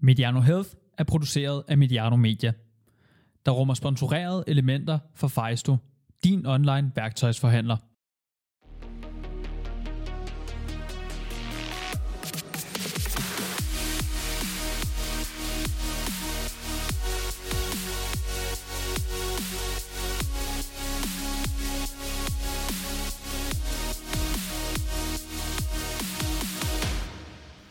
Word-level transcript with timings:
Mediano 0.00 0.40
Health 0.40 0.70
er 0.98 1.04
produceret 1.04 1.62
af 1.68 1.78
Mediano 1.78 2.16
Media, 2.16 2.52
der 3.46 3.52
rummer 3.52 3.74
sponsorerede 3.74 4.44
elementer 4.46 4.98
for 5.14 5.28
Fejsto, 5.28 5.76
din 6.24 6.46
online 6.46 6.92
værktøjsforhandler. 6.94 7.76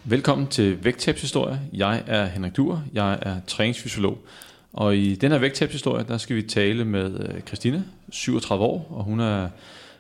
Velkommen 0.09 0.47
til 0.47 0.83
Vægttabshistorie. 0.83 1.61
Jeg 1.73 2.03
er 2.07 2.25
Henrik 2.25 2.57
Duer, 2.57 2.79
jeg 2.93 3.19
er 3.21 3.39
træningsfysiolog. 3.47 4.17
Og 4.73 4.97
i 4.97 5.15
den 5.15 5.31
her 5.31 5.39
vægttabshistorie, 5.39 6.05
der 6.07 6.17
skal 6.17 6.35
vi 6.35 6.41
tale 6.41 6.85
med 6.85 7.05
øh, 7.05 7.41
Christine, 7.41 7.45
Christina, 7.47 7.83
37 8.09 8.65
år, 8.65 8.87
og 8.89 9.03
hun 9.03 9.19
er 9.19 9.49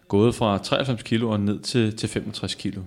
gået 0.07 0.35
fra 0.35 0.57
93 0.57 1.03
kilo 1.03 1.29
og 1.29 1.39
ned 1.39 1.59
til, 1.59 1.97
til 1.97 2.09
65 2.09 2.55
kilo. 2.55 2.81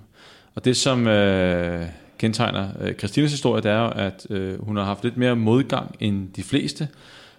Og 0.55 0.65
det, 0.65 0.77
som 0.77 1.07
øh, 1.07 1.87
kendetegner 2.19 2.69
øh, 2.81 2.95
Christinas 2.95 3.31
historie, 3.31 3.63
det 3.63 3.71
er 3.71 3.81
jo, 3.81 3.91
at 3.91 4.27
øh, 4.31 4.65
hun 4.65 4.77
har 4.77 4.85
haft 4.85 5.05
lidt 5.05 5.17
mere 5.17 5.37
modgang 5.37 5.97
end 6.01 6.29
de 6.33 6.43
fleste. 6.43 6.89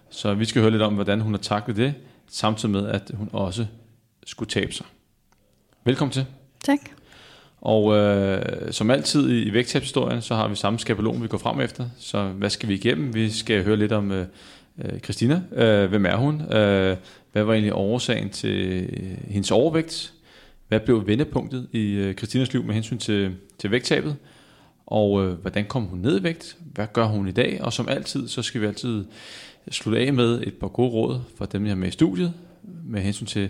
Så 0.10 0.34
vi 0.34 0.46
skal 0.46 0.62
høre 0.62 0.72
lidt 0.72 0.84
om, 0.84 0.94
hvordan 0.94 1.22
hun 1.22 1.34
har 1.34 1.40
taklet 1.40 1.78
det, 1.78 1.94
samtidig 2.28 2.72
med, 2.72 2.88
at 2.88 3.12
hun 3.14 3.30
også 3.34 3.66
skulle 4.26 4.50
tabe 4.50 4.74
sig. 4.74 4.86
Velkommen 5.86 6.12
til. 6.12 6.26
Tak. 6.64 6.80
Og 7.64 7.98
øh, 7.98 8.72
som 8.72 8.92
altid 8.92 9.30
i, 9.30 9.44
i 9.44 9.54
vægttabshistorien, 9.54 10.22
så 10.22 10.36
har 10.36 10.48
vi 10.48 10.56
samme 10.56 10.80
skabelon, 10.80 11.24
vi 11.24 11.28
går 11.28 11.38
frem 11.38 11.60
efter. 11.60 11.90
Så 11.98 12.24
hvad 12.24 12.50
skal 12.50 12.70
vi 12.70 12.74
igennem? 12.74 13.14
Vi 13.14 13.30
skal 13.30 13.64
høre 13.64 13.78
lidt 13.78 13.92
om 13.92 14.12
øh, 14.12 14.26
øh 14.84 15.00
Christina. 15.00 15.42
Øh, 15.56 15.90
hvem 15.90 16.06
er 16.06 16.16
hun? 16.16 16.42
Øh, 16.42 16.98
hvad 17.32 17.44
var 17.44 17.54
egentlig 17.54 17.74
årsagen 17.74 18.30
til 18.30 18.84
øh, 18.84 19.18
hendes 19.28 19.52
overvægt? 19.52 20.14
Hvad 20.68 20.80
blev 20.80 21.08
vendepunktet 21.08 21.68
i 21.72 21.92
øh, 21.92 22.16
Christinas 22.16 22.54
liv 22.54 22.64
med 22.64 22.74
hensyn 22.74 22.98
til, 22.98 23.36
til 23.58 23.72
vægttabet? 23.72 24.16
Og 24.86 25.24
øh, 25.24 25.34
hvordan 25.34 25.66
kom 25.66 25.84
hun 25.84 26.00
ned 26.00 26.20
i 26.20 26.24
vægt? 26.24 26.58
Hvad 26.74 26.88
gør 26.94 27.06
hun 27.06 27.28
i 27.28 27.32
dag? 27.32 27.60
Og 27.62 27.74
som 27.74 27.90
altid, 27.90 28.28
så 28.28 28.42
skal 28.42 28.62
vi 28.62 28.66
altid 28.66 29.06
slutte 29.72 30.00
af 30.00 30.14
med 30.14 30.42
et 30.42 30.54
par 30.54 30.68
gode 30.68 30.90
råd 30.90 31.20
fra 31.38 31.46
dem, 31.46 31.64
jeg 31.64 31.72
har 31.72 31.76
med 31.76 31.88
i 31.88 31.92
studiet, 31.92 32.34
med 32.86 33.02
hensyn 33.02 33.26
til 33.26 33.50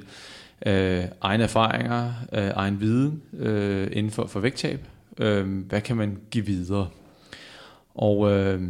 øh, 0.66 1.06
egne 1.22 1.44
erfaringer, 1.44 2.14
øh, 2.34 2.52
egen 2.56 2.80
viden 2.80 3.24
øh, 3.34 3.88
inden 3.92 4.12
for, 4.12 4.28
for 4.28 4.40
vægttab. 4.40 4.80
Øh, 5.18 5.66
hvad 5.68 5.82
kan 5.82 5.98
man 5.98 6.20
give 6.32 6.46
videre? 6.46 6.90
Og 7.96 8.32
øh, 8.32 8.62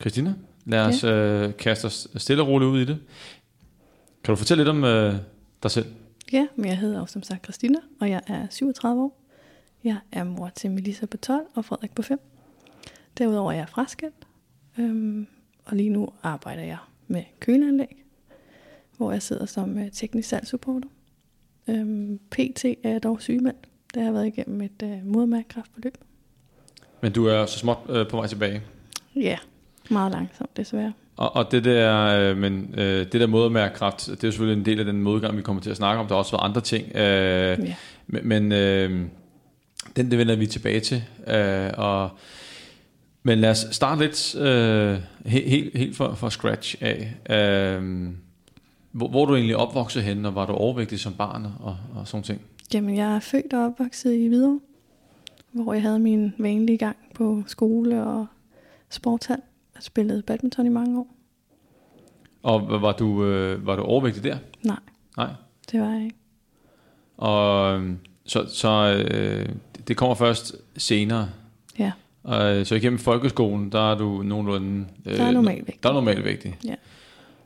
Christina, 0.00 0.34
lad 0.64 0.80
os 0.80 1.04
øh, 1.04 1.56
kaste 1.56 1.86
os 1.86 2.08
stille 2.16 2.42
og 2.42 2.48
roligt 2.48 2.68
ud 2.68 2.80
i 2.80 2.84
det. 2.84 2.98
Kan 4.24 4.32
du 4.32 4.36
fortælle 4.36 4.60
lidt 4.64 4.68
om 4.68 4.84
øh, 4.84 5.14
dig 5.62 5.70
selv? 5.70 5.86
Ja, 6.32 6.46
men 6.56 6.66
jeg 6.66 6.78
hedder 6.78 7.00
også 7.00 7.12
som 7.12 7.22
sagt 7.22 7.44
Christina, 7.44 7.78
og 8.00 8.10
jeg 8.10 8.20
er 8.26 8.46
37 8.50 9.02
år. 9.02 9.22
Jeg 9.84 9.96
er 10.12 10.24
mor 10.24 10.50
til 10.54 10.70
Melissa 10.70 11.06
på 11.06 11.16
12 11.16 11.46
og 11.54 11.64
Frederik 11.64 11.94
på 11.94 12.02
5. 12.02 12.20
Derudover 13.18 13.52
er 13.52 13.56
jeg 13.56 13.68
fraskilt, 13.68 14.26
øhm, 14.78 15.26
og 15.64 15.76
lige 15.76 15.88
nu 15.88 16.08
arbejder 16.22 16.62
jeg 16.62 16.78
med 17.06 17.22
køleanlæg, 17.40 18.04
hvor 18.96 19.12
jeg 19.12 19.22
sidder 19.22 19.46
som 19.46 19.78
øh, 19.78 19.90
teknisk 19.92 20.28
salgssupporter. 20.28 20.88
Øhm, 21.68 22.18
PT 22.30 22.64
er 22.64 22.90
jeg 22.90 23.02
dog 23.02 23.22
sygemeldt, 23.22 23.66
da 23.94 24.00
jeg 24.00 24.06
har 24.06 24.12
været 24.12 24.26
igennem 24.26 24.60
et 24.60 24.82
øh, 24.82 24.90
modermærkekræftforløb. 25.04 25.94
Men 27.00 27.12
du 27.12 27.26
er 27.26 27.46
så 27.46 27.58
småt 27.58 27.78
øh, 27.88 28.08
på 28.08 28.16
vej 28.16 28.26
tilbage. 28.26 28.62
Ja, 29.16 29.38
meget 29.90 30.12
langsomt 30.12 30.56
desværre. 30.56 30.92
Og, 31.16 31.36
og 31.36 31.52
det 31.52 31.64
der, 31.64 31.96
øh, 32.06 32.36
men, 32.36 32.74
øh, 32.78 33.06
det 33.12 33.12
der 33.12 33.26
modermærkekræft, 33.26 34.06
det 34.06 34.24
er 34.24 34.28
jo 34.28 34.32
selvfølgelig 34.32 34.60
en 34.60 34.66
del 34.66 34.78
af 34.78 34.84
den 34.84 35.02
modgang, 35.02 35.36
vi 35.36 35.42
kommer 35.42 35.62
til 35.62 35.70
at 35.70 35.76
snakke 35.76 36.00
om. 36.00 36.06
Der 36.06 36.14
har 36.14 36.18
også 36.18 36.32
været 36.32 36.44
andre 36.48 36.60
ting. 36.60 36.96
Øh, 36.96 37.58
Ja. 37.66 37.74
Men, 38.06 38.28
men 38.28 38.52
øh, 38.52 39.06
den 39.96 40.10
det 40.10 40.18
vender 40.18 40.36
vi 40.36 40.46
tilbage 40.46 40.80
til. 40.80 41.04
Øh, 41.26 41.70
og, 41.78 42.10
men 43.22 43.38
lad 43.38 43.50
os 43.50 43.66
starte 43.70 44.00
lidt 44.00 44.34
øh, 44.34 44.98
helt, 45.26 45.48
helt, 45.48 45.78
helt 45.78 45.96
fra, 45.96 46.14
fra 46.14 46.30
scratch 46.30 46.76
af. 46.80 47.14
Øh, 47.30 48.08
hvor, 48.92 49.08
hvor 49.08 49.24
du 49.26 49.34
egentlig 49.34 49.56
opvokset 49.56 50.02
henne, 50.02 50.28
og 50.28 50.34
var 50.34 50.46
du 50.46 50.52
overvægtig 50.52 51.00
som 51.00 51.14
barn 51.14 51.46
og, 51.60 51.76
og 51.94 52.08
sådan 52.08 52.22
ting? 52.22 52.40
Jamen, 52.74 52.96
jeg 52.96 53.14
er 53.14 53.20
født 53.20 53.52
og 53.52 53.64
opvokset 53.64 54.12
i 54.14 54.26
Hvidovre, 54.26 54.60
hvor 55.52 55.72
jeg 55.72 55.82
havde 55.82 55.98
min 55.98 56.32
vanlige 56.38 56.78
gang 56.78 56.96
på 57.14 57.42
skole 57.46 58.04
og 58.04 58.26
sportshal. 58.90 59.40
Jeg 59.74 59.82
spillede 59.82 60.22
badminton 60.22 60.66
i 60.66 60.68
mange 60.68 60.98
år. 60.98 61.06
Og 62.42 62.82
var 62.82 62.92
du, 62.92 63.24
øh, 63.24 63.66
var 63.66 63.76
du 63.76 63.82
overvægtig 63.82 64.24
der? 64.24 64.38
Nej, 64.62 64.76
Nej. 65.16 65.30
det 65.72 65.80
var 65.80 65.90
jeg 65.90 66.04
ikke. 66.04 66.16
Og 67.16 67.78
øh, 67.80 67.92
så, 68.24 68.46
så 68.48 69.04
øh, 69.10 69.48
det 69.88 69.96
kommer 69.96 70.14
først 70.14 70.54
senere. 70.76 71.28
Ja, 71.78 71.92
Og, 72.22 72.56
øh, 72.56 72.66
så 72.66 72.74
igennem 72.74 72.98
folkeskolen, 72.98 73.72
der 73.72 73.92
er 73.92 73.98
du 73.98 74.22
nogenlunde... 74.22 74.86
Øh, 75.06 75.16
Der 75.16 75.24
er 75.24 75.30
normalvægtig. 75.32 75.82
Der 75.82 75.88
er 75.88 75.92
normalvægtig. 75.94 76.58
Ja. 76.64 76.74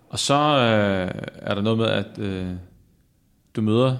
Og 0.08 0.18
så 0.18 0.34
øh, 0.34 1.22
er 1.34 1.54
der 1.54 1.62
noget 1.62 1.78
med, 1.78 1.86
at 1.86 2.18
øh, 2.18 2.52
du 3.56 3.62
møder 3.62 3.96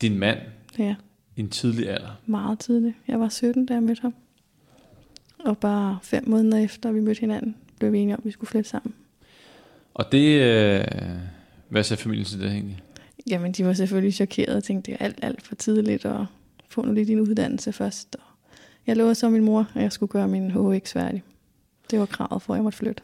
din 0.00 0.18
mand 0.18 0.38
ja, 0.78 0.94
i 1.36 1.40
en 1.40 1.50
tidlig 1.50 1.90
alder. 1.90 2.20
meget 2.26 2.58
tidligt. 2.58 2.94
Jeg 3.08 3.20
var 3.20 3.28
17, 3.28 3.66
da 3.66 3.74
jeg 3.74 3.82
mødte 3.82 4.02
ham. 4.02 4.14
Og 5.44 5.58
bare 5.58 5.98
fem 6.02 6.28
måneder 6.28 6.58
efter 6.58 6.92
vi 6.92 7.00
mødte 7.00 7.20
hinanden, 7.20 7.56
blev 7.78 7.92
vi 7.92 7.98
enige 7.98 8.14
om, 8.14 8.20
at 8.20 8.26
vi 8.26 8.30
skulle 8.30 8.48
flytte 8.48 8.70
sammen. 8.70 8.94
Og 9.94 10.12
det... 10.12 10.40
Øh, 10.40 10.84
hvad 11.68 11.84
sagde 11.84 12.02
familien 12.02 12.26
til 12.26 12.40
det 12.40 12.50
egentlig? 12.50 12.82
Jamen, 13.30 13.52
de 13.52 13.66
var 13.66 13.72
selvfølgelig 13.72 14.14
chokeret 14.14 14.56
og 14.56 14.64
tænkte, 14.64 14.92
det 14.92 14.98
er 15.00 15.04
alt, 15.04 15.18
alt 15.22 15.42
for 15.42 15.54
tidligt, 15.54 16.04
og 16.04 16.26
få 16.68 16.82
nu 16.82 16.92
lige 16.92 17.06
din 17.06 17.20
uddannelse 17.20 17.72
først. 17.72 18.16
Og 18.16 18.26
jeg 18.86 18.96
lovede 18.96 19.14
så 19.14 19.28
min 19.28 19.44
mor, 19.44 19.66
at 19.74 19.82
jeg 19.82 19.92
skulle 19.92 20.10
gøre 20.10 20.28
min 20.28 20.50
HX 20.50 20.92
færdig. 20.92 21.22
Det 21.90 21.98
var 21.98 22.06
kravet 22.06 22.42
for, 22.42 22.54
at 22.54 22.56
jeg 22.56 22.64
måtte 22.64 22.78
flytte. 22.78 23.02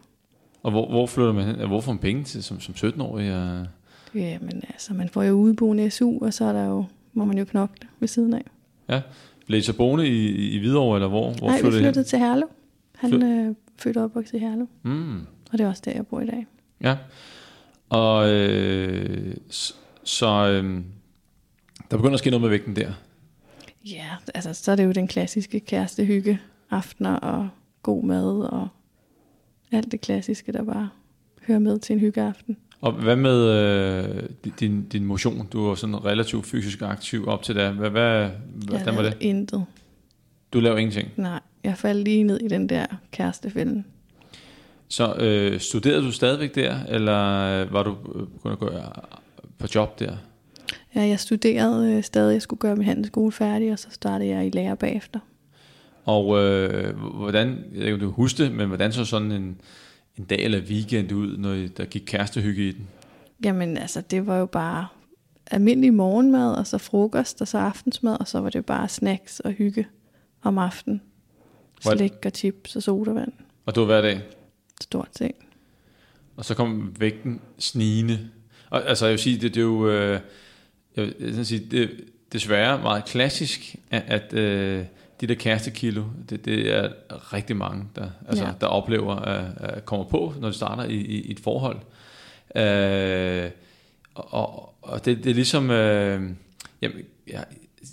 Og 0.66 0.72
hvor, 0.72 0.88
hvor 0.90 1.06
flytter 1.06 1.32
man 1.32 1.44
hen? 1.44 1.66
Hvor 1.68 1.80
får 1.80 1.92
man 1.92 1.98
penge 1.98 2.24
til 2.24 2.42
som, 2.42 2.60
som 2.60 2.74
17-årig? 2.74 3.34
Og, 3.36 3.66
Jamen 4.14 4.62
altså, 4.68 4.94
man 4.94 5.08
får 5.08 5.22
jo 5.22 5.32
udboende 5.34 5.90
SU, 5.90 6.18
og 6.24 6.34
så 6.34 6.44
er 6.44 6.52
der 6.52 6.64
jo, 6.64 6.84
må 7.12 7.24
man 7.24 7.38
jo 7.38 7.44
knokle 7.44 7.88
ved 8.00 8.08
siden 8.08 8.34
af. 8.34 8.42
ja. 8.88 9.02
Så 9.62 9.72
boende 9.76 10.08
i, 10.08 10.48
i 10.54 10.58
Hvidovre, 10.58 10.96
eller 10.96 11.08
hvor? 11.08 11.30
hvor 11.32 11.46
Nej, 11.48 11.56
vi 11.56 11.60
flyttede 11.62 11.84
hen? 11.84 12.04
til 12.04 12.18
Herlev. 12.18 12.48
Han 12.96 13.10
Flyt- 13.10 13.24
øh, 13.24 13.54
født 13.78 13.96
og 13.96 14.04
opvokset 14.04 14.34
i 14.34 14.38
Herlev, 14.38 14.68
Mm. 14.82 15.18
og 15.52 15.58
det 15.58 15.60
er 15.60 15.68
også 15.68 15.82
der, 15.84 15.92
jeg 15.92 16.06
bor 16.06 16.20
i 16.20 16.26
dag. 16.26 16.46
Ja. 16.80 16.96
Og 17.88 18.30
øh, 18.30 19.34
så, 19.50 19.74
så 20.04 20.26
øh, 20.26 20.80
der 21.90 21.96
begynder 21.96 22.12
at 22.14 22.18
ske 22.18 22.30
noget 22.30 22.40
med 22.42 22.50
vægten 22.50 22.76
der. 22.76 22.92
Ja, 23.84 24.06
altså 24.34 24.54
så 24.54 24.72
er 24.72 24.76
det 24.76 24.84
jo 24.84 24.92
den 24.92 25.08
klassiske 25.08 25.60
kærestehygge, 25.60 26.40
aftener 26.70 27.14
og 27.16 27.48
god 27.82 28.04
mad 28.04 28.40
og 28.40 28.68
alt 29.72 29.92
det 29.92 30.00
klassiske, 30.00 30.52
der 30.52 30.64
bare 30.64 30.88
hører 31.46 31.58
med 31.58 31.78
til 31.78 31.92
en 31.92 32.00
hyggeaften. 32.00 32.56
Og 32.80 32.92
hvad 32.92 33.16
med 33.16 33.50
øh, 33.50 34.22
din, 34.60 34.88
din 34.88 35.04
motion? 35.04 35.46
Du 35.52 35.68
var 35.68 35.74
sådan 35.74 36.04
relativt 36.04 36.46
fysisk 36.46 36.82
aktiv 36.82 37.28
op 37.28 37.42
til 37.42 37.54
det. 37.54 37.72
Hvad, 37.72 37.90
hvad, 37.90 38.30
hvordan 38.66 38.96
var 38.96 39.02
det? 39.02 39.16
intet. 39.20 39.64
Du 40.52 40.60
lavede 40.60 40.80
ingenting. 40.80 41.08
Nej, 41.16 41.40
jeg 41.64 41.78
faldt 41.78 42.04
lige 42.04 42.22
ned 42.22 42.40
i 42.40 42.48
den 42.48 42.68
der 42.68 42.86
kærestefælden. 43.10 43.84
Så 44.88 45.14
øh, 45.14 45.60
studerede 45.60 46.02
du 46.02 46.12
stadigvæk 46.12 46.54
der, 46.54 46.78
eller 46.88 47.32
øh, 47.62 47.72
var 47.72 47.82
du 47.82 47.96
øh, 48.14 48.26
begyndt 48.26 48.52
at 48.52 48.58
gå 48.58 48.70
øh, 48.70 48.80
på 49.58 49.66
job 49.74 49.98
der? 49.98 50.16
Ja, 50.94 51.00
jeg 51.00 51.20
studerede 51.20 51.92
øh, 51.92 52.02
stadig, 52.02 52.32
jeg 52.32 52.42
skulle 52.42 52.60
gøre 52.60 52.76
min 52.76 52.86
handelsskole 52.86 53.32
færdig, 53.32 53.72
og 53.72 53.78
så 53.78 53.88
startede 53.90 54.30
jeg 54.30 54.46
i 54.46 54.50
lærer 54.50 54.74
bagefter. 54.74 55.20
Og 56.06 56.42
øh, 56.44 56.96
hvordan, 56.98 57.48
jeg 57.48 57.78
ved 57.78 57.82
ikke 57.82 57.94
om 57.94 58.00
du 58.00 58.10
husker 58.10 58.44
det, 58.44 58.52
men 58.52 58.66
hvordan 58.68 58.92
så 58.92 59.04
sådan 59.04 59.32
en, 59.32 59.60
en 60.18 60.24
dag 60.24 60.38
eller 60.44 60.60
weekend 60.60 61.12
ud, 61.12 61.36
når 61.36 61.52
I- 61.52 61.66
der 61.68 61.84
gik 61.84 62.02
kærestehygge 62.06 62.68
i 62.68 62.72
den? 62.72 62.86
Jamen 63.44 63.76
altså, 63.76 64.00
det 64.00 64.26
var 64.26 64.38
jo 64.38 64.46
bare 64.46 64.86
almindelig 65.50 65.94
morgenmad, 65.94 66.54
og 66.54 66.66
så 66.66 66.78
frokost, 66.78 67.40
og 67.40 67.48
så 67.48 67.58
aftensmad, 67.58 68.16
og 68.20 68.28
så 68.28 68.40
var 68.40 68.50
det 68.50 68.66
bare 68.66 68.88
snacks 68.88 69.40
og 69.40 69.50
hygge 69.52 69.86
om 70.42 70.58
aftenen. 70.58 71.00
Slik 71.80 72.12
og 72.26 72.32
chips 72.34 72.76
og 72.76 72.82
sodavand. 72.82 73.32
Og 73.66 73.74
det 73.74 73.80
var 73.80 73.86
hver 73.86 74.00
dag? 74.00 74.20
Stort 74.80 75.08
set. 75.18 75.32
Og 76.36 76.44
så 76.44 76.54
kom 76.54 76.94
vægten 76.98 77.40
snigende. 77.58 78.18
Og, 78.70 78.88
altså 78.88 79.06
jeg 79.06 79.10
vil 79.12 79.18
sige, 79.18 79.34
det, 79.40 79.54
det 79.54 79.60
er 79.60 79.64
jo, 79.64 79.88
øh, 79.90 80.20
jeg 80.96 81.04
vil 81.04 81.14
sådan 81.30 81.44
sige, 81.44 81.66
det 81.70 81.90
desværre 82.32 82.82
meget 82.82 83.04
klassisk, 83.04 83.76
at, 83.90 84.02
at 84.06 84.32
øh, 84.32 84.84
de 85.20 85.26
der 85.26 85.34
kærestekilo, 85.34 86.04
det, 86.30 86.44
det 86.44 86.74
er 86.76 86.88
rigtig 87.32 87.56
mange, 87.56 87.84
der, 87.96 88.10
altså, 88.28 88.44
ja. 88.44 88.50
Der 88.60 88.66
oplever 88.66 89.16
at, 89.16 89.44
at 89.58 89.84
komme 89.84 90.04
på, 90.04 90.34
når 90.40 90.48
de 90.48 90.54
starter 90.54 90.84
i, 90.84 90.94
i, 90.94 91.20
i 91.20 91.30
et 91.30 91.40
forhold. 91.40 91.78
Øh, 92.56 93.50
og 94.14 94.76
og 94.86 95.04
det, 95.04 95.24
det 95.24 95.30
er 95.30 95.34
ligesom, 95.34 95.70
øh, 95.70 96.22
jamen, 96.82 96.98
jeg, 97.26 97.44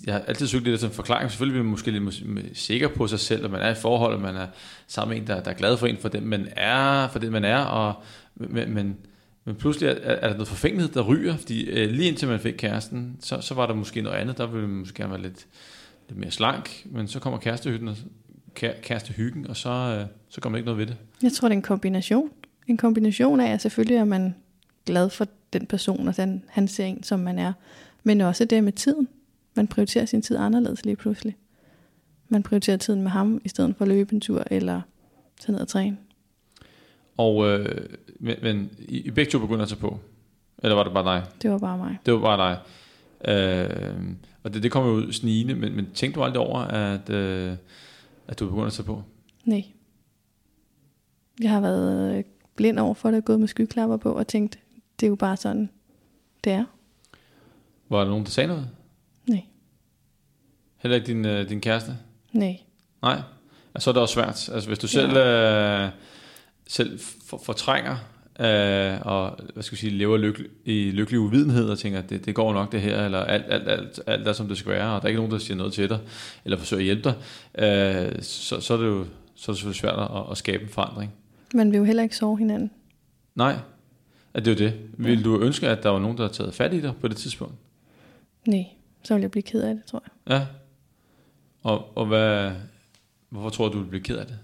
jeg 0.06 0.14
har 0.14 0.20
altid 0.20 0.46
søgt 0.46 0.64
lidt 0.64 0.74
efter 0.74 0.88
en 0.88 0.94
forklaring. 0.94 1.30
Selvfølgelig 1.30 1.58
er 1.58 1.62
man 1.62 1.70
måske 1.70 1.90
lidt 1.90 2.58
sikker 2.58 2.88
på 2.88 3.06
sig 3.06 3.20
selv, 3.20 3.44
at 3.44 3.50
man 3.50 3.60
er 3.60 3.70
i 3.70 3.74
forhold, 3.74 4.14
og 4.14 4.20
man 4.20 4.36
er 4.36 4.46
sammen 4.86 5.14
med 5.14 5.22
en, 5.22 5.28
der, 5.28 5.42
der 5.42 5.50
er 5.50 5.54
glad 5.54 5.76
for 5.76 5.86
en 5.86 5.96
for 5.96 6.08
den, 6.08 6.26
man 6.26 6.48
er, 6.56 7.08
for 7.08 7.18
den 7.18 7.32
man 7.32 7.44
er, 7.44 7.58
og, 7.58 7.94
men, 8.34 8.74
men, 8.74 8.96
men 9.44 9.54
pludselig 9.54 9.88
er, 9.88 9.94
er 9.94 10.28
der 10.28 10.32
noget 10.32 10.48
forfængelighed, 10.48 10.94
der 10.94 11.02
ryger, 11.02 11.36
fordi 11.36 11.64
øh, 11.64 11.90
lige 11.90 12.08
indtil 12.08 12.28
man 12.28 12.40
fik 12.40 12.54
kæresten, 12.58 13.16
så, 13.20 13.40
så 13.40 13.54
var 13.54 13.66
der 13.66 13.74
måske 13.74 14.00
noget 14.00 14.16
andet, 14.16 14.38
der 14.38 14.46
ville 14.46 14.68
man 14.68 14.78
måske 14.78 14.96
gerne 14.96 15.12
være 15.12 15.22
lidt, 15.22 15.46
lidt 16.14 16.20
mere 16.20 16.30
slank, 16.30 16.86
men 16.90 17.08
så 17.08 17.20
kommer 17.20 17.38
kærestehyggen, 17.38 17.88
og, 17.88 17.96
kæ- 18.60 18.80
kærestehyggen, 18.80 19.46
og 19.46 19.56
så, 19.56 19.70
øh, 19.70 20.06
så 20.28 20.40
kommer 20.40 20.56
der 20.56 20.58
ikke 20.58 20.66
noget 20.66 20.78
ved 20.78 20.86
det. 20.86 20.96
Jeg 21.22 21.32
tror, 21.32 21.48
det 21.48 21.54
er 21.54 21.56
en 21.56 21.62
kombination. 21.62 22.30
En 22.66 22.76
kombination 22.76 23.40
af, 23.40 23.52
at 23.52 23.60
selvfølgelig 23.60 23.96
er 23.96 24.04
man 24.04 24.34
glad 24.86 25.10
for 25.10 25.26
den 25.52 25.66
person, 25.66 26.08
og 26.08 26.16
den, 26.16 26.44
han 26.48 26.68
ser 26.68 26.84
en, 26.84 27.02
som 27.02 27.20
man 27.20 27.38
er. 27.38 27.52
Men 28.02 28.20
også 28.20 28.44
det 28.44 28.64
med 28.64 28.72
tiden. 28.72 29.08
Man 29.54 29.66
prioriterer 29.66 30.04
sin 30.04 30.22
tid 30.22 30.36
anderledes 30.36 30.84
lige 30.84 30.96
pludselig. 30.96 31.36
Man 32.28 32.42
prioriterer 32.42 32.76
tiden 32.76 33.02
med 33.02 33.10
ham, 33.10 33.40
i 33.44 33.48
stedet 33.48 33.74
for 33.76 33.84
at 33.84 33.88
løbe 33.88 34.14
en 34.14 34.20
tur, 34.20 34.44
eller 34.50 34.80
tage 35.40 35.52
ned 35.52 35.60
og 35.60 35.68
træne. 35.68 35.96
Og, 37.16 37.48
øh, 37.48 37.86
men, 38.20 38.36
men 38.42 38.70
I, 38.78 38.98
I 39.00 39.10
begge 39.10 39.30
to 39.30 39.38
begynder 39.38 39.62
at 39.62 39.68
tage 39.68 39.80
på? 39.80 39.98
Eller 40.62 40.74
var 40.74 40.84
det 40.84 40.92
bare 40.92 41.14
dig? 41.16 41.24
Det 41.42 41.50
var 41.50 41.58
bare 41.58 41.78
mig. 41.78 41.98
Det 42.06 42.14
var 42.14 42.20
bare 42.20 42.38
dig. 42.48 42.58
Øh, 43.34 44.00
og 44.44 44.54
det, 44.54 44.62
det 44.62 44.72
kommer 44.72 44.90
jo 44.90 44.96
ud 44.96 45.12
snigende, 45.12 45.54
men, 45.54 45.76
men 45.76 45.86
tænkte 45.94 46.20
du 46.20 46.24
aldrig 46.24 46.40
over, 46.40 46.58
at, 46.60 47.10
øh, 47.10 47.56
at 48.28 48.38
du 48.38 48.46
begynder 48.46 48.66
at 48.66 48.72
tage 48.72 48.86
på? 48.86 49.02
Nej. 49.44 49.64
Jeg 51.40 51.50
har 51.50 51.60
været 51.60 52.16
øh, 52.16 52.24
blind 52.56 52.78
over 52.78 52.94
for 52.94 53.10
det, 53.10 53.24
gået 53.24 53.40
med 53.40 53.48
skyklapper 53.48 53.96
på, 53.96 54.12
og 54.12 54.26
tænkt, 54.28 54.58
det 55.00 55.06
er 55.06 55.10
jo 55.10 55.16
bare 55.16 55.36
sådan, 55.36 55.70
det 56.44 56.52
er. 56.52 56.64
Var 57.88 57.98
der 57.98 58.08
nogen, 58.08 58.24
der 58.24 58.30
sagde 58.30 58.48
noget? 58.48 58.68
Nej. 59.26 59.42
Heller 60.76 60.96
ikke 60.96 61.06
din, 61.06 61.24
øh, 61.24 61.48
din 61.48 61.60
kæreste? 61.60 61.98
Nej. 62.32 62.60
Nej? 63.02 63.22
Altså, 63.74 63.84
så 63.84 63.90
er 63.90 63.92
det 63.92 64.02
også 64.02 64.14
svært. 64.14 64.48
Altså, 64.54 64.66
hvis 64.68 64.78
du 64.78 64.88
selv, 64.88 65.16
øh, 65.16 65.88
selv 66.66 67.00
for, 67.00 67.38
fortrænger 67.44 67.96
øh, 68.40 69.00
og 69.02 69.38
hvad 69.52 69.62
skal 69.62 69.74
jeg 69.74 69.78
sige, 69.78 69.90
lever 69.90 70.16
lykkelig, 70.16 70.50
i 70.64 70.90
lykkelig 70.90 71.20
uvidenhed 71.20 71.68
og 71.68 71.78
tænker, 71.78 72.02
det, 72.02 72.26
det 72.26 72.34
går 72.34 72.52
nok 72.52 72.72
det 72.72 72.80
her, 72.80 73.04
eller 73.04 73.18
alt, 73.18 73.44
alt, 73.48 73.68
alt, 73.68 74.00
alt 74.06 74.28
er 74.28 74.32
som 74.32 74.48
det 74.48 74.58
skal 74.58 74.72
være, 74.72 74.94
og 74.94 75.00
der 75.00 75.06
er 75.06 75.08
ikke 75.08 75.18
nogen, 75.18 75.32
der 75.32 75.38
siger 75.38 75.56
noget 75.56 75.72
til 75.72 75.88
dig, 75.88 75.98
eller 76.44 76.58
forsøger 76.58 76.80
at 76.80 76.84
hjælpe 76.84 77.02
dig, 77.02 77.14
øh, 77.64 78.22
så, 78.22 78.60
så 78.60 78.74
er 78.74 78.78
det 78.78 78.86
jo 78.86 79.04
så 79.34 79.50
er 79.50 79.52
det 79.52 79.58
selvfølgelig 79.58 79.80
svært 79.80 79.98
at, 79.98 80.30
at 80.30 80.36
skabe 80.36 80.62
en 80.62 80.68
forandring. 80.68 81.12
Man 81.54 81.70
vil 81.70 81.78
jo 81.78 81.84
heller 81.84 82.02
ikke 82.02 82.16
sove 82.16 82.38
hinanden. 82.38 82.70
Nej, 83.34 83.56
at 84.34 84.44
det 84.44 84.60
er 84.60 84.64
jo 84.64 84.70
det. 84.70 84.80
Vil 84.98 85.24
du 85.24 85.40
ønske, 85.40 85.68
at 85.68 85.82
der 85.82 85.88
var 85.88 85.98
nogen, 85.98 86.16
der 86.16 86.22
havde 86.22 86.34
taget 86.34 86.54
fat 86.54 86.74
i 86.74 86.80
dig 86.80 86.92
på 87.00 87.08
det 87.08 87.16
tidspunkt? 87.16 87.54
Nej. 88.46 88.64
Så 89.02 89.14
vil 89.14 89.20
jeg 89.20 89.30
blive 89.30 89.42
ked 89.42 89.62
af 89.62 89.74
det, 89.74 89.84
tror 89.84 90.02
jeg. 90.06 90.36
Ja. 90.36 90.46
Og, 91.62 91.96
og 91.98 92.06
hvad, 92.06 92.52
hvorfor 93.28 93.48
tror 93.48 93.68
du, 93.68 93.74
du 93.74 93.78
vil 93.78 93.88
blive 93.88 94.02
ked 94.02 94.16
af 94.16 94.26
det? 94.26 94.38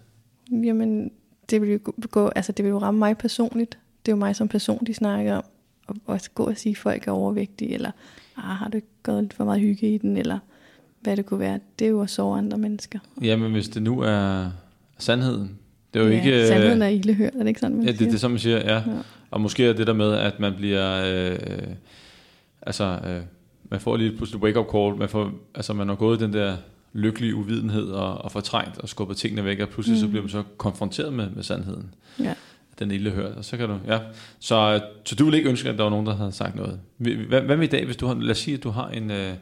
Jamen, 0.50 1.12
det 1.50 1.62
vil 1.62 1.70
jo 1.70 1.78
gå, 2.10 2.28
altså 2.36 2.52
det 2.52 2.64
vil 2.64 2.70
jo 2.70 2.78
ramme 2.78 2.98
mig 2.98 3.18
personligt. 3.18 3.78
Det 4.06 4.12
er 4.12 4.16
jo 4.16 4.18
mig 4.18 4.36
som 4.36 4.48
person, 4.48 4.84
de 4.86 4.94
snakker 4.94 5.34
om. 5.34 5.44
Og, 5.86 5.96
og 6.06 6.20
gå 6.34 6.42
og 6.44 6.56
sige, 6.56 6.70
at 6.70 6.76
folk 6.76 7.08
er 7.08 7.12
overvægtige, 7.12 7.74
eller 7.74 7.90
ah, 8.36 8.42
har 8.42 8.68
du 8.68 8.76
ikke 8.76 8.88
gået 9.02 9.22
lidt 9.22 9.34
for 9.34 9.44
meget 9.44 9.60
hygge 9.60 9.94
i 9.94 9.98
den, 9.98 10.16
eller 10.16 10.38
hvad 11.00 11.16
det 11.16 11.26
kunne 11.26 11.40
være. 11.40 11.60
Det 11.78 11.84
er 11.84 11.88
jo 11.90 12.00
at 12.00 12.10
sove 12.10 12.38
andre 12.38 12.58
mennesker. 12.58 12.98
Jamen, 13.22 13.52
hvis 13.52 13.68
det 13.68 13.82
nu 13.82 14.00
er 14.00 14.50
sandheden. 14.98 15.58
Det 15.94 16.00
er 16.00 16.04
jo 16.04 16.10
ja, 16.10 16.16
ikke... 16.16 16.46
sandheden 16.46 16.82
er 16.82 16.88
ilde 16.88 17.14
hørt, 17.14 17.34
er 17.34 17.38
det 17.38 17.48
ikke 17.48 17.60
sådan, 17.60 17.76
man 17.76 17.86
Ja, 17.86 17.90
det, 17.90 17.98
siger? 17.98 18.10
det 18.10 18.16
er 18.16 18.20
som 18.20 18.30
man 18.30 18.40
siger, 18.40 18.56
ja. 18.56 18.74
Ja. 18.74 18.82
Og 19.30 19.40
måske 19.40 19.66
er 19.66 19.72
det 19.72 19.86
der 19.86 19.92
med, 19.92 20.12
at 20.12 20.40
man 20.40 20.54
bliver... 20.56 21.02
Øh, 21.06 21.38
altså, 22.62 22.84
øh, 22.84 23.20
man 23.70 23.80
får 23.80 23.96
lige 23.96 24.16
pludselig 24.16 24.42
wake-up 24.42 24.66
call. 24.72 24.96
Man, 24.96 25.08
får, 25.08 25.32
altså, 25.54 25.72
man 25.72 25.88
har 25.88 25.94
gået 25.94 26.20
den 26.20 26.32
der 26.32 26.56
lykkelige 26.92 27.34
uvidenhed 27.34 27.88
og, 27.90 28.18
og 28.18 28.32
fortrængt 28.32 28.78
og 28.78 28.88
skubbet 28.88 29.16
tingene 29.16 29.44
væk, 29.44 29.60
og 29.60 29.68
pludselig 29.68 29.96
mm. 29.96 30.00
så 30.00 30.08
bliver 30.08 30.22
man 30.22 30.30
så 30.30 30.42
konfronteret 30.56 31.12
med, 31.12 31.30
med 31.30 31.42
sandheden. 31.42 31.94
Ja. 32.18 32.34
Den 32.78 32.90
ilde 32.90 33.10
hørt, 33.10 33.32
og 33.32 33.44
så 33.44 33.56
kan 33.56 33.68
du, 33.68 33.78
ja. 33.86 33.98
Så, 34.38 34.82
så 35.04 35.14
du 35.14 35.24
vil 35.24 35.34
ikke 35.34 35.48
ønske, 35.48 35.68
at 35.68 35.76
der 35.78 35.82
var 35.82 35.90
nogen, 35.90 36.06
der 36.06 36.16
havde 36.16 36.32
sagt 36.32 36.54
noget. 36.54 36.80
Hvad, 36.96 37.40
hvad 37.40 37.56
med 37.56 37.66
i 37.66 37.70
dag, 37.70 37.84
hvis 37.84 37.96
du 37.96 38.06
har, 38.06 38.14
lad 38.14 38.30
os 38.30 38.38
sige, 38.38 38.56
at 38.56 38.62
du 38.62 38.70
har 38.70 38.88
en, 38.88 39.10
øh, 39.10 39.34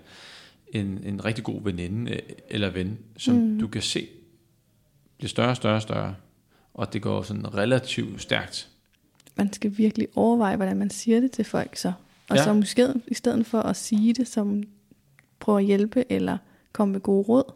en, 0.73 1.01
en 1.05 1.25
rigtig 1.25 1.45
god 1.45 1.63
veninde 1.65 2.13
øh, 2.13 2.19
eller 2.51 2.71
ven, 2.71 2.99
som 3.17 3.35
mm. 3.35 3.61
du 3.61 3.67
kan 3.67 3.83
se 3.83 4.07
bliver 5.19 5.29
større 5.29 5.51
og 5.51 5.57
større 5.57 5.75
og 5.75 5.83
større, 5.83 6.15
og 6.75 6.93
det 6.93 7.03
går 7.03 7.23
sådan 7.23 7.55
relativt 7.55 8.23
stærkt. 8.23 8.69
Man 9.37 9.53
skal 9.53 9.79
virkelig 9.79 10.09
overveje, 10.15 10.57
hvordan 10.57 10.77
man 10.77 10.91
siger 10.91 11.21
det 11.21 11.31
til 11.31 11.45
folk 11.45 11.77
så. 11.77 11.93
Og 12.29 12.37
Ja. 12.37 12.45
så 12.45 12.53
måske 12.53 12.89
i 13.07 13.15
stedet 13.15 13.47
for 13.47 13.61
at 13.61 13.77
sige 13.77 14.15
det, 14.15 14.29
som 14.29 14.63
prøver 15.39 15.59
at 15.59 15.65
hjælpe 15.65 16.05
eller 16.13 16.39
komme 16.73 16.93
med 16.93 17.01
gode 17.01 17.23
råd. 17.23 17.53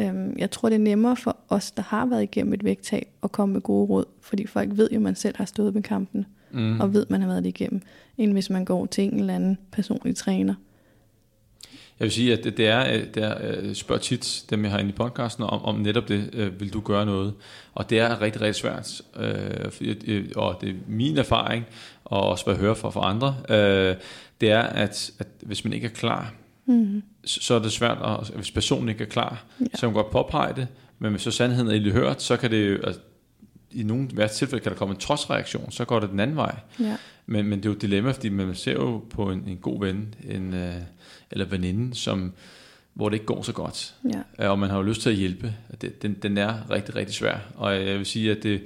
Øhm, 0.00 0.34
jeg 0.38 0.50
tror, 0.50 0.68
det 0.68 0.76
er 0.76 0.80
nemmere 0.80 1.16
for 1.16 1.36
os, 1.48 1.70
der 1.70 1.82
har 1.82 2.06
været 2.06 2.22
igennem 2.22 2.52
et 2.52 2.64
vægttab, 2.64 3.08
at 3.22 3.32
komme 3.32 3.52
med 3.52 3.60
gode 3.60 3.86
råd. 3.88 4.04
Fordi 4.20 4.46
folk 4.46 4.70
ved 4.76 4.88
jo, 4.90 4.96
at 4.96 5.02
man 5.02 5.14
selv 5.14 5.36
har 5.36 5.44
stået 5.44 5.74
med 5.74 5.82
kampen, 5.82 6.26
Mm. 6.54 6.80
og 6.80 6.94
ved, 6.94 7.02
at 7.02 7.10
man 7.10 7.20
har 7.20 7.28
været 7.28 7.44
det 7.44 7.48
igennem. 7.48 7.82
End 8.18 8.32
hvis 8.32 8.50
man 8.50 8.64
går 8.64 8.86
til 8.86 9.04
en 9.04 9.20
eller 9.20 9.34
anden 9.34 9.58
personlig 9.72 10.16
træner. 10.16 10.54
Jeg 11.98 12.04
vil 12.04 12.12
sige, 12.12 12.32
at 12.32 12.44
det, 12.44 12.56
det 12.56 12.68
er, 12.68 12.94
øh, 12.94 13.14
det 13.14 13.22
er 13.22 13.34
øh, 13.40 13.74
spørger 13.74 14.00
tit 14.00 14.44
dem, 14.50 14.62
jeg 14.64 14.70
har 14.72 14.78
inde 14.78 14.90
i 14.90 14.92
podcasten, 14.92 15.44
om, 15.44 15.62
om 15.62 15.74
netop 15.74 16.08
det, 16.08 16.30
øh, 16.32 16.60
vil 16.60 16.72
du 16.72 16.80
gøre 16.80 17.06
noget? 17.06 17.34
Og 17.74 17.90
det 17.90 17.98
er 17.98 18.20
rigtig, 18.20 18.42
rigtig 18.42 18.54
svært. 18.54 19.02
Øh, 19.16 19.96
øh, 20.06 20.28
og 20.36 20.58
det 20.60 20.68
er 20.68 20.74
min 20.86 21.18
erfaring, 21.18 21.64
og 22.04 22.28
også 22.28 22.44
hvad 22.44 22.54
jeg 22.54 22.60
hører 22.60 22.74
fra, 22.74 22.90
fra 22.90 23.10
andre, 23.10 23.36
øh, 23.48 23.96
det 24.40 24.50
er, 24.50 24.62
at, 24.62 25.10
at 25.18 25.26
hvis 25.40 25.64
man 25.64 25.72
ikke 25.72 25.86
er 25.86 25.90
klar, 25.90 26.34
Mm. 26.72 27.02
så, 27.24 27.54
er 27.54 27.58
det 27.58 27.72
svært, 27.72 27.98
at, 28.04 28.30
hvis 28.36 28.50
personen 28.50 28.88
ikke 28.88 29.04
er 29.04 29.08
klar, 29.08 29.44
Ja. 29.60 29.64
så 29.74 29.80
kan 29.80 29.88
man 29.88 29.94
godt 29.94 30.10
påpege 30.10 30.54
det, 30.56 30.66
men 30.98 31.10
hvis 31.10 31.22
så 31.22 31.30
sandheden 31.30 31.68
er 31.68 31.72
ikke 31.72 31.90
hørt, 31.90 32.22
så 32.22 32.36
kan 32.36 32.50
det 32.50 32.70
jo, 32.70 32.78
altså, 32.84 33.00
i 33.70 33.82
nogle 33.82 34.08
værste 34.14 34.38
tilfælde 34.38 34.62
kan 34.62 34.72
der 34.72 34.78
komme 34.78 34.94
en 34.94 35.00
trodsreaktion, 35.00 35.70
så 35.72 35.84
går 35.84 36.00
det 36.00 36.10
den 36.10 36.20
anden 36.20 36.36
vej. 36.36 36.54
Ja. 36.80 36.96
Men, 37.26 37.46
men 37.46 37.58
det 37.58 37.64
er 37.66 37.70
jo 37.70 37.76
et 37.76 37.82
dilemma, 37.82 38.10
fordi 38.10 38.28
man 38.28 38.54
ser 38.54 38.72
jo 38.72 38.98
på 39.10 39.30
en, 39.30 39.44
en 39.48 39.56
god 39.56 39.80
ven, 39.80 40.14
en, 40.30 40.54
øh, 40.54 40.74
eller 41.30 41.44
veninde, 41.44 41.94
som, 41.96 42.32
hvor 42.94 43.08
det 43.08 43.14
ikke 43.16 43.26
går 43.26 43.42
så 43.42 43.52
godt. 43.52 43.94
Ja. 44.38 44.44
Øh, 44.44 44.50
Og 44.50 44.58
man 44.58 44.70
har 44.70 44.76
jo 44.76 44.82
lyst 44.82 45.00
til 45.02 45.10
at 45.10 45.16
hjælpe. 45.16 45.54
Det, 45.80 46.02
den, 46.02 46.14
den 46.22 46.38
er 46.38 46.70
rigtig, 46.70 46.96
rigtig 46.96 47.14
svær. 47.14 47.36
Og 47.56 47.74
jeg 47.86 47.98
vil 47.98 48.06
sige, 48.06 48.30
at 48.30 48.42
det, 48.42 48.60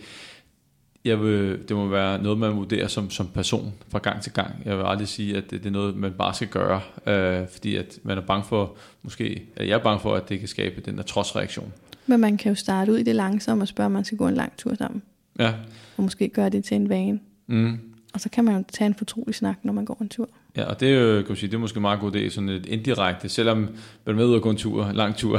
jeg 1.06 1.20
vil, 1.20 1.68
det 1.68 1.76
må 1.76 1.88
være 1.88 2.22
noget, 2.22 2.38
man 2.38 2.56
vurderer 2.56 2.88
som, 2.88 3.10
som 3.10 3.28
person 3.28 3.72
fra 3.88 3.98
gang 3.98 4.22
til 4.22 4.32
gang. 4.32 4.62
Jeg 4.64 4.78
vil 4.78 4.84
aldrig 4.86 5.08
sige, 5.08 5.36
at 5.36 5.50
det, 5.50 5.60
det 5.62 5.66
er 5.66 5.72
noget, 5.72 5.96
man 5.96 6.12
bare 6.12 6.34
skal 6.34 6.48
gøre, 6.48 6.80
øh, 7.06 7.48
fordi 7.48 7.76
at 7.76 7.98
man 8.02 8.18
er 8.18 8.22
bange 8.22 8.44
for, 8.44 8.76
måske, 9.02 9.42
eller 9.56 9.68
jeg 9.68 9.78
er 9.78 9.82
bange 9.82 10.00
for, 10.00 10.14
at 10.14 10.28
det 10.28 10.38
kan 10.38 10.48
skabe 10.48 10.80
den 10.80 10.96
der 10.96 11.02
trodsreaktion. 11.02 11.72
Men 12.06 12.20
man 12.20 12.36
kan 12.36 12.48
jo 12.48 12.54
starte 12.54 12.92
ud 12.92 12.98
i 12.98 13.02
det 13.02 13.14
langsomme 13.14 13.64
og 13.64 13.68
spørge, 13.68 13.86
om 13.86 13.92
man 13.92 14.04
skal 14.04 14.18
gå 14.18 14.28
en 14.28 14.34
lang 14.34 14.52
tur 14.56 14.74
sammen. 14.74 15.02
Ja. 15.38 15.52
Og 15.96 16.02
måske 16.02 16.28
gøre 16.28 16.48
det 16.48 16.64
til 16.64 16.74
en 16.74 16.88
vane. 16.88 17.20
Mm. 17.46 17.78
Og 18.14 18.20
så 18.20 18.28
kan 18.28 18.44
man 18.44 18.56
jo 18.56 18.64
tage 18.72 18.86
en 18.86 18.94
fortrolig 18.94 19.34
snak, 19.34 19.58
når 19.62 19.72
man 19.72 19.84
går 19.84 19.98
en 20.00 20.08
tur. 20.08 20.28
Ja, 20.56 20.64
og 20.64 20.80
det 20.80 20.88
er 20.88 21.00
jo, 21.00 21.16
kan 21.16 21.24
man 21.28 21.36
sige, 21.36 21.50
det 21.50 21.54
er 21.56 21.58
måske 21.60 21.76
en 21.76 21.82
meget 21.82 22.00
god 22.00 22.16
idé, 22.16 22.28
sådan 22.28 22.48
et 22.48 22.66
indirekte, 22.66 23.28
selvom 23.28 23.58
man 23.58 23.68
er 24.06 24.12
med 24.12 24.24
ud 24.26 24.34
og 24.34 24.42
gå 24.42 24.50
en 24.50 24.56
tur, 24.56 24.92
lang 24.92 25.16
tur. 25.16 25.32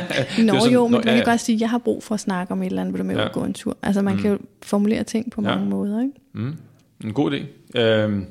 Nå 0.42 0.58
sådan- 0.60 0.72
jo, 0.72 0.82
men 0.86 0.90
nå, 0.92 0.96
man 0.98 1.06
ja, 1.06 1.14
kan 1.14 1.24
godt 1.24 1.40
sige, 1.40 1.56
at 1.56 1.60
jeg 1.60 1.70
har 1.70 1.78
brug 1.78 2.02
for 2.02 2.14
at 2.14 2.20
snakke 2.20 2.52
om 2.52 2.62
et 2.62 2.66
eller 2.66 2.80
andet, 2.80 2.92
vil 2.94 2.98
du 2.98 3.04
med 3.04 3.14
Ja. 3.14 3.20
ja. 3.20 3.26
at 3.26 3.32
gå 3.32 3.44
en 3.44 3.54
tur. 3.54 3.76
Altså 3.82 4.02
man 4.02 4.14
mm. 4.16 4.22
kan 4.22 4.30
jo 4.30 4.38
formulere 4.62 5.04
ting 5.04 5.30
på 5.32 5.42
Ja. 5.42 5.48
mange 5.48 5.66
måder, 5.70 6.00
ikke? 6.00 6.12
Mm. 6.32 6.56
En 7.04 7.12
god 7.12 7.32
idé. 7.32 7.78
Øhm, 7.80 8.26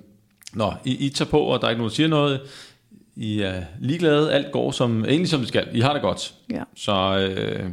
nå, 0.54 0.74
I, 0.86 1.06
I 1.06 1.10
tager 1.10 1.30
på, 1.32 1.40
og 1.40 1.60
der 1.62 1.66
er 1.66 1.72
ikke 1.72 1.80
nogen, 1.80 1.90
der 1.90 1.96
siger 1.96 2.08
noget. 2.08 2.42
I 3.16 3.40
er 3.40 3.64
ligeglade. 3.80 4.32
Alt 4.34 4.52
går 4.52 4.72
som, 4.72 5.06
egentlig 5.06 5.30
som 5.30 5.40
det 5.40 5.48
skal. 5.48 5.68
I 5.74 5.80
har 5.80 5.94
det 5.94 6.02
godt. 6.02 6.34
Ja. 6.52 6.64
Så, 6.76 6.94
øh, 7.30 7.70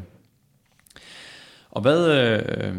og 1.71 1.83
hvad, 1.83 2.07
øh, 2.07 2.15
er 2.15 2.73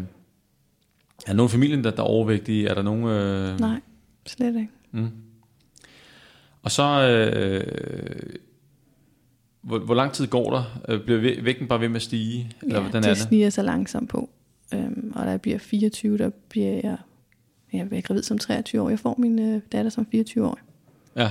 der 1.26 1.32
nogen 1.32 1.48
i 1.48 1.52
familien, 1.52 1.84
der, 1.84 1.90
der 1.90 2.02
er 2.02 2.06
overvægtige? 2.06 2.68
Er 2.68 2.74
der 2.74 2.82
nogen... 2.82 3.04
Øh, 3.04 3.60
Nej, 3.60 3.80
slet 4.26 4.46
ikke. 4.56 4.68
Mm. 4.92 5.08
Og 6.62 6.70
så, 6.70 6.82
øh, 7.08 8.34
hvor, 9.62 9.78
hvor 9.78 9.94
lang 9.94 10.12
tid 10.12 10.26
går 10.26 10.50
der? 10.50 10.80
Øh, 10.88 11.04
Bliver 11.04 11.20
væ- 11.20 11.40
vægten 11.44 11.68
bare 11.68 11.80
ved 11.80 11.88
med 11.88 11.96
at 11.96 12.02
stige? 12.02 12.52
Eller 12.62 12.74
Ja, 12.74 12.80
hvordan 12.80 13.04
er 13.04 13.08
det 13.08 13.16
det? 13.16 13.24
sniger 13.28 13.50
sig 13.50 13.64
langsomt 13.64 14.08
på. 14.10 14.30
Øhm, 14.74 15.12
og 15.16 15.24
da 15.26 15.30
jeg 15.30 15.40
bliver 15.40 15.58
24, 15.58 16.18
der 16.18 16.30
bliver 16.48 16.72
jeg, 16.84 16.96
jeg 17.72 17.88
bliver 17.88 18.02
gravid 18.02 18.22
som 18.22 18.38
23 18.38 18.82
år. 18.82 18.88
Jeg 18.88 18.98
får 18.98 19.14
min 19.18 19.38
øh, 19.38 19.60
datter 19.72 19.90
som 19.90 20.06
24 20.10 20.46
år. 20.46 20.58
Ja, 21.16 21.30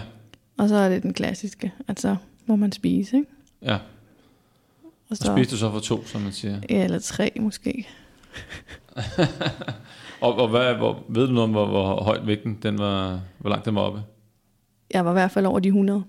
Og 0.58 0.70
så 0.70 0.76
er 0.76 0.90
det 0.90 1.04
den 1.04 1.14
klassiske, 1.14 1.72
altså 1.88 2.16
må 2.46 2.56
man 2.56 2.72
spise, 2.72 3.18
ikke? 3.18 3.30
ja. 3.62 3.74
Og 3.74 3.80
Og 5.10 5.18
spiser 5.18 5.52
du 5.52 5.58
så 5.58 5.72
for 5.72 5.80
to, 5.80 6.06
som 6.06 6.22
man 6.22 6.32
siger? 6.32 6.60
Ja, 6.70 6.84
eller 6.84 7.00
tre 7.00 7.32
måske. 7.40 7.88
Og, 10.22 10.34
og 10.40 10.48
hvad, 10.50 10.74
hvor, 10.76 11.04
ved 11.10 11.28
du 11.28 11.34
noget 11.34 11.44
om, 11.44 11.52
hvor, 11.52 11.66
hvor 11.66 12.04
højt 12.04 12.28
vægten, 12.28 12.60
den 12.64 12.78
var, 12.78 13.22
hvor 13.38 13.50
langt 13.50 13.66
den 13.66 13.76
var 13.76 13.82
oppe? 13.82 14.02
Jeg 14.94 15.06
var 15.06 15.12
i 15.12 15.14
hvert 15.14 15.32
fald 15.32 15.46
over 15.46 15.60
de 15.60 15.68
100. 15.68 16.04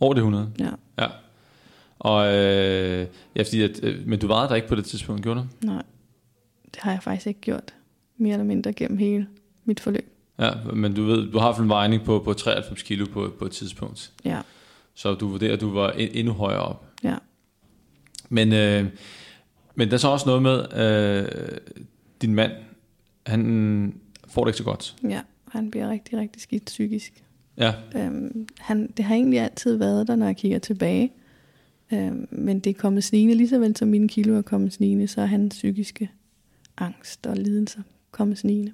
Over 0.00 0.14
det 0.14 0.20
100? 0.20 0.52
Ja, 0.58 0.70
Ja. 0.98 1.06
Og, 1.98 2.26
øh, 2.34 3.06
ja, 3.36 3.42
fordi 3.42 3.62
at, 3.62 3.80
øh, 3.82 4.06
men 4.06 4.18
du 4.18 4.26
vejede 4.26 4.48
der 4.48 4.54
ikke 4.54 4.68
på 4.68 4.74
det 4.74 4.84
tidspunkt, 4.84 5.22
gjorde 5.22 5.40
du? 5.40 5.66
nej. 5.66 5.82
Det 6.74 6.82
har 6.82 6.90
jeg 6.92 7.02
faktisk 7.02 7.26
ikke 7.26 7.40
gjort. 7.40 7.74
Mere 8.16 8.32
eller 8.32 8.44
mindre 8.44 8.72
gennem 8.72 8.98
hele 8.98 9.26
mit 9.64 9.80
forløb. 9.80 10.12
Ja, 10.38 10.50
men 10.72 10.94
du 10.94 11.04
ved, 11.04 11.30
du 11.30 11.38
har 11.38 11.52
fald 11.52 11.62
en 11.64 11.68
vejning 11.68 12.04
på, 12.04 12.18
på 12.24 12.32
93 12.32 12.82
kilo 12.82 13.06
på, 13.12 13.32
på 13.38 13.44
et 13.44 13.52
tidspunkt. 13.52 14.12
Ja. 14.24 14.40
Så 14.94 15.14
du 15.14 15.28
vurderer, 15.28 15.52
at 15.52 15.60
du 15.60 15.72
var 15.72 15.90
en, 15.90 16.08
endnu 16.12 16.32
højere 16.32 16.60
op. 16.60 16.86
Ja. 17.04 17.16
Men, 18.28 18.52
øh, 18.52 18.86
men 19.74 19.88
der 19.88 19.94
er 19.94 19.98
så 19.98 20.08
også 20.08 20.26
noget 20.26 20.42
med, 20.42 20.78
øh, 20.78 21.58
din 22.22 22.34
mand, 22.34 22.52
han 23.26 24.00
får 24.28 24.44
det 24.44 24.48
ikke 24.48 24.58
så 24.58 24.64
godt. 24.64 24.96
Ja, 25.08 25.20
han 25.48 25.70
bliver 25.70 25.90
rigtig, 25.90 26.18
rigtig 26.18 26.42
skidt 26.42 26.64
psykisk. 26.64 27.24
Ja, 27.58 27.72
Øhm, 27.96 28.48
han, 28.58 28.90
det 28.96 29.04
har 29.04 29.14
egentlig 29.14 29.40
altid 29.40 29.76
været 29.76 30.08
der, 30.08 30.16
når 30.16 30.26
jeg 30.26 30.36
kigger 30.36 30.58
tilbage. 30.58 31.12
Øhm, 31.92 32.28
men 32.30 32.60
det 32.60 32.70
er 32.70 32.74
kommet 32.74 33.04
snigende, 33.04 33.34
lige 33.34 33.48
så 33.48 33.58
vel 33.58 33.76
som 33.76 33.88
mine 33.88 34.08
kilo 34.08 34.36
er 34.36 34.42
kommet 34.42 34.72
snigende, 34.72 35.08
så 35.08 35.20
er 35.20 35.26
hans 35.26 35.54
psykiske 35.54 36.10
angst 36.78 37.26
og 37.26 37.36
lidelser 37.36 37.80
kommet 38.10 38.38
snigende. 38.38 38.72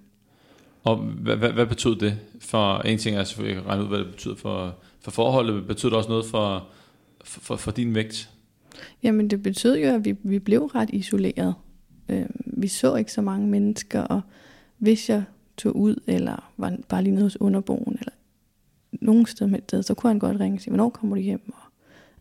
og 0.83 0.97
hvad, 0.97 1.37
hvad, 1.37 1.53
hvad 1.53 1.67
betød 1.67 1.97
det? 1.97 2.19
For 2.41 2.79
en 2.79 2.99
ting 2.99 3.17
er 3.17 3.25
selvfølgelig 3.25 3.59
at 3.63 3.67
regne 3.67 3.83
ud, 3.83 3.89
hvad 3.89 3.99
det 3.99 4.11
betyder 4.11 4.35
for, 4.35 4.75
for 5.01 5.11
forholdet. 5.11 5.67
Betyder 5.67 5.91
det 5.91 5.97
også 5.97 6.11
noget 6.11 6.25
for, 6.25 6.67
for, 7.25 7.41
for, 7.41 7.57
for 7.57 7.71
din 7.71 7.95
vægt? 7.95 8.31
Jamen 9.03 9.31
det 9.31 9.43
betød 9.43 9.79
jo, 9.79 9.89
at 9.89 10.05
vi, 10.05 10.15
vi 10.23 10.39
blev 10.39 10.63
ret 10.63 10.91
isoleret. 10.93 11.55
Øhm, 12.09 12.41
vi 12.47 12.69
så 12.69 12.95
ikke 12.97 13.13
så 13.13 13.23
mange 13.23 13.49
mennesker, 13.49 14.01
og 14.01 14.21
hvis 14.79 15.11
jeg 15.11 15.25
tog 15.57 15.77
ud, 15.77 15.97
eller 16.07 16.53
var 16.57 16.77
bare 16.89 17.03
lige 17.03 17.15
nede 17.15 17.25
hos 17.25 17.41
underboen, 17.41 17.97
eller 18.01 18.12
nogen 19.01 19.27
sted 19.27 19.47
med 19.47 19.59
sted, 19.69 19.83
så 19.83 19.95
kunne 19.95 20.11
han 20.11 20.19
godt 20.19 20.41
ringe 20.41 20.57
og 20.57 20.61
sige, 20.61 20.71
hvornår 20.71 20.91
kommer 20.91 21.17
du 21.17 21.23
hjem? 21.23 21.53
Og, 21.55 21.63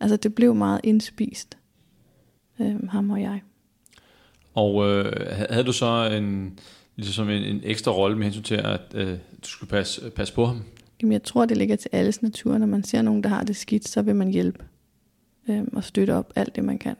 altså 0.00 0.16
det 0.16 0.34
blev 0.34 0.54
meget 0.54 0.80
indspist, 0.84 1.58
øhm, 2.60 2.88
ham 2.88 3.10
og 3.10 3.20
jeg. 3.20 3.40
Og 4.54 4.88
øh, 4.88 5.12
havde 5.50 5.64
du 5.64 5.72
så 5.72 6.10
en, 6.12 6.58
ligesom 6.96 7.30
en, 7.30 7.42
en 7.42 7.60
ekstra 7.64 7.92
rolle 7.92 8.16
med 8.16 8.24
hensyn 8.24 8.42
til, 8.42 8.54
at 8.54 8.80
øh, 8.94 9.08
du 9.42 9.48
skulle 9.48 9.70
passe, 9.70 10.10
passe 10.10 10.34
på 10.34 10.46
ham? 10.46 10.62
Jamen, 11.02 11.12
jeg 11.12 11.22
tror, 11.22 11.44
det 11.44 11.56
ligger 11.56 11.76
til 11.76 11.88
alles 11.92 12.22
natur. 12.22 12.58
Når 12.58 12.66
man 12.66 12.84
ser 12.84 13.02
nogen, 13.02 13.22
der 13.22 13.28
har 13.28 13.44
det 13.44 13.56
skidt, 13.56 13.88
så 13.88 14.02
vil 14.02 14.16
man 14.16 14.28
hjælpe 14.28 14.64
øhm, 15.48 15.72
og 15.76 15.84
støtte 15.84 16.14
op 16.14 16.32
alt 16.36 16.56
det, 16.56 16.64
man 16.64 16.78
kan. 16.78 16.96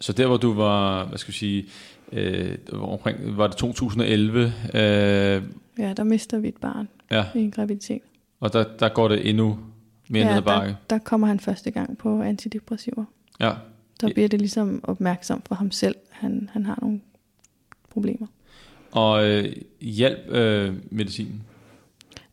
Så 0.00 0.12
der, 0.12 0.26
hvor 0.26 0.36
du 0.36 0.52
var, 0.52 1.04
hvad 1.04 1.18
skal 1.18 1.32
vi 1.32 1.38
sige, 1.38 1.66
øh, 2.12 2.58
omkring, 2.72 3.36
var 3.36 3.46
det 3.46 3.56
2011, 3.56 4.52
øh, 4.74 5.42
Ja, 5.78 5.92
der 5.92 6.04
mister 6.04 6.38
vi 6.38 6.48
et 6.48 6.56
barn 6.56 6.88
ja, 7.10 7.26
i 7.34 7.38
en 7.38 7.50
graviditet. 7.50 8.02
Og 8.42 8.52
der, 8.52 8.64
der 8.78 8.88
går 8.88 9.08
det 9.08 9.28
endnu 9.28 9.58
mere 10.08 10.22
ja, 10.22 10.28
ned 10.28 10.36
ad 10.36 10.42
der, 10.42 10.58
bakke. 10.60 10.76
der 10.90 10.98
kommer 10.98 11.26
han 11.26 11.40
første 11.40 11.70
gang 11.70 11.98
på 11.98 12.22
antidepressiver. 12.22 13.04
Ja, 13.40 13.52
Der 14.00 14.12
bliver 14.14 14.28
det 14.28 14.38
ligesom 14.40 14.80
opmærksom 14.82 15.42
for 15.46 15.54
ham 15.54 15.70
selv. 15.70 15.94
Han, 16.10 16.48
han 16.52 16.66
har 16.66 16.78
nogle 16.82 17.00
problemer. 17.90 18.26
og 18.92 19.28
øh, 19.30 19.52
hjælp 19.80 20.28
øh, 20.28 20.74
medicinen. 20.90 21.42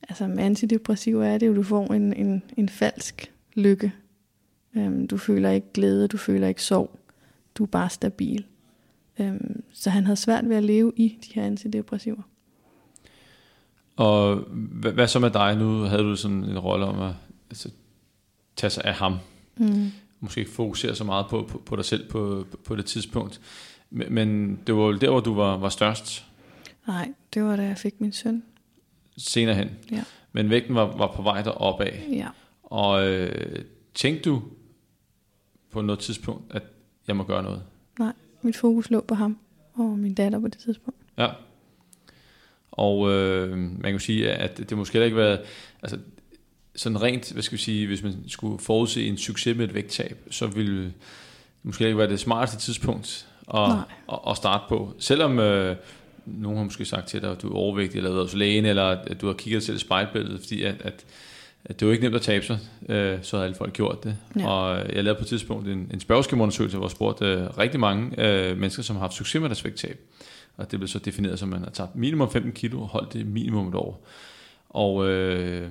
Altså 0.10 0.28
med 0.28 0.44
antidepressiver 0.44 1.25
er 1.25 1.38
det 1.38 1.48
jo, 1.48 1.56
du 1.56 1.63
får 1.63 1.94
en, 1.94 2.13
en, 2.13 2.44
en 2.58 2.70
falsk 2.70 3.32
lykke. 3.54 3.94
Øhm, 4.75 5.08
du 5.08 5.18
føler 5.18 5.50
ikke 5.50 5.68
glæde, 5.74 6.08
du 6.08 6.18
føler 6.18 6.48
ikke 6.48 6.63
sorg. 6.63 7.00
Du 7.56 7.63
er 7.63 7.68
bare 7.68 7.89
stabil. 7.89 8.46
Øhm, 9.20 9.63
så 9.72 9.89
han 9.89 10.04
havde 10.06 10.18
svært 10.18 10.50
ved 10.50 10.56
at 10.56 10.63
leve 10.63 10.94
i 10.96 11.18
de 11.28 11.34
her 11.34 11.44
antidepressiver. 11.44 12.22
Og 14.00 14.36
hvad, 14.51 14.91
hvad 14.91 15.08
så 15.08 15.20
med 15.20 15.29
dig 15.32 15.56
nu? 15.58 15.82
Havde 15.82 16.03
du 16.03 16.15
sådan 16.15 16.44
en 16.44 16.60
rolle 16.60 16.86
om 16.86 17.00
at 17.00 17.13
altså, 17.50 17.70
tage 18.56 18.72
sig 18.72 18.84
af 18.84 18.94
ham? 18.94 19.15
Mm. 19.58 19.91
Måske 20.20 20.39
ikke 20.39 20.51
fokusere 20.51 20.96
så 20.96 21.03
meget 21.03 21.25
på, 21.29 21.46
på, 21.50 21.62
på 21.65 21.75
dig 21.75 21.86
selv 21.86 22.10
på, 22.10 22.46
på, 22.51 22.58
på 22.58 22.75
det 22.75 22.86
tidspunkt. 22.86 23.41
Men, 23.89 24.13
men 24.13 24.60
det 24.68 24.75
var 24.75 24.82
jo 24.82 24.98
der, 24.98 25.10
hvor 25.10 25.20
du 25.20 25.34
var, 25.34 25.58
var 25.58 25.70
størst 25.70 26.25
Nej, 26.88 27.13
det 27.34 27.44
var 27.44 27.56
da 27.56 27.63
jeg 27.63 27.77
fik 27.77 28.01
min 28.01 28.12
søn. 28.12 28.44
senere 29.18 29.56
hen. 29.56 29.70
Ja. 29.91 30.03
Men 30.32 30.50
vægten 30.50 30.75
var, 30.75 30.98
var 30.98 31.12
på 31.15 31.22
vej 31.22 31.41
deropad. 31.41 31.91
Ja. 32.12 32.27
Og 32.63 33.08
øh, 33.08 33.65
tænkte 33.94 34.29
du 34.29 34.41
på 35.72 35.82
noget 35.82 36.00
tidspunkt, 36.00 36.44
at 36.56 36.63
jeg 37.08 37.15
må 37.15 37.24
gøre 37.24 37.44
noget? 37.44 37.63
Nej, 38.00 38.13
mit 38.41 38.56
fokus 38.56 38.89
lå 38.89 39.01
på 39.01 39.15
ham 39.15 39.38
og 39.74 39.84
min 39.84 40.13
datter 40.13 40.39
på 40.39 40.48
det 40.48 40.58
tidspunkt. 40.58 41.00
Ja. 41.18 41.27
Og 42.80 43.12
øh, 43.12 43.58
man 43.58 43.92
kan 43.92 44.00
sige, 44.00 44.32
at 44.32 44.58
det 44.58 44.78
måske 44.78 45.06
ikke 45.06 45.18
været, 45.18 45.40
altså 45.82 45.98
sådan 46.76 47.02
rent, 47.02 47.32
hvad 47.32 47.44
skal 47.44 47.58
vi 47.58 47.62
sige, 47.62 47.88
hvis 47.88 48.04
man 48.04 48.14
skulle 48.28 48.60
forudse 48.60 49.08
en 49.08 49.18
succes 49.18 49.58
med 49.58 49.66
et 49.66 49.74
vægttab, 49.74 50.18
så 50.32 50.48
ville 50.48 50.84
det 50.84 50.94
måske 51.64 51.86
ikke 51.86 51.98
være 51.98 52.10
det 52.10 52.20
smarteste 52.20 52.60
tidspunkt 52.60 53.28
at, 53.54 53.72
at, 54.12 54.20
at 54.30 54.38
starte 54.38 54.64
på. 54.70 54.94
Selvom 55.00 55.40
øh, 55.40 55.76
nogen 56.26 56.58
har 56.58 56.64
måske 56.64 56.86
sagt 56.86 57.08
til 57.08 57.22
dig, 57.22 57.32
at 57.32 57.42
du 57.42 57.50
er 57.50 57.56
overvægtig, 57.56 57.98
eller 57.98 58.12
været 58.12 58.26
hos 58.26 58.36
lægen, 58.36 58.66
eller 58.66 58.84
at 58.84 59.22
du 59.22 59.28
har 59.28 59.34
kigget 59.34 59.64
selv 59.64 59.78
i 59.78 59.80
spejlbilledet, 59.80 60.40
fordi 60.40 60.64
at, 60.64 60.76
at, 60.82 61.06
at 61.66 61.80
det 61.80 61.86
er 61.86 61.88
jo 61.88 61.92
ikke 61.92 62.04
nemt 62.04 62.16
at 62.16 62.22
tabe 62.22 62.46
sig, 62.46 62.60
øh, 62.90 63.20
så 63.22 63.36
havde 63.36 63.46
alle 63.46 63.58
folk 63.58 63.74
gjort 63.74 64.04
det. 64.04 64.16
Ja. 64.40 64.50
Og 64.50 64.78
jeg 64.96 65.04
lavede 65.04 65.18
på 65.18 65.24
et 65.24 65.28
tidspunkt 65.28 65.68
en, 65.68 65.92
en 65.94 66.00
spørgeskemaundersøgelse, 66.00 66.78
hvor 66.78 66.86
jeg 66.88 66.92
spurgte 66.92 67.26
øh, 67.26 67.58
rigtig 67.58 67.80
mange 67.80 68.26
øh, 68.26 68.58
mennesker, 68.58 68.84
som 68.84 68.96
har 68.96 69.02
haft 69.02 69.14
succes 69.14 69.42
med 69.42 69.50
deres 69.50 69.66
vægttab. 69.66 70.00
Og 70.60 70.72
det 70.72 70.80
blev 70.80 70.88
så 70.88 71.00
defineret 71.00 71.39
som, 71.39 71.54
at 71.54 71.60
man 71.60 71.63
har 71.63 71.72
tabt 71.72 71.96
minimum 71.96 72.32
15 72.32 72.51
kilo 72.51 72.82
og 72.82 72.88
holdt 72.88 73.13
det 73.13 73.25
minimum 73.28 73.68
et 73.68 73.75
år. 73.75 74.06
Og 74.70 75.10
øh, 75.10 75.68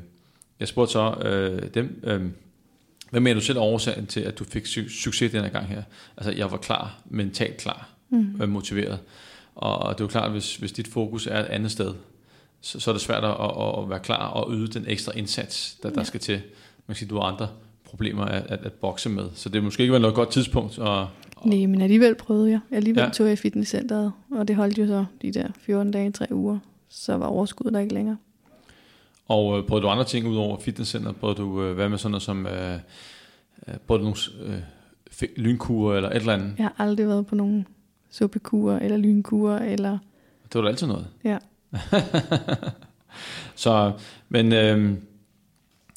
jeg 0.61 0.68
spurgte 0.68 0.92
så 0.92 1.11
øh, 1.23 1.62
dem, 1.75 2.00
øh, 2.04 2.23
hvad 3.11 3.21
mener 3.21 3.40
du 3.40 3.47
selv 3.47 3.59
er 3.59 3.62
årsagen 3.62 4.07
til, 4.07 4.21
at 4.21 4.38
du 4.38 4.45
fik 4.45 4.64
su- 4.64 5.02
succes 5.02 5.33
denne 5.33 5.49
gang 5.49 5.66
her? 5.66 5.83
Altså, 6.16 6.33
jeg 6.33 6.50
var 6.50 6.57
klar, 6.57 7.00
mentalt 7.07 7.57
klar, 7.57 7.88
Mm. 8.11 8.42
øh, 8.42 8.49
motiveret. 8.49 8.99
Og, 9.54 9.95
det 9.95 10.00
er 10.00 10.04
jo 10.04 10.09
klart, 10.09 10.25
at 10.25 10.30
hvis, 10.30 10.57
hvis 10.57 10.73
dit 10.73 10.88
fokus 10.88 11.26
er 11.26 11.40
et 11.40 11.45
andet 11.47 11.71
sted, 11.71 11.95
så, 12.61 12.80
så 12.80 12.90
er 12.90 12.92
det 12.95 13.02
svært 13.02 13.25
at, 13.25 13.30
at, 13.30 13.83
at 13.83 13.90
være 13.90 13.99
klar 14.00 14.26
og 14.28 14.52
yde 14.52 14.68
den 14.68 14.85
ekstra 14.88 15.12
indsats, 15.16 15.76
der, 15.83 15.90
der 15.90 16.00
Ja. 16.00 16.04
skal 16.04 16.21
til. 16.21 16.35
Man 16.87 16.95
kan 16.95 16.97
sige, 16.97 17.09
du 17.09 17.14
har 17.18 17.23
andre 17.23 17.49
problemer 17.85 18.25
at, 18.25 18.42
at, 18.49 18.59
at 18.64 18.73
bokse 18.73 19.09
med. 19.09 19.28
Så 19.35 19.49
det 19.49 19.64
måske 19.64 19.83
ikke 19.83 19.92
være 19.92 20.00
noget 20.00 20.14
godt 20.16 20.30
tidspunkt. 20.30 20.78
Og, 20.78 21.09
og, 21.40 21.49
Nej, 21.49 21.66
men 21.66 21.80
alligevel 21.83 22.14
prøvede 22.14 22.50
jeg. 22.50 22.61
Alligevel 22.71 23.02
Ja. 23.02 23.09
tog 23.11 23.26
jeg 23.26 23.33
i 23.33 23.37
fitnesscenteret, 23.37 24.12
og 24.30 24.49
det 24.49 24.57
holdt 24.57 24.78
jo 24.78 24.87
så 24.87 25.04
de 25.23 25.33
der 25.33 25.49
14 25.61 25.90
dage, 25.92 26.11
3 26.11 26.26
uger. 26.30 26.59
Så 26.88 27.16
var 27.16 27.26
overskuddet 27.26 27.75
der 27.75 27.80
ikke 27.80 27.95
længere. 27.95 28.16
og 29.28 29.59
øh, 29.59 29.64
prøvede 29.66 29.83
du 29.85 29.88
andre 29.90 30.04
ting 30.04 30.26
ud 30.28 30.37
over 30.37 30.59
fitnesscenter? 30.61 31.12
Prøvede 31.12 31.38
du 31.38 31.62
øh, 31.62 31.75
hvad 31.75 31.88
med 31.88 31.99
sådan 31.99 32.11
noget 32.11 32.23
som... 32.23 32.47
Øh, 32.47 32.75
øh, 33.68 33.75
prøvede 33.87 34.04
du 34.04 34.11
nogle 34.11 34.54
øh, 34.54 34.62
fi- 35.12 35.33
lynkurer 35.40 35.97
eller 35.97 36.11
et 36.11 36.16
eller 36.16 36.35
andet? 36.35 36.54
Jeg 36.59 36.64
har 36.64 36.75
aldrig 36.87 37.09
været 37.09 37.26
på 37.26 37.35
nogen 37.35 37.66
suppekurer 38.11 38.78
eller 38.78 38.97
lynkurer, 38.97 39.59
eller 39.59 39.99
Det 40.45 40.54
var 40.54 40.62
da 40.62 40.68
altid 40.68 40.87
noget. 40.87 41.07
Ja. 41.25 41.38
så, 43.54 43.92
men 44.28 44.52
øh, 44.52 44.95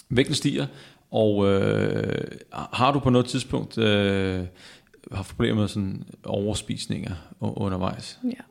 vægten 0.10 0.36
stiger, 0.36 0.66
og 1.12 1.48
øh, 1.52 2.22
har 2.52 2.92
du 2.92 3.00
på 3.00 3.10
noget 3.10 3.26
tidspunkt 3.28 3.78
øh, 3.78 4.46
haft 5.12 5.30
problemer 5.30 5.62
med 5.62 5.68
sådan 5.68 6.04
overspisninger 6.26 7.16
undervejs? 7.40 8.20
ja. 8.24 8.42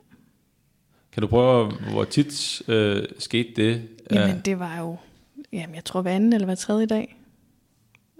Kan 1.11 1.21
du 1.21 1.27
prøve, 1.27 1.71
hvor 1.91 2.03
tit 2.03 2.61
øh, 2.67 3.03
skete 3.19 3.49
det? 3.55 3.87
Jamen 4.11 4.41
det 4.45 4.59
var 4.59 4.79
jo, 4.79 4.97
jamen 5.53 5.75
jeg 5.75 5.85
tror 5.85 6.01
hver 6.01 6.11
anden 6.11 6.33
eller 6.33 6.45
hver 6.45 6.55
tredje 6.55 6.85
dag. 6.85 7.17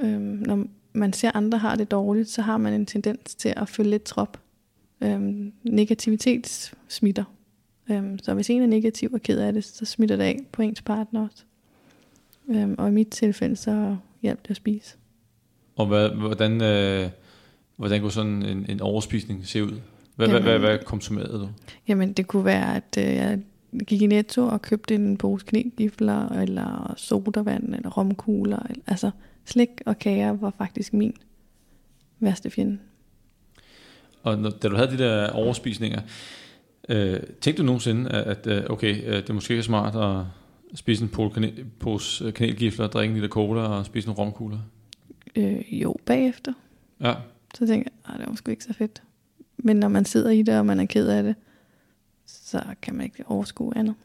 Øhm, 0.02 0.22
når 0.22 0.66
man 0.94 1.14
ser 1.14 1.32
andre 1.34 1.58
har 1.58 1.76
det 1.76 1.92
dårligt, 1.92 2.30
så 2.30 2.42
har 2.42 2.58
man 2.58 2.74
en 2.74 2.86
tendens 2.86 3.36
til 3.36 3.54
at 3.58 3.70
følge 3.70 3.90
lidt 3.90 4.04
trop. 4.04 4.40
Øhm, 5.02 5.54
negativitet 5.64 6.74
smitter. 6.88 7.24
Øhm, 7.92 8.20
så 8.20 8.34
hvis 8.34 8.50
en 8.50 8.62
er 8.62 8.68
negativ 8.68 9.14
og 9.14 9.22
ked 9.22 9.40
af 9.40 9.54
det, 9.54 9.64
så 9.64 9.86
smitter 9.86 10.16
det 10.16 10.24
af 10.24 10.40
på 10.52 10.62
ens 10.62 10.82
partner 10.82 11.28
også. 11.28 11.44
Øhm, 12.50 12.76
og 12.78 12.88
i 12.88 12.92
mit 12.92 13.08
tilfælde, 13.08 13.56
så 13.56 13.98
hjalp 14.22 14.44
det 14.44 14.50
at 14.50 14.56
spise. 14.56 14.96
Og 15.76 15.88
hvad, 15.88 16.10
hvordan, 16.10 16.62
øh, 16.62 17.10
hvordan 17.82 18.02
kunne 18.02 18.12
sådan 18.12 18.44
en, 18.44 18.66
en 18.70 18.82
overspisning 18.82 19.48
se 19.48 19.64
ud? 19.64 19.72
Hvad, 20.16 20.28
hvad, 20.28 20.28
Jamen- 20.28 20.44
hvad, 20.44 20.60
hvad 20.60 20.80
konsumerede 20.86 21.40
du? 21.40 21.50
Jamen 21.88 22.14
det 22.14 22.28
kunne 22.28 22.46
være, 22.46 22.76
at 22.76 22.98
øh, 22.98 23.16
jeg 23.16 23.40
gik 23.88 24.02
i 24.02 24.08
Netto 24.08 24.48
og 24.48 24.62
købte 24.62 24.96
en 24.96 25.18
pose 25.18 25.46
knægifler, 25.46 26.30
eller 26.30 26.94
sodavand, 26.98 27.76
eller 27.76 27.90
romkugler. 27.90 28.60
Eller, 28.70 28.84
altså 28.88 29.12
slik 29.46 29.70
og 29.86 30.00
kager 30.00 30.32
var 30.32 30.54
faktisk 30.58 30.94
min 30.94 31.14
værste 32.20 32.50
fjende. 32.50 32.78
Og 34.24 34.38
når, 34.38 34.50
da 34.50 34.68
du 34.68 34.76
havde 34.76 34.92
de 34.92 34.98
der 34.98 35.30
overspisninger, 35.30 36.02
øh, 36.90 37.20
tænkte 37.42 37.62
du 37.62 37.66
nogensinde, 37.66 38.10
at, 38.10 38.48
at 38.48 38.48
øh, 38.48 38.70
okay, 38.70 38.96
øh, 39.06 39.16
det 39.16 39.30
er 39.30 39.34
måske 39.34 39.52
ikke 39.54 39.64
smart 39.64 39.96
at 39.96 40.26
spise 40.78 41.04
en 41.04 41.10
pose, 41.10 41.34
kanel, 41.34 41.66
pose 41.80 42.26
øh, 42.26 42.34
kanelgifler, 42.34 42.88
drikke 42.88 43.12
en 43.12 43.16
liter 43.16 43.30
cola 43.30 43.62
og 43.62 43.86
spise 43.86 44.08
nogle 44.08 44.20
romkugler? 44.20 44.60
Øh, 45.36 45.82
jo, 45.82 45.96
bagefter. 46.06 46.54
Ja, 47.00 47.14
Så 47.58 47.68
tænker 47.68 47.92
jeg, 47.92 48.12
"Ej, 48.12 48.18
det 48.18 48.28
var 48.30 48.36
sgu 48.36 48.52
ikke 48.52 48.64
så 48.64 48.74
fedt. 48.74 49.04
Men 49.58 49.78
når 49.78 49.88
man 49.88 50.06
sidder 50.06 50.30
i 50.30 50.42
det, 50.42 50.60
og 50.60 50.66
man 50.66 50.80
er 50.80 50.86
ked 50.86 51.08
af 51.08 51.24
det, 51.24 51.36
så 52.26 52.64
kan 52.82 52.96
man 52.96 53.04
ikke 53.06 53.24
overskue 53.28 53.78
andet. 53.78 53.96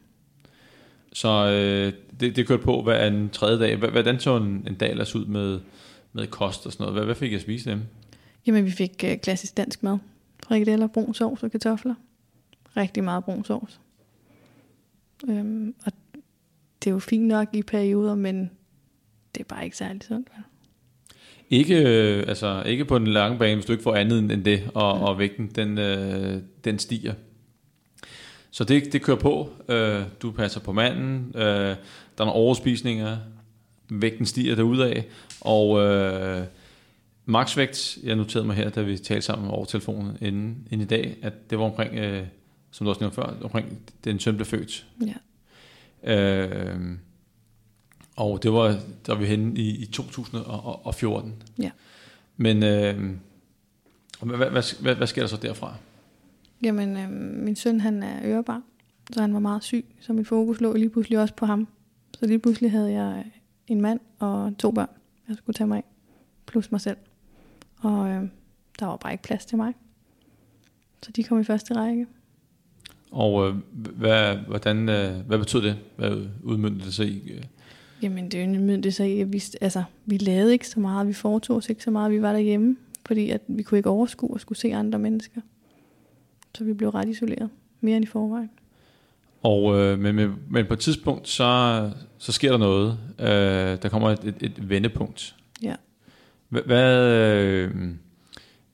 så 1.12 1.28
øh, 1.28 1.92
det, 2.20 2.36
det 2.36 2.46
kørte 2.46 2.62
på 2.62 2.82
hver 2.82 2.94
anden 2.98 3.30
tredje 3.30 3.58
dag. 3.58 3.76
Hvordan 3.90 4.20
så 4.20 4.36
en, 4.36 4.66
en 4.68 4.74
dag 4.74 4.90
ellers 4.90 5.14
ud 5.14 5.26
med, 5.26 5.60
med 6.12 6.26
kost 6.26 6.66
og 6.66 6.72
sådan 6.72 6.84
noget? 6.84 6.94
Hvad, 6.94 7.04
hvad 7.04 7.14
fik 7.14 7.30
jeg 7.30 7.36
at 7.36 7.42
spise 7.42 7.70
dem? 7.70 7.82
Jamen, 8.46 8.64
vi 8.64 8.70
fik 8.70 9.04
øh, 9.06 9.18
klassisk 9.18 9.56
dansk 9.56 9.82
mad. 9.82 9.98
Frikadeller, 10.46 10.86
brun 10.86 11.14
sovs 11.14 11.42
og 11.42 11.50
kartofler. 11.50 11.94
Rigtig 12.76 13.04
meget 13.04 13.24
brun 13.24 13.44
sovs. 13.44 13.80
Øhm, 15.28 15.74
og 15.86 15.92
det 16.84 16.90
er 16.90 16.92
jo 16.94 16.98
fint 16.98 17.26
nok 17.26 17.48
i 17.54 17.62
perioder, 17.62 18.14
men 18.14 18.50
det 19.34 19.40
er 19.40 19.44
bare 19.44 19.64
ikke 19.64 19.76
særlig 19.76 20.02
sundt. 20.02 20.28
vel? 20.36 20.44
Ikke, 21.50 21.82
øh, 21.82 22.24
altså, 22.28 22.62
ikke 22.66 22.84
på 22.84 22.98
den 22.98 23.06
lange 23.06 23.38
bane, 23.38 23.54
hvis 23.54 23.66
du 23.66 23.72
ikke 23.72 23.82
får 23.82 23.94
andet 23.94 24.18
end 24.18 24.44
det, 24.44 24.70
og, 24.74 24.92
og 24.92 25.18
vægten 25.18 25.46
den, 25.46 25.78
øh, 25.78 26.42
den 26.64 26.78
stiger. 26.78 27.14
Så 28.50 28.64
det, 28.64 28.92
det 28.92 29.02
kører 29.02 29.18
på. 29.18 29.50
Øh, 29.68 30.02
du 30.22 30.30
passer 30.30 30.60
på 30.60 30.72
manden. 30.72 31.32
Øh, 31.34 31.42
der 31.42 31.76
er 32.18 32.24
nogle 32.24 32.32
overspisninger. 32.32 33.16
Vægten 33.90 34.26
stiger 34.26 34.54
derudad. 34.54 35.02
Og 35.40 35.80
øh, 35.80 36.44
maksvægt, 37.24 37.98
jeg 38.02 38.16
noterede 38.16 38.46
mig 38.46 38.56
her, 38.56 38.70
da 38.70 38.82
vi 38.82 38.98
talte 38.98 39.26
sammen 39.26 39.50
over 39.50 39.64
telefonen 39.64 40.16
inden, 40.20 40.68
inden 40.70 40.80
i 40.80 40.88
dag, 40.88 41.16
at 41.22 41.50
det 41.50 41.58
var 41.58 41.64
omkring, 41.64 41.94
øh, 41.94 42.22
som 42.70 42.84
du 42.84 42.88
også 42.88 43.00
nævnte 43.00 43.14
før, 43.14 43.36
omkring 43.42 43.78
den 44.04 44.20
søn 44.20 44.36
blev 44.36 44.46
født. 44.46 44.86
Ja. 45.06 45.14
Øh, 46.14 46.80
og 48.16 48.42
det 48.42 48.52
var, 48.52 48.68
der 49.06 49.12
var 49.12 49.14
vi 49.14 49.26
henne 49.26 49.58
i, 49.58 49.82
i 49.82 49.86
2014. 49.86 51.42
Ja. 51.58 51.70
Men 52.36 52.62
øh, 52.62 53.16
hvad, 54.22 54.50
hvad, 54.50 54.82
hvad, 54.82 54.94
hvad 54.94 55.06
sker 55.06 55.22
der 55.22 55.28
så 55.28 55.36
derfra? 55.36 55.74
Jamen, 56.62 56.96
øh, 56.96 57.10
min 57.44 57.56
søn 57.56 57.80
han 57.80 58.02
er 58.02 58.20
ørebar, 58.24 58.62
så 59.12 59.20
han 59.20 59.34
var 59.34 59.40
meget 59.40 59.64
syg, 59.64 59.84
så 60.00 60.12
mit 60.12 60.26
fokus 60.26 60.60
lå 60.60 60.72
lige 60.72 60.90
pludselig 60.90 61.18
også 61.18 61.34
på 61.34 61.46
ham. 61.46 61.68
Så 62.18 62.26
lige 62.26 62.38
pludselig 62.38 62.70
havde 62.70 62.92
jeg 62.92 63.24
en 63.66 63.80
mand 63.80 64.00
og 64.18 64.52
to 64.58 64.70
børn, 64.70 64.88
jeg 65.28 65.36
skulle 65.36 65.54
tage 65.54 65.68
mig 65.68 65.76
af, 65.76 65.84
plus 66.46 66.70
mig 66.70 66.80
selv. 66.80 66.96
Og 67.76 68.08
øh, 68.08 68.22
der 68.78 68.86
var 68.86 68.96
bare 68.96 69.12
ikke 69.12 69.24
plads 69.24 69.46
til 69.46 69.56
mig. 69.56 69.74
Så 71.02 71.12
de 71.12 71.24
kom 71.24 71.40
i 71.40 71.44
første 71.44 71.74
række. 71.74 72.06
Og 73.10 73.48
øh, 73.48 73.54
hvad, 73.72 74.36
hvordan, 74.36 74.88
øh, 74.88 75.26
hvad 75.26 75.38
betød 75.38 75.62
det? 75.62 75.78
Hvad 75.96 76.26
udmyndte 76.42 76.84
det 76.84 76.94
sig 76.94 77.08
i? 77.08 77.32
Jamen, 78.02 78.30
det 78.30 78.48
udmyndte 78.48 78.92
sig 78.92 79.16
i, 79.16 79.20
at 79.20 79.32
vi, 79.32 79.42
altså, 79.60 79.84
vi 80.06 80.16
lavede 80.16 80.52
ikke 80.52 80.68
så 80.68 80.80
meget, 80.80 81.08
vi 81.08 81.12
foretog 81.12 81.56
os 81.56 81.68
ikke 81.68 81.82
så 81.82 81.90
meget, 81.90 82.12
vi 82.12 82.22
var 82.22 82.32
derhjemme, 82.32 82.76
fordi 83.06 83.30
at 83.30 83.40
vi 83.48 83.62
kunne 83.62 83.78
ikke 83.78 83.90
overskue 83.90 84.34
at 84.34 84.40
skulle 84.40 84.58
se 84.58 84.74
andre 84.74 84.98
mennesker. 84.98 85.40
Så 86.54 86.64
vi 86.64 86.72
blev 86.72 86.88
ret 86.90 87.08
isoleret, 87.08 87.50
mere 87.80 87.96
end 87.96 88.04
i 88.04 88.08
forvejen. 88.08 88.50
Og, 89.42 89.78
øh, 89.78 89.98
men, 89.98 90.14
men, 90.14 90.34
men 90.50 90.66
på 90.66 90.74
et 90.74 90.80
tidspunkt, 90.80 91.28
så, 91.28 91.90
så 92.18 92.32
sker 92.32 92.50
der 92.50 92.58
noget. 92.58 92.98
Øh, 93.18 93.82
der 93.82 93.88
kommer 93.88 94.10
et, 94.10 94.24
et, 94.24 94.36
et 94.40 94.68
vendepunkt. 94.68 95.36
Ja. 95.62 95.74
Hvad, 96.48 96.62
hvad, 96.62 97.12
øh, 97.12 97.70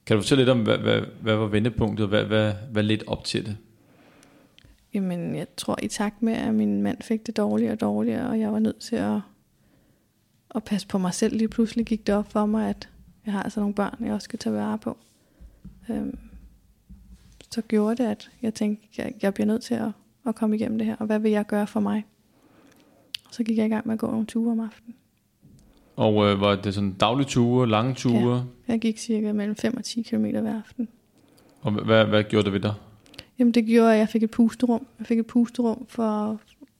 kan 0.05 0.15
du 0.15 0.21
fortælle 0.21 0.41
lidt 0.41 0.49
om, 0.49 0.59
hvad, 0.59 0.77
hvad, 0.77 1.01
hvad 1.21 1.35
var 1.35 1.47
vendepunktet, 1.47 2.03
og 2.03 2.09
hvad, 2.09 2.23
hvad, 2.23 2.53
hvad 2.71 2.83
lidt 2.83 3.03
op 3.07 3.23
til 3.23 3.45
det? 3.45 3.57
Jamen, 4.93 5.35
jeg 5.35 5.47
tror 5.57 5.79
i 5.83 5.87
takt 5.87 6.21
med, 6.21 6.33
at 6.33 6.53
min 6.53 6.81
mand 6.81 7.01
fik 7.01 7.27
det 7.27 7.37
dårligere 7.37 7.73
og 7.73 7.81
dårligere, 7.81 8.29
og 8.29 8.39
jeg 8.39 8.51
var 8.51 8.59
nødt 8.59 8.79
til 8.79 8.95
at, 8.95 9.19
at 10.55 10.63
passe 10.63 10.87
på 10.87 10.97
mig 10.97 11.13
selv. 11.13 11.37
Lige 11.37 11.47
pludselig 11.47 11.85
gik 11.85 12.07
det 12.07 12.15
op 12.15 12.31
for 12.31 12.45
mig, 12.45 12.69
at 12.69 12.89
jeg 13.25 13.33
har 13.33 13.43
altså 13.43 13.59
nogle 13.59 13.75
børn, 13.75 14.05
jeg 14.05 14.13
også 14.13 14.25
skal 14.25 14.39
tage 14.39 14.55
vare 14.55 14.77
på. 14.77 14.97
Øhm, 15.89 16.17
så 17.51 17.61
gjorde 17.61 18.03
det, 18.03 18.09
at 18.09 18.31
jeg 18.41 18.53
tænkte, 18.53 18.87
jeg, 18.97 19.13
jeg 19.21 19.33
bliver 19.33 19.47
nødt 19.47 19.63
til 19.63 19.73
at, 19.73 19.91
at 20.27 20.35
komme 20.35 20.55
igennem 20.55 20.77
det 20.77 20.87
her, 20.87 20.95
og 20.95 21.05
hvad 21.05 21.19
vil 21.19 21.31
jeg 21.31 21.45
gøre 21.45 21.67
for 21.67 21.79
mig? 21.79 22.05
Så 23.31 23.43
gik 23.43 23.57
jeg 23.57 23.65
i 23.65 23.69
gang 23.69 23.87
med 23.87 23.93
at 23.93 23.99
gå 23.99 24.07
nogle 24.11 24.25
ture 24.25 24.51
om 24.51 24.59
aftenen. 24.59 24.95
Og 25.95 26.25
øh, 26.25 26.41
var 26.41 26.55
det 26.55 26.73
sådan 26.73 26.93
daglige 26.93 27.27
ture, 27.27 27.69
lange 27.69 27.93
ture? 27.93 28.35
Ja. 28.35 28.73
Jeg 28.73 28.79
gik 28.79 28.97
cirka 28.97 29.33
mellem 29.33 29.55
5 29.55 29.77
og 29.77 29.83
10 29.83 30.01
km 30.01 30.25
hver 30.25 30.57
aften. 30.57 30.87
Og 31.61 31.71
hvad, 31.71 32.05
hvad 32.05 32.23
gjorde 32.23 32.45
det 32.45 32.53
ved 32.53 32.59
dig? 32.59 32.73
Jamen 33.39 33.53
det 33.53 33.65
gjorde, 33.65 33.93
at 33.93 33.99
jeg 33.99 34.09
fik 34.09 34.23
et 34.23 34.31
pusterum. 34.31 34.87
Jeg 34.99 35.07
fik 35.07 35.19
et 35.19 35.27
pusterum 35.27 35.85
for, 35.87 36.39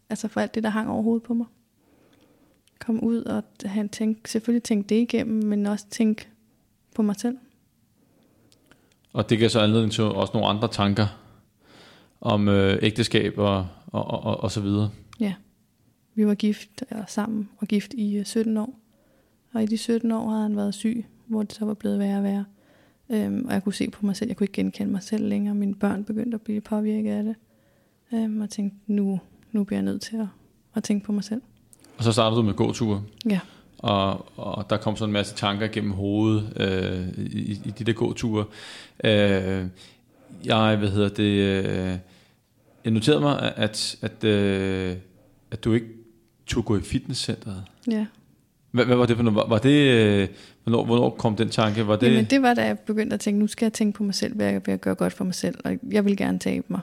altså 0.09 0.27
for 0.27 0.41
alt 0.41 0.55
det, 0.55 0.63
der 0.63 0.69
hang 0.69 0.89
over 0.89 1.03
hovedet 1.03 1.23
på 1.23 1.33
mig. 1.33 1.45
Kom 2.79 3.03
ud 3.03 3.23
og 3.23 3.43
han 3.65 3.89
tænkte, 3.89 4.31
selvfølgelig 4.31 4.63
tænkte 4.63 4.95
det 4.95 5.01
igennem, 5.01 5.43
men 5.43 5.65
også 5.65 5.85
tænke 5.89 6.27
på 6.95 7.01
mig 7.01 7.15
selv. 7.19 7.37
Og 9.13 9.29
det 9.29 9.39
gav 9.39 9.49
så 9.49 9.59
anledning 9.59 9.91
til 9.91 10.03
også 10.03 10.33
nogle 10.33 10.47
andre 10.47 10.67
tanker 10.67 11.07
om 12.21 12.47
øh, 12.47 12.79
ægteskab 12.81 13.37
og, 13.37 13.67
og, 13.87 14.05
og, 14.05 14.43
og 14.43 14.51
så 14.51 14.61
videre. 14.61 14.89
Ja, 15.19 15.33
vi 16.15 16.27
var 16.27 16.35
gift 16.35 16.83
eller 16.89 17.05
sammen 17.07 17.49
og 17.57 17.67
gift 17.67 17.93
i 17.93 18.17
øh, 18.17 18.25
17 18.25 18.57
år. 18.57 18.79
Og 19.53 19.63
i 19.63 19.65
de 19.65 19.77
17 19.77 20.11
år 20.11 20.29
havde 20.29 20.41
han 20.41 20.55
været 20.55 20.73
syg, 20.73 21.05
hvor 21.25 21.43
det 21.43 21.53
så 21.53 21.65
var 21.65 21.73
blevet 21.73 21.99
værre 21.99 22.17
og 22.17 22.23
værre. 22.23 22.45
Øhm, 23.13 23.45
og 23.45 23.53
jeg 23.53 23.63
kunne 23.63 23.73
se 23.73 23.89
på 23.89 24.05
mig 24.05 24.15
selv, 24.15 24.29
jeg 24.29 24.37
kunne 24.37 24.45
ikke 24.45 24.53
genkende 24.53 24.91
mig 24.91 25.03
selv 25.03 25.27
længere. 25.27 25.55
Mine 25.55 25.75
børn 25.75 26.03
begyndte 26.03 26.35
at 26.35 26.41
blive 26.41 26.61
påvirket 26.61 27.11
af 27.11 27.23
det. 27.23 27.35
Øhm, 28.13 28.41
og 28.41 28.49
tænkte, 28.49 28.77
nu, 28.87 29.19
nu 29.51 29.63
bliver 29.63 29.77
jeg 29.77 29.85
nødt 29.85 30.01
til 30.01 30.17
at, 30.17 30.27
at 30.75 30.83
tænke 30.83 31.05
på 31.05 31.11
mig 31.11 31.23
selv. 31.23 31.41
Og 31.97 32.03
så 32.03 32.11
startede 32.11 32.37
du 32.37 32.45
med 32.45 32.53
gåture. 32.53 33.03
Ja. 33.29 33.39
Og, 33.77 34.39
og 34.39 34.69
der 34.69 34.77
kom 34.77 34.95
så 34.95 35.05
en 35.05 35.11
masse 35.11 35.35
tanker 35.35 35.67
gennem 35.67 35.91
hovedet 35.91 36.53
øh, 36.55 37.25
i, 37.25 37.51
i 37.65 37.73
de 37.79 37.83
der 37.83 37.93
gåture. 37.93 38.45
Øh, 39.03 39.65
jeg, 40.45 40.77
hvad 40.77 40.89
hedder 40.89 41.09
det, 41.09 41.63
øh, 41.63 41.97
jeg 42.83 42.91
noterede 42.91 43.21
mig, 43.21 43.53
at, 43.55 43.95
at, 44.01 44.23
øh, 44.23 44.95
at 45.51 45.63
du 45.63 45.73
ikke 45.73 45.87
turde 46.45 46.65
gå 46.65 46.77
i 46.77 46.81
fitnesscenteret. 46.81 47.63
Ja. 47.91 48.05
Hvad, 48.73 48.85
hvad 48.85 48.95
var 48.95 49.05
det 49.05 49.15
for 49.15 49.23
noget? 49.23 49.35
Var, 49.35 49.47
var 49.47 49.57
det, 49.57 49.91
øh, 49.91 50.27
hvornår, 50.63 50.85
hvornår 50.85 51.09
kom 51.09 51.35
den 51.35 51.49
tanke? 51.49 51.87
Var 51.87 51.95
det, 51.95 52.07
Jamen 52.07 52.25
det 52.25 52.41
var 52.41 52.53
da 52.53 52.65
jeg 52.65 52.79
begyndte 52.79 53.13
at 53.13 53.19
tænke, 53.19 53.39
nu 53.39 53.47
skal 53.47 53.65
jeg 53.65 53.73
tænke 53.73 53.97
på 53.97 54.03
mig 54.03 54.15
selv, 54.15 54.35
hvad 54.35 54.51
jeg 54.51 54.61
vil 54.65 54.77
gøre 54.77 54.95
godt 54.95 55.13
for 55.13 55.23
mig 55.23 55.35
selv, 55.35 55.55
og 55.65 55.77
jeg 55.91 56.05
vil 56.05 56.17
gerne 56.17 56.39
tabe 56.39 56.65
mig. 56.69 56.79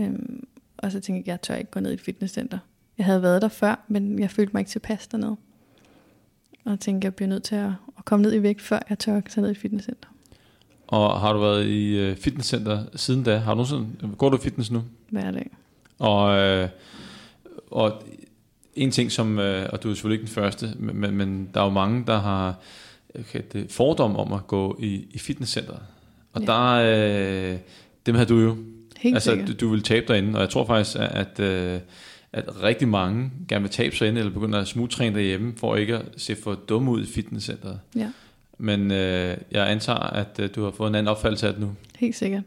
Øhm, 0.00 0.46
og 0.76 0.92
så 0.92 1.00
tænkte 1.00 1.28
jeg, 1.28 1.32
jeg 1.32 1.40
tør 1.40 1.54
ikke 1.54 1.70
gå 1.70 1.80
ned 1.80 1.90
i 1.90 1.94
et 1.94 2.00
fitnesscenter. 2.00 2.58
Jeg 2.98 3.06
havde 3.06 3.22
været 3.22 3.42
der 3.42 3.48
før, 3.48 3.84
men 3.88 4.18
jeg 4.18 4.30
følte 4.30 4.52
mig 4.52 4.60
ikke 4.60 4.70
tilpas 4.70 5.06
dernede. 5.06 5.36
Og 6.64 6.70
jeg 6.70 6.80
tænkte, 6.80 7.06
jeg 7.06 7.14
bliver 7.14 7.28
nødt 7.28 7.42
til 7.42 7.54
at, 7.54 7.70
at 7.98 8.04
komme 8.04 8.22
ned 8.22 8.34
i 8.34 8.42
vægt, 8.42 8.62
før 8.62 8.78
jeg 8.88 8.98
tør 8.98 9.20
tage 9.20 9.40
ned 9.42 9.48
i 9.48 9.52
et 9.52 9.58
fitnesscenter. 9.58 10.08
Og 10.86 11.20
har 11.20 11.32
du 11.32 11.40
været 11.40 11.66
i 11.66 11.98
øh, 11.98 12.16
fitnesscenter 12.16 12.84
siden 12.94 13.22
da? 13.22 13.36
Har 13.36 13.54
du 13.54 13.56
nogensinde, 13.56 14.16
går 14.16 14.28
du 14.28 14.36
i 14.36 14.40
fitness 14.40 14.70
nu? 14.70 14.82
Hver 15.10 15.30
dag. 15.30 15.50
Og, 15.98 16.38
øh, 16.38 16.68
og 17.70 18.02
en 18.78 18.90
ting 18.90 19.12
som, 19.12 19.38
øh, 19.38 19.68
og 19.72 19.82
du 19.82 19.90
er 19.90 19.94
selvfølgelig 19.94 20.20
ikke 20.20 20.26
den 20.26 20.34
første, 20.34 20.68
men, 20.78 21.14
men 21.16 21.48
der 21.54 21.60
er 21.60 21.64
jo 21.64 21.70
mange, 21.70 22.04
der 22.06 22.18
har 22.18 22.54
okay, 23.20 23.40
det, 23.52 23.72
fordom 23.72 24.16
om 24.16 24.32
at 24.32 24.46
gå 24.46 24.78
i, 24.82 25.04
i 25.10 25.18
fitnesscenteret. 25.18 25.80
Og 26.32 26.40
Ja. 26.40 26.46
der, 26.46 26.72
øh, 27.52 27.58
dem 28.06 28.14
havde 28.14 28.28
du 28.28 28.40
jo. 28.40 28.56
Helt 28.98 29.14
altså, 29.14 29.30
sikkert. 29.30 29.48
du, 29.48 29.66
du 29.66 29.70
vil 29.70 29.82
tabe 29.82 30.06
dig 30.08 30.18
inde, 30.18 30.34
og 30.34 30.40
jeg 30.40 30.50
tror 30.50 30.64
faktisk, 30.66 30.96
at, 30.96 31.40
at, 31.40 31.40
øh, 31.40 31.80
at 32.32 32.62
rigtig 32.62 32.88
mange 32.88 33.30
gerne 33.48 33.62
vil 33.62 33.70
tabe 33.70 33.96
sig 33.96 34.08
inde, 34.08 34.18
eller 34.20 34.32
begynde 34.32 34.58
at 34.58 34.68
smugtræne 34.68 35.16
derhjemme, 35.16 35.52
for 35.56 35.76
ikke 35.76 35.96
at 35.96 36.04
se 36.16 36.34
for 36.36 36.54
dumme 36.54 36.90
ud 36.90 37.02
i 37.02 37.06
fitnesscenteret. 37.06 37.80
Ja, 37.96 38.10
Men 38.58 38.90
øh, 38.90 39.36
jeg 39.50 39.70
antager, 39.70 39.98
at 39.98 40.40
øh, 40.42 40.48
du 40.54 40.64
har 40.64 40.70
fået 40.70 40.88
en 40.88 40.94
anden 40.94 41.10
opfattelse 41.10 41.46
af 41.46 41.52
det 41.52 41.62
nu. 41.62 41.70
helt 41.98 42.16
sikkert. 42.16 42.42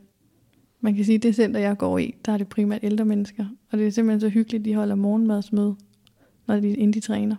Man 0.82 0.96
kan 0.96 1.06
sige, 1.06 1.16
at 1.16 1.24
det 1.24 1.36
center, 1.36 1.60
jeg 1.60 1.78
går 1.78 1.98
i, 1.98 2.16
der 2.26 2.32
er 2.34 2.38
det 2.38 2.48
primært 2.48 2.80
ældre 2.84 3.06
mennesker. 3.06 3.46
Og 3.72 3.78
det 3.78 3.88
er 3.88 3.92
simpelthen 3.92 4.20
så 4.22 4.30
hyggeligt, 4.30 4.66
de 4.66 4.76
holder 4.76 4.96
morgenmadsmøde, 4.96 5.76
når 6.48 6.60
de, 6.60 6.70
inden 6.70 6.94
de 6.94 7.00
træner. 7.00 7.36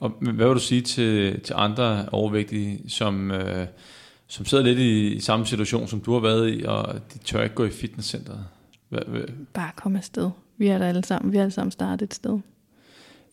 Og 0.00 0.10
hvad 0.20 0.46
vil 0.46 0.54
du 0.54 0.58
sige 0.58 0.80
til, 0.80 1.40
til 1.40 1.54
andre 1.56 2.08
overvægtige, 2.12 2.80
som, 2.88 3.30
øh, 3.30 3.66
som 4.26 4.46
sidder 4.46 4.64
lidt 4.64 4.78
i, 4.78 5.12
i 5.12 5.20
samme 5.20 5.46
situation, 5.46 5.88
som 5.88 6.00
du 6.00 6.12
har 6.12 6.20
været 6.20 6.54
i, 6.54 6.64
og 6.64 6.94
de 7.14 7.18
tør 7.18 7.42
ikke 7.42 7.54
gå 7.54 7.64
i 7.64 7.70
fitnesscenteret? 7.70 8.44
Hvad, 8.88 9.02
hvad? 9.06 9.22
Bare 9.54 9.70
kom 9.76 9.96
afsted. 9.96 10.30
Vi 10.56 10.66
er 10.66 10.78
der 10.78 10.86
alle 10.86 11.04
sammen. 11.04 11.32
Vi 11.32 11.36
er 11.36 11.42
alle 11.42 11.52
sammen 11.52 11.70
startet 11.70 12.02
et 12.02 12.14
sted. 12.14 12.38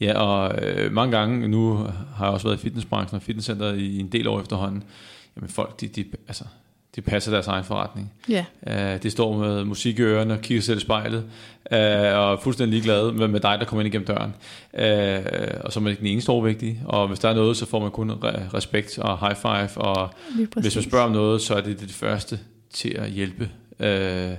Ja, 0.02 0.20
og 0.20 0.64
øh, 0.64 0.92
mange 0.92 1.18
gange, 1.18 1.48
nu 1.48 1.76
har 2.16 2.26
jeg 2.26 2.34
også 2.34 2.48
været 2.48 2.58
i 2.58 2.62
fitnessbranchen 2.62 3.16
og 3.16 3.22
fitnesscenteret 3.22 3.78
i 3.80 4.00
en 4.00 4.08
del 4.08 4.28
år 4.28 4.42
efterhånden, 4.42 4.84
jamen 5.36 5.50
folk, 5.50 5.82
de, 5.82 5.88
de, 5.88 6.06
altså, 6.28 6.44
de 6.96 7.02
passer 7.02 7.32
deres 7.32 7.48
egen 7.48 7.64
forretning. 7.64 8.14
Ja, 8.30 8.46
Uh, 8.68 9.04
de 9.04 9.10
står 9.10 9.38
med 9.38 9.66
musik 9.66 10.00
i 10.00 10.02
ørerne 10.02 10.34
og 10.34 10.42
kigger 10.42 10.62
selv 10.62 10.78
i 10.78 10.82
spejlet, 10.82 11.18
uh, 11.18 11.78
og 11.78 12.34
er 12.34 12.38
fuldstændig 12.42 12.72
ligeglade 12.72 13.14
med, 13.14 13.28
med 13.28 13.40
dig, 13.40 13.58
der 13.60 13.66
kommer 13.66 13.82
ind 13.86 13.94
igennem 13.94 14.08
døren. 14.08 14.34
Uh, 14.74 15.62
og 15.66 15.74
så 15.74 15.80
er 15.80 15.82
man 15.82 15.92
ikke 15.92 16.00
den 16.00 16.08
eneste 16.08 16.30
overvægtige, 16.30 16.82
og 16.86 17.08
hvis 17.08 17.20
der 17.20 17.30
er 17.30 17.34
noget, 17.34 17.58
så 17.58 17.66
får 17.66 17.80
man 17.80 17.92
kun 17.92 18.12
re- 18.12 18.54
respekt 18.54 19.00
og 19.00 19.20
high 19.20 19.36
five, 19.36 19.82
og 19.82 20.10
hvis 20.62 20.76
man 20.76 20.84
spørger 20.84 21.06
om 21.06 21.12
noget, 21.12 21.42
så 21.42 21.56
er 21.56 21.62
det 21.62 21.80
det 21.80 21.92
første 21.92 22.40
til 22.74 22.90
at 22.90 23.10
hjælpe. 23.10 23.50
Uh, 23.80 24.36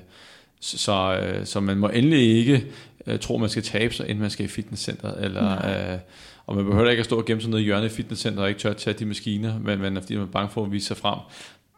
så, 0.61 1.19
uh, 1.39 1.47
så 1.47 1.61
man 1.61 1.77
må 1.77 1.89
endelig 1.89 2.37
ikke 2.39 2.65
uh, 3.07 3.19
tro, 3.19 3.37
man 3.37 3.49
skal 3.49 3.63
tabe 3.63 3.95
sig, 3.95 4.09
inden 4.09 4.21
man 4.21 4.31
skal 4.31 4.45
i 4.45 4.49
fitnesscenteret, 4.49 5.25
eller... 5.25 5.93
Uh, 5.95 5.99
og 6.47 6.57
man 6.57 6.65
behøver 6.65 6.91
ikke 6.91 7.01
at 7.01 7.07
stå 7.07 7.17
og 7.17 7.25
gemme 7.25 7.41
sig 7.41 7.51
nede 7.51 7.63
i 7.63 7.65
hjørnet 7.65 7.87
i 7.87 7.95
fitnesscenteret 7.95 8.43
og 8.43 8.49
ikke 8.49 8.61
tør 8.61 8.71
at 8.71 8.77
tage 8.77 8.95
de 8.95 9.05
maskiner, 9.05 9.59
men, 9.59 9.81
men 9.81 9.97
fordi 9.97 10.15
man 10.15 10.23
er 10.23 10.31
bange 10.31 10.51
for 10.51 10.65
at 10.65 10.73
vise 10.73 10.87
sig 10.87 10.97
frem. 10.97 11.19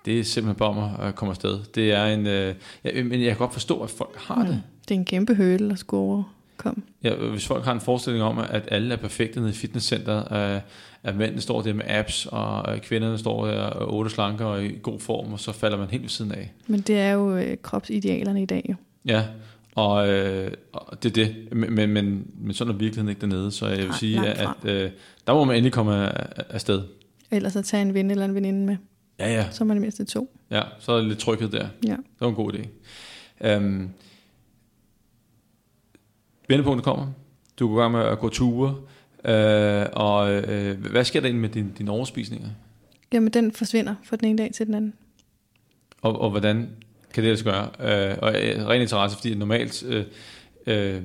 Det 0.04 0.20
er 0.20 0.24
simpelthen 0.24 0.58
bare 0.58 0.68
om 0.68 1.06
at 1.08 1.14
komme 1.14 1.30
afsted. 1.30 1.58
Det 1.74 1.92
er 1.92 2.06
en... 2.06 2.26
Øh, 2.26 2.54
ja, 2.84 3.02
men 3.04 3.12
jeg 3.20 3.28
kan 3.28 3.36
godt 3.36 3.52
forstå, 3.52 3.80
at 3.80 3.90
folk 3.90 4.16
har 4.16 4.44
det. 4.46 4.62
Det 4.88 4.94
er 4.94 4.98
en 4.98 5.04
kæmpe 5.04 5.34
høle 5.34 5.72
at 5.72 5.78
skulle 5.78 6.00
overkomme. 6.00 6.82
Ja, 7.04 7.14
hvis 7.14 7.46
folk 7.46 7.64
har 7.64 7.72
en 7.72 7.80
forestilling 7.80 8.24
om, 8.24 8.38
at 8.38 8.62
alle 8.70 8.92
er 8.94 8.96
perfekte 8.98 9.40
nede 9.40 9.50
i 9.50 9.54
fitnesscenteret, 9.54 10.54
øh, 10.56 10.60
at 11.02 11.16
mændene 11.16 11.40
står 11.40 11.62
der 11.62 11.74
med 11.74 11.84
apps, 11.88 12.26
og 12.32 12.74
øh, 12.74 12.80
kvinderne 12.80 13.18
står 13.18 13.46
der 13.46 13.60
og 13.62 13.94
otte 13.94 14.10
slanker 14.10 14.44
og 14.44 14.64
i 14.64 14.78
god 14.82 15.00
form, 15.00 15.32
og 15.32 15.40
så 15.40 15.52
falder 15.52 15.78
man 15.78 15.88
helt 15.90 16.02
ved 16.02 16.08
siden 16.10 16.32
af. 16.32 16.52
Men 16.66 16.80
det 16.80 16.98
er 16.98 17.10
jo 17.12 17.36
øh, 17.36 17.56
kropsidealerne 17.62 18.42
i 18.42 18.46
dag 18.46 18.66
jo. 18.70 18.74
Ja, 19.06 19.24
og, 19.74 20.08
øh, 20.08 20.50
og 20.72 21.02
det 21.02 21.08
er 21.18 21.24
det. 21.24 21.36
Men, 21.52 21.74
men, 21.74 21.90
men, 21.90 22.26
men 22.40 22.54
sådan 22.54 22.74
er 22.74 22.78
virkeligheden 22.78 23.08
ikke 23.08 23.20
dernede, 23.20 23.50
så 23.50 23.66
jeg 23.66 23.78
vil 23.78 23.86
Nej, 23.86 23.96
sige, 23.98 24.26
at 24.26 24.48
øh, 24.64 24.90
der 25.26 25.34
må 25.34 25.44
man 25.44 25.56
endelig 25.56 25.72
komme 25.72 25.94
af, 25.94 26.26
af- 26.36 26.44
afsted. 26.50 26.82
ellers 27.30 27.56
at 27.56 27.64
tage 27.64 27.82
en 27.82 27.94
ven 27.94 28.10
eller 28.10 28.24
en 28.24 28.34
veninde 28.34 28.66
med. 28.66 28.76
Ja, 29.22 29.34
ja. 29.34 29.50
Så 29.50 29.64
er 29.64 29.66
man 29.66 29.76
i 29.76 29.80
mindste 29.80 30.04
to. 30.04 30.36
Ja, 30.50 30.62
så 30.78 30.92
er 30.92 30.96
der 30.96 31.08
lidt 31.08 31.18
tryghed 31.18 31.48
der. 31.48 31.68
Ja. 31.86 31.90
Det 31.90 32.20
var 32.20 32.28
en 32.28 32.34
god 32.34 32.52
idé. 32.52 32.66
Um, 33.56 33.90
vendepunktet 36.48 36.84
kommer. 36.84 37.12
Du 37.58 37.68
går 37.68 37.78
i 37.78 37.82
gang 37.82 37.92
med 37.92 38.00
at 38.00 38.18
gå 38.18 38.28
ture. 38.28 38.74
Uh, 39.24 39.90
og 39.92 40.34
uh, 40.34 40.90
hvad 40.90 41.04
sker 41.04 41.20
der 41.20 41.26
egentlig 41.26 41.40
med 41.40 41.48
din, 41.48 41.72
dine 41.78 41.90
overspisninger? 41.90 42.48
Jamen, 43.12 43.32
den 43.32 43.52
forsvinder 43.52 43.94
fra 44.04 44.16
den 44.16 44.28
ene 44.28 44.38
dag 44.38 44.52
til 44.54 44.66
den 44.66 44.74
anden. 44.74 44.94
Og, 46.02 46.20
og 46.20 46.30
hvordan 46.30 46.56
kan 47.14 47.22
det 47.24 47.30
ellers 47.30 47.42
gøre? 47.42 47.64
Uh, 47.64 48.18
og 48.22 48.28
uh, 48.28 48.66
ren 48.68 48.82
interesse, 48.82 49.16
fordi 49.16 49.34
normalt 49.34 49.82
uh, 49.82 49.96
uh, 49.96 51.02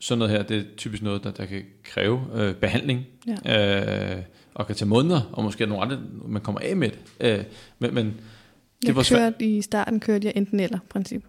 sådan 0.00 0.18
noget 0.18 0.30
her, 0.30 0.42
det 0.42 0.58
er 0.58 0.64
typisk 0.76 1.02
noget, 1.02 1.24
der, 1.24 1.30
der 1.30 1.46
kan 1.46 1.62
kræve 1.82 2.20
uh, 2.34 2.54
behandling. 2.54 3.06
Ja. 3.44 4.16
Uh, 4.16 4.22
og 4.56 4.66
kan 4.66 4.76
tage 4.76 4.88
måneder, 4.88 5.20
og 5.32 5.44
måske 5.44 5.66
nogle 5.66 5.82
andre, 5.84 5.98
man 6.28 6.42
kommer 6.42 6.60
af 6.60 6.76
med 6.76 6.90
det. 7.20 7.38
Uh, 7.40 7.44
men, 7.78 7.94
men 7.94 8.06
det 8.06 8.88
Jeg 8.88 8.96
var 8.96 9.02
svært. 9.02 9.32
kørte, 9.32 9.44
I 9.44 9.62
starten 9.62 10.00
kørte 10.00 10.26
jeg 10.26 10.32
enten 10.36 10.60
eller 10.60 10.78
princip. 10.88 11.24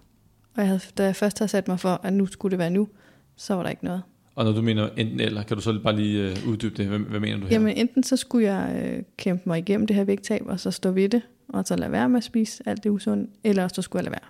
Og 0.56 0.62
jeg 0.62 0.68
havde, 0.68 0.82
da 0.98 1.04
jeg 1.04 1.16
først 1.16 1.40
havde 1.40 1.50
sat 1.50 1.68
mig 1.68 1.80
for, 1.80 2.00
at 2.04 2.14
nu 2.14 2.26
skulle 2.26 2.52
det 2.52 2.60
være 2.60 2.70
nu, 2.70 2.88
så 3.36 3.54
var 3.54 3.64
der 3.64 3.70
ikke 3.70 3.86
noget. 3.86 4.02
Og 4.36 4.46
når 4.46 4.52
du 4.52 4.62
mener 4.62 4.90
enten 4.98 5.20
eller, 5.20 5.44
kan 5.44 5.58
du 5.58 5.62
så 5.64 5.80
bare 5.84 5.96
lige 5.96 6.32
uh, 6.46 6.50
uddybe 6.52 6.76
det? 6.78 6.88
Hvad, 6.88 7.00
hvad 7.00 7.20
mener 7.20 7.38
du 7.38 7.44
her? 7.46 7.52
Jamen 7.54 7.78
enten 7.78 8.04
så 8.04 8.18
skulle 8.18 8.54
jeg 8.54 8.84
øh, 8.86 9.04
kæmpe 9.18 9.44
mig 9.46 9.60
igennem 9.60 9.88
det 9.88 9.96
her 9.96 10.04
vægttab, 10.04 10.42
og 10.46 10.60
så 10.60 10.72
stå 10.72 10.92
ved 10.92 11.10
det, 11.10 11.22
og 11.50 11.64
så 11.66 11.76
lade 11.76 11.92
være 11.92 12.10
med 12.10 12.18
at 12.18 12.24
spise 12.24 12.64
alt 12.66 12.84
det 12.84 12.90
usunde, 12.90 13.28
eller 13.44 13.68
så 13.68 13.82
skulle 13.82 14.00
jeg 14.00 14.04
lade 14.04 14.12
være. 14.22 14.30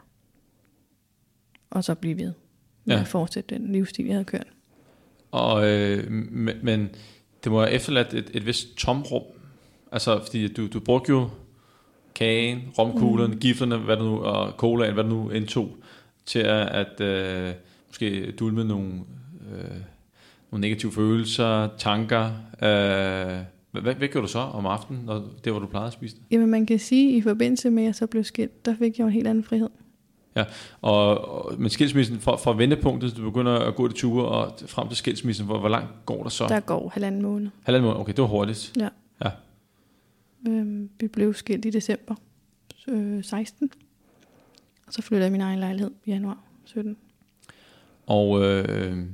Og 1.70 1.84
så 1.84 1.96
blive 1.96 2.18
ved 2.18 2.32
med 2.86 2.96
Ja. 2.96 3.02
at 3.02 3.08
fortsætte 3.08 3.56
den 3.56 3.72
livsstil, 3.72 4.06
jeg 4.06 4.14
havde 4.16 4.26
kørt. 4.26 4.48
Og, 5.32 5.68
øh, 5.70 6.12
men, 6.12 6.56
men 6.64 6.90
det 7.48 7.52
må 7.52 7.60
have 7.60 7.72
efterladt 7.72 8.14
et, 8.14 8.32
et 8.34 8.46
vist 8.46 8.78
tomrum. 8.78 9.22
Altså, 9.92 10.20
fordi 10.26 10.48
du, 10.48 10.68
du 10.68 10.80
brugte 10.80 11.10
jo 11.10 11.30
kagen, 12.16 12.62
romkuglerne, 12.78 13.34
mm. 13.34 13.40
gifterne, 13.40 13.78
hvad 13.78 13.98
nu, 13.98 14.18
og 14.18 14.52
colaen, 14.52 14.94
hvad 14.94 15.04
nu 15.04 15.30
indtog, 15.30 15.78
til 16.26 16.40
at, 16.40 16.68
at 16.68 17.02
øh, 17.02 17.54
måske 17.88 18.32
dulme 18.32 18.64
nogle, 18.64 18.94
øh, 19.52 19.78
nogle 20.52 20.62
negative 20.62 20.92
følelser, 20.92 21.70
tanker. 21.78 22.26
Øh, 22.62 23.38
hvad, 23.72 23.82
hvad, 23.82 23.96
hvad 23.96 24.08
gjorde 24.08 24.28
du 24.28 24.32
så 24.32 24.40
om 24.40 24.66
aftenen, 24.66 25.06
når 25.06 25.24
det 25.44 25.54
var 25.54 25.60
du 25.60 25.66
plejede 25.66 25.88
at 25.88 25.94
spise 25.94 26.16
det? 26.16 26.24
Jamen 26.32 26.50
man 26.50 26.66
kan 26.66 26.80
sige, 26.80 27.12
at 27.12 27.18
i 27.18 27.22
forbindelse 27.22 27.70
med, 27.70 27.84
at 27.84 27.88
jeg 27.88 27.96
så 27.96 28.08
blev 28.08 28.24
skilt, 28.24 28.66
der 28.66 28.76
fik 28.76 28.98
jeg 28.98 29.00
jo 29.00 29.08
en 29.08 29.14
helt 29.14 29.28
anden 29.28 29.44
frihed. 29.44 29.70
Og, 30.82 31.28
og 31.28 31.54
med 31.58 31.70
skilsmissen, 31.70 32.20
fra, 32.20 32.36
fra 32.36 32.54
vendepunktet, 32.54 33.18
du 33.18 33.24
begynder 33.24 33.60
at 33.60 33.76
gå 33.76 33.88
de 33.88 33.94
ture, 33.94 34.26
og 34.26 34.54
frem 34.68 34.88
til 34.88 34.98
skilsmissen, 34.98 35.46
hvor, 35.46 35.60
hvor 35.60 35.70
langt 35.70 35.90
går 36.06 36.24
der 36.24 36.30
så? 36.30 36.48
Der 36.48 36.60
går 36.60 36.90
halvanden 36.94 37.22
måned. 37.22 37.50
Halvanden 37.64 37.88
måned, 37.88 38.02
okay, 38.02 38.14
det 38.14 38.22
var 38.22 38.28
hurtigt. 38.28 38.74
Øhm, 40.48 40.90
vi 41.00 41.08
blev 41.08 41.34
skilt 41.34 41.66
i 41.66 41.70
december 41.70 42.16
øh, 42.88 43.24
16. 43.24 43.72
Og 44.88 44.94
så 44.94 45.02
flyttede 45.02 45.24
jeg 45.26 45.32
min 45.32 45.42
egen 45.42 45.60
lejlighed 45.60 45.92
i 46.06 46.12
januar 46.12 46.38
17. 46.66 46.98
Og 48.06 48.44
øh, 48.44 49.06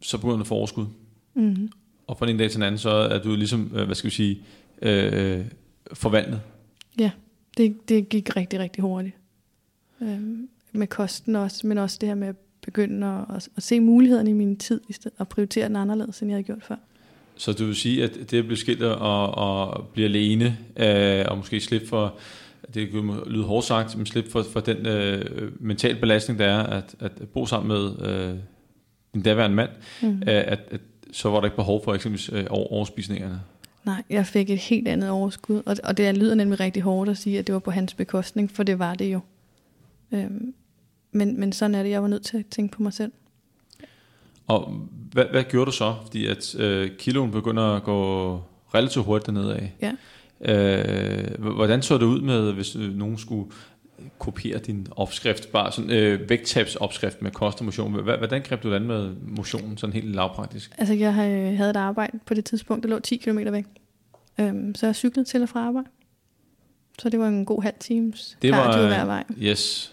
så 0.00 0.18
begynder 0.18 0.36
du 0.36 0.40
at 0.40 0.46
få 0.46 0.54
overskud. 0.54 0.86
Mm-hmm. 1.34 1.68
Og 2.06 2.18
fra 2.18 2.30
en 2.30 2.38
dag 2.38 2.50
til 2.50 2.58
en 2.58 2.62
anden, 2.62 2.78
så 2.78 2.90
er 2.90 3.22
du 3.22 3.34
ligesom, 3.34 3.70
øh, 3.74 3.84
hvad 3.84 3.94
skal 3.94 4.10
vi 4.10 4.14
sige, 4.14 4.42
øh, 4.82 5.44
forvandlet. 5.92 6.40
Det, 7.56 7.88
det 7.88 8.08
gik 8.08 8.36
rigtig, 8.36 8.58
rigtig 8.60 8.82
hurtigt. 8.82 9.14
Øhm, 10.02 10.48
med 10.72 10.86
kosten 10.86 11.36
også, 11.36 11.66
men 11.66 11.78
også 11.78 11.98
det 12.00 12.08
her 12.08 12.16
med 12.16 12.28
at 12.28 12.36
begynde 12.62 13.06
at, 13.06 13.36
at, 13.36 13.48
at 13.56 13.62
se 13.62 13.80
mulighederne 13.80 14.30
i 14.30 14.32
min 14.32 14.56
tid, 14.56 14.80
i 14.88 14.92
stedet, 14.92 15.16
og 15.18 15.28
prioritere 15.28 15.68
den 15.68 15.76
anderledes, 15.76 16.20
end 16.20 16.30
jeg 16.30 16.34
havde 16.34 16.44
gjort 16.44 16.62
før. 16.62 16.76
Så 17.36 17.52
du 17.52 17.64
vil 17.64 17.74
sige, 17.76 18.04
at 18.04 18.30
det 18.30 18.38
at 18.38 18.44
blive 18.44 18.56
skilt 18.56 18.82
og, 18.82 19.34
og 19.34 19.86
blive 19.92 20.08
alene, 20.08 20.58
øh, 20.76 21.24
og 21.28 21.36
måske 21.36 21.60
slippe 21.60 21.86
for, 21.86 22.14
det 22.74 22.90
kan 22.90 23.20
lyde 23.26 23.44
hårdt 23.44 23.66
sagt, 23.66 23.96
men 23.96 24.06
slippe 24.06 24.30
for, 24.30 24.42
for 24.42 24.60
den 24.60 24.86
øh, 24.86 25.52
mental 25.60 25.96
belastning, 26.00 26.38
der 26.38 26.46
er 26.46 26.62
at, 26.62 26.94
at 27.00 27.12
bo 27.34 27.46
sammen 27.46 27.68
med 27.68 28.08
øh, 28.08 28.34
din 29.14 29.22
daværende 29.22 29.56
mand, 29.56 29.70
Mm. 30.02 30.08
øh, 30.08 30.22
at, 30.26 30.60
at 30.70 30.80
så 31.12 31.30
var 31.30 31.40
der 31.40 31.44
ikke 31.44 31.56
behov 31.56 31.84
for 31.84 31.94
eksempelvis 31.94 32.30
øh, 32.32 32.46
over, 32.50 32.72
overspisningerne. 32.72 33.40
Nej, 33.86 34.02
jeg 34.10 34.26
fik 34.26 34.50
et 34.50 34.58
helt 34.58 34.88
andet 34.88 35.10
overskud, 35.10 35.62
og, 35.66 35.76
og 35.84 35.96
det 35.96 36.16
lyder 36.16 36.34
nemlig 36.34 36.60
rigtig 36.60 36.82
hårdt 36.82 37.10
at 37.10 37.18
sige, 37.18 37.38
at 37.38 37.46
det 37.46 37.52
var 37.52 37.58
på 37.58 37.70
hans 37.70 37.94
bekostning, 37.94 38.50
for 38.50 38.62
det 38.62 38.78
var 38.78 38.94
det 38.94 39.12
jo. 39.12 39.20
Øhm, 40.12 40.54
men, 41.12 41.40
men 41.40 41.52
sådan 41.52 41.74
er 41.74 41.82
det, 41.82 41.90
jeg 41.90 42.02
var 42.02 42.08
nødt 42.08 42.24
til 42.24 42.38
at 42.38 42.46
tænke 42.46 42.76
på 42.76 42.82
mig 42.82 42.92
selv. 42.92 43.12
Og 44.46 44.88
hvad, 45.12 45.24
hvad 45.30 45.44
gjorde 45.44 45.66
du 45.66 45.72
så? 45.72 45.94
Fordi 46.02 46.26
at 46.26 46.54
øh, 46.54 46.90
kiloen 46.98 47.30
begynder 47.30 47.62
at 47.62 47.82
gå 47.82 48.32
relativt 48.74 49.04
hurtigt 49.04 49.38
af. 49.38 49.74
Ja. 49.82 49.92
Øh, 50.40 51.40
hvordan 51.40 51.82
så 51.82 51.98
det 51.98 52.06
ud 52.06 52.20
med, 52.20 52.52
hvis 52.52 52.76
øh, 52.76 52.94
nogen 52.94 53.18
skulle 53.18 53.50
kopiere 54.18 54.58
din 54.58 54.86
opskrift, 54.90 55.52
bare 55.52 55.72
sådan 55.72 55.90
øh, 55.90 56.28
vægttabsopskrift 56.30 57.22
med 57.22 57.30
kost 57.30 57.58
og 57.58 57.64
motion. 57.64 57.92
Hvordan 57.92 58.42
greb 58.42 58.62
du 58.62 58.70
det 58.70 58.76
an 58.76 58.82
med 58.86 59.14
motionen, 59.22 59.78
sådan 59.78 59.94
helt 59.94 60.14
lavpraktisk? 60.14 60.74
Altså, 60.78 60.94
jeg 60.94 61.14
havde 61.14 61.56
havde 61.56 61.70
et 61.70 61.76
arbejde 61.76 62.18
på 62.26 62.34
det 62.34 62.44
tidspunkt, 62.44 62.82
der 62.82 62.88
lå 62.90 62.98
10 62.98 63.16
km 63.16 63.38
væk. 63.52 63.64
Øhm, 64.40 64.74
så 64.74 64.86
jeg 64.86 64.96
cyklede 64.96 65.28
til 65.28 65.42
og 65.42 65.48
fra 65.48 65.60
arbejde. 65.60 65.88
Så 66.98 67.08
det 67.08 67.20
var 67.20 67.28
en 67.28 67.44
god 67.44 67.62
halv 67.62 67.74
times 67.80 68.38
Det 68.42 68.50
var, 68.52 68.86
hver 68.86 69.04
vej. 69.04 69.24
Yes. 69.42 69.92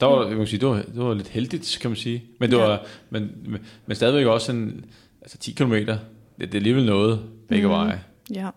Der 0.00 0.06
var, 0.06 0.28
jeg 0.28 0.36
må 0.36 0.46
sige, 0.46 0.60
det, 0.60 0.68
var, 0.68 0.74
det 0.74 0.96
var 1.02 1.14
lidt 1.14 1.28
heldigt, 1.28 1.78
kan 1.80 1.90
man 1.90 1.96
sige. 1.96 2.24
Men, 2.40 2.50
det 2.50 2.56
Ja. 2.56 2.62
var, 2.62 2.84
men, 3.10 3.30
men, 3.46 3.60
men 3.86 3.96
stadigvæk 3.96 4.26
også 4.26 4.52
en, 4.52 4.84
altså 5.22 5.38
10 5.38 5.52
km, 5.52 5.72
det, 5.72 5.98
det 6.38 6.50
er 6.50 6.54
alligevel 6.54 6.86
noget 6.86 7.20
begge 7.48 7.66
Mhm. 7.66 7.72
veje. 7.72 8.02
Ja, 8.34 8.48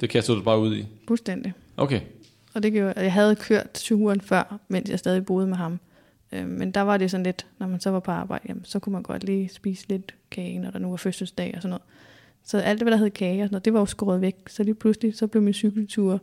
Det 0.00 0.10
kaster 0.10 0.34
du 0.34 0.42
bare 0.42 0.58
ud 0.58 0.76
i. 0.76 0.86
fuldstændig. 1.08 1.52
Okay. 1.76 2.00
Og 2.54 2.62
det 2.62 2.72
gjorde, 2.72 2.92
jeg 2.96 3.12
havde 3.12 3.36
kørt 3.36 3.70
turen 3.74 4.20
før, 4.20 4.58
mens 4.68 4.90
jeg 4.90 4.98
stadig 4.98 5.26
boede 5.26 5.46
med 5.46 5.56
ham. 5.56 5.80
Øh, 6.32 6.48
men 6.48 6.70
der 6.70 6.80
var 6.80 6.96
det 6.96 7.10
sådan 7.10 7.24
lidt, 7.24 7.46
når 7.58 7.66
man 7.66 7.80
så 7.80 7.90
var 7.90 8.00
på 8.00 8.10
arbejde, 8.10 8.44
jamen, 8.48 8.64
så 8.64 8.78
kunne 8.78 8.92
man 8.92 9.02
godt 9.02 9.24
lige 9.24 9.48
spise 9.48 9.88
lidt 9.88 10.14
kage, 10.30 10.58
når 10.58 10.70
der 10.70 10.78
nu 10.78 10.88
var 10.90 10.96
fødselsdag 10.96 11.52
og 11.56 11.62
sådan 11.62 11.70
noget. 11.70 11.82
Så 12.44 12.58
alt 12.58 12.78
det, 12.80 12.84
hvad 12.84 12.92
der 12.92 12.98
hed 12.98 13.10
kage 13.10 13.42
og 13.42 13.46
sådan 13.46 13.52
noget, 13.52 13.64
det 13.64 13.72
var 13.72 13.80
jo 13.80 13.86
skåret 13.86 14.20
væk. 14.20 14.36
Så 14.46 14.62
lige 14.62 14.74
pludselig, 14.74 15.16
så 15.16 15.26
blev 15.26 15.42
min 15.42 15.54
cykeltur 15.54 16.20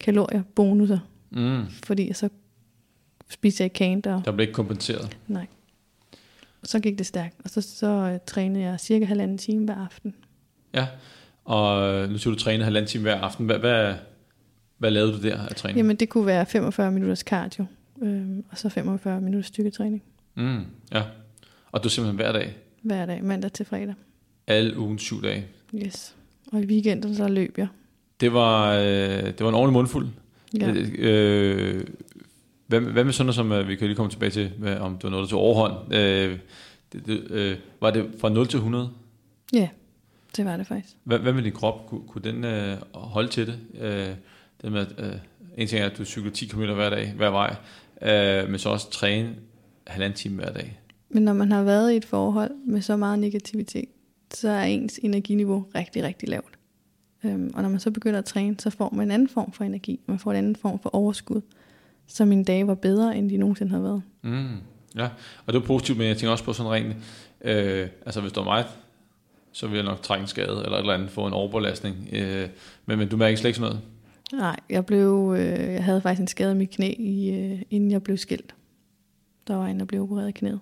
kalorier 0.00 0.42
bonusser, 0.54 0.98
Mm. 1.30 1.62
fordi 1.84 2.12
så 2.12 2.28
spiste 3.28 3.62
jeg 3.62 3.66
ikke 3.66 3.74
kagen 3.74 4.00
der. 4.00 4.22
Der 4.22 4.32
blev 4.32 4.40
ikke 4.42 4.52
kompenseret. 4.52 5.16
Nej. 5.28 5.46
Så 6.62 6.80
gik 6.80 6.98
det 6.98 7.06
stærkt, 7.06 7.34
og 7.44 7.50
så, 7.50 7.60
så 7.60 8.10
uh, 8.12 8.18
trænede 8.26 8.64
jeg 8.64 8.80
cirka 8.80 9.04
halvanden 9.04 9.38
time 9.38 9.64
hver 9.64 9.74
aften. 9.74 10.14
Ja, 10.74 10.86
og 11.44 11.92
øh, 11.94 12.10
nu 12.10 12.18
siger 12.18 12.34
du 12.34 12.38
træne 12.40 12.64
halvanden 12.64 12.88
time 12.88 13.02
hver 13.02 13.20
aften. 13.20 13.46
Hvad, 13.46 13.58
hvad, 13.58 13.94
hvad 14.78 14.90
lavede 14.90 15.12
du 15.12 15.22
der 15.22 15.38
af 15.46 15.54
træning? 15.54 15.76
Jamen 15.76 15.96
det 15.96 16.08
kunne 16.08 16.26
være 16.26 16.46
45 16.46 16.90
minutters 16.90 17.18
cardio, 17.20 17.64
øh, 18.02 18.22
og 18.50 18.58
så 18.58 18.68
45 18.68 19.20
minutters 19.20 19.46
styrketræning 19.46 20.02
Mm, 20.36 20.64
ja. 20.92 21.02
Og 21.72 21.84
du 21.84 21.88
simpelthen 21.88 22.16
hver 22.16 22.32
dag? 22.32 22.56
hver 22.82 23.06
dag, 23.06 23.24
mandag 23.24 23.52
til 23.52 23.66
fredag. 23.66 23.94
Alle 24.46 24.78
ugen 24.78 24.98
syv 24.98 25.22
dage? 25.22 25.46
Yes. 25.74 26.14
Og 26.52 26.60
i 26.62 26.66
weekenden 26.66 27.14
så 27.14 27.28
løb 27.28 27.58
jeg. 27.58 27.68
Det 28.20 28.32
var, 28.32 28.72
øh, 28.74 28.82
det 29.24 29.40
var 29.40 29.48
en 29.48 29.54
ordentlig 29.54 29.72
mundfuld. 29.72 30.08
Ja. 30.60 30.70
Øh, 30.70 30.88
øh, 30.98 31.84
hvad, 32.66 32.80
hvad 32.80 33.04
med 33.04 33.12
sådan 33.12 33.26
noget, 33.26 33.34
som 33.34 33.52
øh, 33.52 33.68
vi 33.68 33.76
kan 33.76 33.86
lige 33.86 33.96
komme 33.96 34.10
tilbage 34.10 34.30
til, 34.30 34.52
med, 34.58 34.76
om 34.76 34.92
det 34.94 35.04
var 35.04 35.10
noget, 35.10 35.22
der 35.24 35.30
tog 35.30 35.40
overhånd? 35.40 35.94
Øh, 35.94 36.38
det, 36.92 37.06
det, 37.06 37.30
øh, 37.30 37.56
var 37.80 37.90
det 37.90 38.10
fra 38.20 38.28
0 38.28 38.46
til 38.46 38.56
100? 38.56 38.90
ja, 39.52 39.68
det 40.36 40.44
var 40.44 40.56
det 40.56 40.66
faktisk. 40.66 40.94
Hvad, 41.04 41.18
hvad 41.18 41.32
med 41.32 41.42
din 41.42 41.52
krop? 41.52 41.86
Kunne, 41.86 42.00
kunne 42.08 42.22
den 42.22 42.44
øh, 42.44 42.76
holde 42.94 43.28
til 43.28 43.46
det? 43.46 43.58
Øh, 43.80 44.08
det 44.64 44.72
med, 44.72 44.86
øh, 44.98 45.12
en 45.56 45.68
ting 45.68 45.80
er, 45.80 45.86
at 45.86 45.98
du 45.98 46.04
cykler 46.04 46.30
10 46.30 46.46
km 46.46 46.62
hver 46.62 46.90
dag, 46.90 47.12
hver 47.16 47.30
vej, 47.30 47.56
øh, 48.02 48.50
men 48.50 48.58
så 48.58 48.68
også 48.68 48.90
træne 48.90 49.34
halvanden 49.86 50.16
time 50.16 50.34
hver 50.34 50.52
dag. 50.52 50.80
Men 51.08 51.22
når 51.22 51.32
man 51.32 51.52
har 51.52 51.62
været 51.62 51.92
i 51.92 51.96
et 51.96 52.04
forhold 52.04 52.50
med 52.66 52.82
så 52.82 52.96
meget 52.96 53.18
negativitet, 53.18 53.88
så 54.34 54.48
er 54.48 54.62
ens 54.62 55.00
energiniveau 55.02 55.66
rigtig, 55.74 56.02
rigtig 56.02 56.28
lavt. 56.28 56.58
Øhm, 57.24 57.50
og 57.54 57.62
når 57.62 57.68
man 57.68 57.80
så 57.80 57.90
begynder 57.90 58.18
at 58.18 58.24
træne, 58.24 58.56
så 58.58 58.70
får 58.70 58.90
man 58.90 59.06
en 59.06 59.10
anden 59.10 59.28
form 59.28 59.52
for 59.52 59.64
energi. 59.64 60.00
Man 60.06 60.18
får 60.18 60.30
en 60.30 60.36
anden 60.36 60.56
form 60.56 60.78
for 60.78 60.94
overskud. 60.94 61.40
Så 62.06 62.24
mine 62.24 62.44
dage 62.44 62.66
var 62.66 62.74
bedre, 62.74 63.16
end 63.16 63.30
de 63.30 63.36
nogensinde 63.36 63.72
har 63.72 63.80
været. 63.80 64.02
Mm, 64.22 64.56
ja, 64.96 65.08
og 65.46 65.52
det 65.52 65.60
var 65.60 65.66
positivt, 65.66 65.98
men 65.98 66.06
jeg 66.06 66.16
tænker 66.16 66.32
også 66.32 66.44
på 66.44 66.52
sådan 66.52 66.72
rent, 66.72 66.96
øh, 67.44 67.88
altså 68.06 68.20
hvis 68.20 68.32
det 68.32 68.44
var 68.44 68.44
mig, 68.44 68.64
så 69.52 69.66
ville 69.66 69.84
jeg 69.84 69.90
nok 69.90 70.02
trække 70.02 70.22
en 70.22 70.28
skade, 70.28 70.62
eller 70.64 70.76
et 70.76 70.80
eller 70.80 70.94
andet, 70.94 71.10
få 71.10 71.26
en 71.26 71.32
overbelastning. 71.32 72.08
Øh, 72.12 72.48
men, 72.86 72.98
men 72.98 73.08
du 73.08 73.16
mærker 73.16 73.36
slet 73.36 73.48
ikke 73.48 73.58
sådan 73.58 73.70
noget? 73.70 73.82
Nej, 74.36 74.56
jeg, 74.70 74.86
blev, 74.86 75.34
øh, 75.38 75.72
jeg 75.72 75.84
havde 75.84 76.00
faktisk 76.00 76.20
en 76.20 76.26
skade 76.26 76.52
i 76.52 76.54
mit 76.54 76.70
knæ, 76.70 76.94
i, 76.98 77.30
øh, 77.30 77.62
inden 77.70 77.90
jeg 77.90 78.02
blev 78.02 78.16
skilt. 78.16 78.54
Der 79.46 79.56
var 79.56 79.66
en, 79.66 79.78
der 79.78 79.84
blev 79.84 80.02
opereret 80.02 80.28
i 80.28 80.32
knæet. 80.32 80.60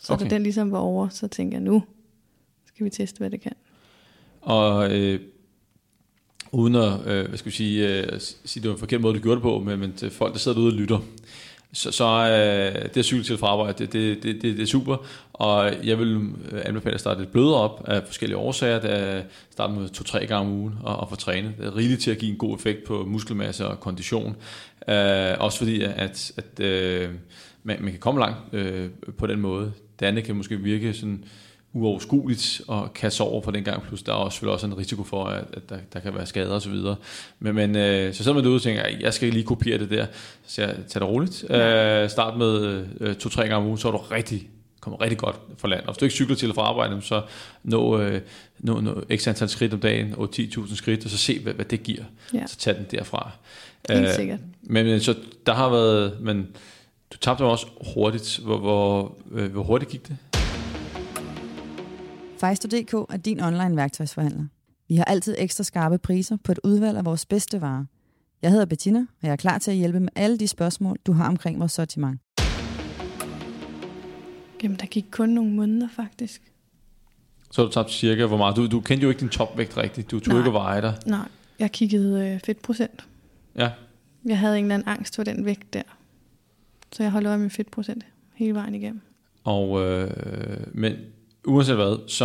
Så 0.00 0.12
okay. 0.12 0.24
Da 0.24 0.30
den 0.30 0.42
ligesom 0.42 0.72
var 0.72 0.78
over, 0.78 1.08
så 1.08 1.28
tænkte 1.28 1.54
jeg, 1.54 1.62
nu 1.62 1.82
skal 2.66 2.84
vi 2.84 2.90
teste, 2.90 3.18
hvad 3.18 3.30
det 3.30 3.40
kan. 3.40 3.52
Og 4.40 4.96
øh, 4.96 5.20
uden 6.52 6.74
at, 6.74 7.06
øh, 7.06 7.28
hvad 7.28 7.38
skal 7.38 7.50
vi 7.50 7.56
sige, 7.56 7.88
øh, 7.88 8.20
sige, 8.44 8.62
det 8.62 8.68
var 8.68 8.74
en 8.74 8.78
forkert 8.78 9.00
måde, 9.00 9.14
du 9.14 9.22
gjorde 9.22 9.36
det 9.36 9.42
på, 9.42 9.58
men, 9.58 9.78
men 9.78 9.92
til 9.92 10.10
folk, 10.10 10.32
der 10.32 10.38
sidder 10.38 10.58
derude 10.58 10.72
og 10.72 10.76
lytter, 10.76 10.98
så, 11.72 11.90
så 11.90 12.04
øh, 12.04 12.82
det 12.84 12.96
at 12.96 13.04
cykle 13.04 13.24
til 13.24 13.38
fra 13.38 13.46
arbejde, 13.46 13.78
det, 13.78 13.92
det, 13.92 14.22
det, 14.22 14.42
det, 14.42 14.56
det 14.56 14.62
er 14.62 14.66
super. 14.66 14.96
Og 15.38 15.86
jeg 15.86 15.98
vil 15.98 16.20
anbefale 16.64 16.94
at 16.94 17.00
starte 17.00 17.20
lidt 17.20 17.32
blødere 17.32 17.54
op 17.54 17.84
af 17.88 18.02
forskellige 18.06 18.36
årsager. 18.36 18.80
Det 18.80 19.24
starte 19.50 19.72
med 19.72 19.88
to-tre 19.88 20.26
gange 20.26 20.50
om 20.50 20.56
ugen 20.60 20.74
og, 20.82 20.96
og 20.96 21.08
få 21.08 21.16
trænet. 21.16 21.54
Det 21.58 21.66
er 21.66 21.76
rigeligt 21.76 22.00
til 22.00 22.10
at 22.10 22.18
give 22.18 22.32
en 22.32 22.38
god 22.38 22.56
effekt 22.56 22.84
på 22.84 23.04
muskelmasse 23.06 23.66
og 23.66 23.80
kondition. 23.80 24.36
Øh, 24.88 25.34
også 25.38 25.58
fordi, 25.58 25.82
at, 25.82 26.32
at 26.36 26.60
øh, 26.60 27.08
man, 27.62 27.76
man 27.80 27.90
kan 27.90 28.00
komme 28.00 28.20
langt 28.20 28.38
øh, 28.52 28.88
på 29.18 29.26
den 29.26 29.40
måde. 29.40 29.72
Det 30.00 30.06
andet 30.06 30.24
kan 30.24 30.36
måske 30.36 30.56
virke 30.56 30.94
sådan 30.94 31.24
uoverskueligt 31.72 32.60
og 32.68 32.94
kaste 32.94 33.20
over 33.20 33.40
på 33.40 33.50
den 33.50 33.64
gang, 33.64 33.82
plus 33.82 34.02
der 34.02 34.12
er 34.12 34.16
også, 34.16 34.46
også 34.46 34.66
en 34.66 34.78
risiko 34.78 35.04
for, 35.04 35.24
at, 35.24 35.44
at 35.52 35.70
der, 35.70 35.76
der 35.92 36.00
kan 36.00 36.14
være 36.14 36.26
skader 36.26 36.68
videre. 36.68 36.96
Men, 37.38 37.54
men 37.54 37.76
øh, 37.76 38.14
så 38.14 38.22
sidder 38.22 38.34
man 38.34 38.44
derude 38.44 38.56
og 38.56 38.62
tænker, 38.62 38.82
jeg 39.00 39.14
skal 39.14 39.28
lige 39.28 39.44
kopiere 39.44 39.78
det 39.78 39.90
der, 39.90 40.06
så 40.46 40.62
jeg 40.62 40.74
tager 40.88 41.06
det 41.06 41.14
roligt. 41.14 41.44
Ja. 41.50 42.02
Øh, 42.02 42.10
start 42.10 42.38
med 42.38 42.84
øh, 43.00 43.14
to-tre 43.14 43.42
gange 43.42 43.56
om 43.56 43.66
ugen, 43.66 43.78
så 43.78 43.88
er 43.88 43.92
du 43.92 43.98
rigtig 43.98 44.48
kommer 44.90 45.04
rigtig 45.04 45.18
godt 45.18 45.36
for 45.58 45.68
land. 45.68 45.80
Og 45.80 45.92
hvis 45.92 45.98
du 45.98 46.04
ikke 46.04 46.14
cykler 46.14 46.36
til 46.36 46.54
fra 46.54 46.62
arbejde, 46.62 47.02
så 47.02 47.22
nå, 47.62 48.00
øh, 48.00 48.20
nå, 48.58 48.80
nå 48.80 49.04
x 49.16 49.28
antal 49.28 49.48
skridt 49.48 49.74
om 49.74 49.80
dagen, 49.80 50.14
og 50.16 50.28
10.000 50.36 50.76
skridt, 50.76 51.04
og 51.04 51.10
så 51.10 51.18
se, 51.18 51.38
hvad, 51.40 51.52
hvad 51.52 51.64
det 51.64 51.82
giver. 51.82 52.04
Ja. 52.34 52.46
Så 52.46 52.56
tag 52.56 52.74
den 52.74 52.86
derfra. 52.90 53.30
Helt 53.90 54.08
øh, 54.08 54.14
sikkert. 54.14 54.38
Men, 54.62 54.86
men 54.86 55.00
så 55.00 55.14
der 55.46 55.54
har 55.54 55.70
været, 55.70 56.20
men 56.20 56.46
du 57.12 57.18
tabte 57.18 57.42
også 57.42 57.66
hurtigt. 57.94 58.40
Hvor, 58.44 58.58
hvor, 58.58 59.16
øh, 59.32 59.52
hvor 59.52 59.62
hurtigt 59.62 59.90
gik 59.90 60.08
det? 60.08 60.16
Fejsto.dk 62.40 62.92
er 62.92 63.16
din 63.24 63.40
online 63.40 63.76
værktøjsforhandler. 63.76 64.44
Vi 64.88 64.96
har 64.96 65.04
altid 65.04 65.34
ekstra 65.38 65.64
skarpe 65.64 65.98
priser 65.98 66.36
på 66.44 66.52
et 66.52 66.58
udvalg 66.64 66.98
af 66.98 67.04
vores 67.04 67.26
bedste 67.26 67.60
varer. 67.60 67.84
Jeg 68.42 68.50
hedder 68.50 68.66
Bettina, 68.66 68.98
og 68.98 69.26
jeg 69.26 69.32
er 69.32 69.36
klar 69.36 69.58
til 69.58 69.70
at 69.70 69.76
hjælpe 69.76 70.00
med 70.00 70.08
alle 70.16 70.38
de 70.38 70.48
spørgsmål, 70.48 70.96
du 71.06 71.12
har 71.12 71.28
omkring 71.28 71.60
vores 71.60 71.72
sortiment. 71.72 72.20
Jamen, 74.62 74.76
der 74.76 74.86
gik 74.86 75.06
kun 75.10 75.28
nogle 75.28 75.50
måneder, 75.50 75.88
faktisk. 75.96 76.42
Så 77.50 77.64
du 77.64 77.70
tabt 77.70 77.90
cirka 77.90 78.26
hvor 78.26 78.36
meget? 78.36 78.56
Du, 78.56 78.66
du 78.66 78.80
kendte 78.80 79.04
jo 79.04 79.08
ikke 79.08 79.20
din 79.20 79.28
topvægt 79.28 79.76
rigtigt. 79.76 80.10
Du 80.10 80.20
tog 80.20 80.32
Nej. 80.32 80.40
ikke 80.40 80.48
at 80.48 80.54
veje 80.54 80.82
dig. 80.82 80.94
Nej, 81.06 81.28
jeg 81.58 81.72
kiggede 81.72 82.28
øh, 82.28 82.40
fedtprocent. 82.44 83.04
Ja. 83.56 83.70
Jeg 84.24 84.38
havde 84.38 84.58
en 84.58 84.64
eller 84.64 84.74
anden 84.74 84.88
angst 84.88 85.16
for 85.16 85.22
den 85.22 85.44
vægt 85.44 85.74
der. 85.74 85.82
Så 86.92 87.02
jeg 87.02 87.12
holdt 87.12 87.26
øje 87.26 87.38
med 87.38 87.50
fedtprocent 87.50 88.06
hele 88.34 88.54
vejen 88.54 88.74
igennem. 88.74 89.00
Og, 89.44 89.82
øh, 89.82 90.10
men 90.72 90.94
uanset 91.46 91.76
hvad, 91.76 92.08
så 92.08 92.24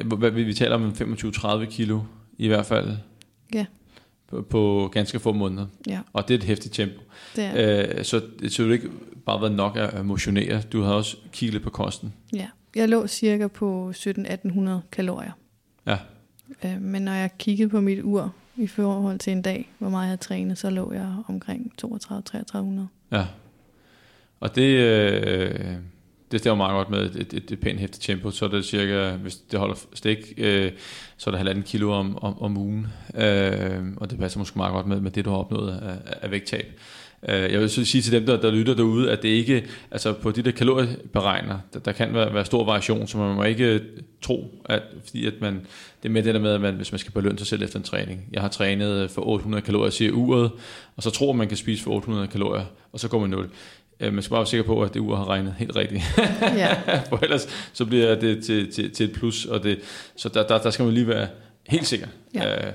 øh, 0.00 0.18
hvad, 0.18 0.30
vi 0.30 0.54
taler 0.54 0.74
om 0.74 0.88
25-30 0.88 1.64
kilo 1.64 2.00
i 2.38 2.48
hvert 2.48 2.66
fald. 2.66 2.96
Ja. 3.54 3.66
På, 4.42 4.90
ganske 4.92 5.18
få 5.20 5.32
måneder. 5.32 5.66
Ja. 5.86 6.00
Og 6.12 6.28
det 6.28 6.34
er 6.34 6.38
et 6.38 6.44
hæftigt 6.44 6.74
tempo. 6.74 7.00
Det 7.36 7.44
er. 7.44 7.96
Øh, 7.98 8.04
så 8.04 8.22
det 8.40 8.56
har 8.56 8.72
ikke 8.72 8.90
bare 9.26 9.40
været 9.40 9.52
nok 9.52 9.76
at 9.76 10.06
motionere. 10.06 10.60
Du 10.60 10.82
har 10.82 10.94
også 10.94 11.16
kigget 11.32 11.62
på 11.62 11.70
kosten. 11.70 12.12
Ja, 12.32 12.48
jeg 12.76 12.88
lå 12.88 13.06
cirka 13.06 13.48
på 13.48 13.92
17-1800 13.96 14.70
kalorier. 14.92 15.32
Ja. 15.86 15.98
Øh, 16.64 16.80
men 16.80 17.02
når 17.02 17.12
jeg 17.12 17.30
kiggede 17.38 17.68
på 17.68 17.80
mit 17.80 18.02
ur 18.02 18.34
i 18.56 18.66
forhold 18.66 19.18
til 19.18 19.32
en 19.32 19.42
dag, 19.42 19.70
hvor 19.78 19.88
meget 19.88 20.10
jeg 20.10 20.20
trænet, 20.20 20.58
så 20.58 20.70
lå 20.70 20.92
jeg 20.92 21.16
omkring 21.28 21.72
32-3300. 21.84 22.80
Ja. 23.12 23.26
Og 24.40 24.54
det, 24.54 24.78
øh, 24.78 25.74
det 26.32 26.40
stemmer 26.40 26.66
meget 26.66 26.72
godt 26.72 26.90
med 26.90 27.16
et, 27.20 27.32
et, 27.32 27.50
et, 27.50 27.60
pænt 27.60 27.80
hæftet 27.80 28.00
tempo, 28.00 28.30
så 28.30 28.44
er 28.44 28.48
det 28.48 28.64
cirka, 28.64 29.10
hvis 29.10 29.36
det 29.36 29.58
holder 29.58 29.74
stik, 29.94 30.18
øh, 30.36 30.72
så 31.16 31.30
er 31.30 31.32
det 31.32 31.38
halvanden 31.38 31.64
kilo 31.64 31.92
om, 31.92 32.18
om, 32.24 32.42
om 32.42 32.56
ugen, 32.56 32.86
øh, 33.14 33.82
og 33.96 34.10
det 34.10 34.18
passer 34.18 34.38
måske 34.38 34.58
meget 34.58 34.72
godt 34.72 34.86
med, 34.86 35.00
med 35.00 35.10
det, 35.10 35.24
du 35.24 35.30
har 35.30 35.36
opnået 35.36 35.70
af, 35.70 36.16
af 36.22 36.30
vægttab. 36.30 36.66
Øh, 37.28 37.52
jeg 37.52 37.60
vil 37.60 37.70
så 37.70 37.84
sige 37.84 38.02
til 38.02 38.12
dem, 38.12 38.26
der, 38.26 38.40
der 38.40 38.50
lytter 38.50 38.74
derude, 38.74 39.10
at 39.10 39.22
det 39.22 39.28
ikke, 39.28 39.64
altså 39.90 40.12
på 40.12 40.30
de 40.30 40.42
der 40.42 40.50
kalorieberegner, 40.50 41.58
der, 41.74 41.78
der 41.78 41.92
kan 41.92 42.14
være, 42.14 42.34
være 42.34 42.44
stor 42.44 42.64
variation, 42.64 43.06
så 43.06 43.18
man 43.18 43.36
må 43.36 43.42
ikke 43.42 43.64
øh, 43.64 43.80
tro, 44.22 44.62
at, 44.64 44.82
fordi 45.04 45.26
at 45.26 45.34
man, 45.40 45.54
det 46.02 46.08
er 46.08 46.12
med 46.12 46.22
det 46.22 46.34
der 46.34 46.40
med, 46.40 46.50
at 46.50 46.60
man, 46.60 46.74
hvis 46.74 46.92
man 46.92 46.98
skal 46.98 47.12
belønne 47.12 47.38
sig 47.38 47.46
selv 47.46 47.62
efter 47.62 47.78
en 47.78 47.84
træning. 47.84 48.28
Jeg 48.32 48.42
har 48.42 48.48
trænet 48.48 49.10
for 49.10 49.26
800 49.26 49.62
kalorier, 49.62 49.90
siger 49.90 50.12
uret, 50.12 50.50
og 50.96 51.02
så 51.02 51.10
tror 51.10 51.32
man, 51.32 51.38
man 51.38 51.48
kan 51.48 51.56
spise 51.56 51.82
for 51.82 51.90
800 51.90 52.28
kalorier, 52.28 52.64
og 52.92 53.00
så 53.00 53.08
går 53.08 53.20
man 53.20 53.30
0. 53.30 53.50
Øh, 54.00 54.12
man 54.12 54.22
skal 54.22 54.30
bare 54.30 54.38
være 54.40 54.46
sikker 54.46 54.64
på, 54.66 54.82
at 54.82 54.94
det 54.94 55.00
ur 55.00 55.16
har 55.16 55.28
regnet 55.28 55.54
helt 55.58 55.76
rigtigt. 55.76 56.02
Ja. 56.42 56.80
For 57.08 57.16
ellers 57.22 57.48
så 57.72 57.84
bliver 57.84 58.14
det 58.14 58.44
til, 58.44 58.72
til, 58.72 58.90
til 58.90 59.10
et 59.10 59.12
plus. 59.12 59.44
Og 59.44 59.62
det, 59.62 59.80
så 60.16 60.28
der, 60.28 60.46
der, 60.46 60.58
der 60.58 60.70
skal 60.70 60.84
man 60.84 60.94
lige 60.94 61.08
være 61.08 61.28
helt 61.66 61.86
sikker. 61.86 62.06
Ja. 62.34 62.66
Øh, 62.66 62.72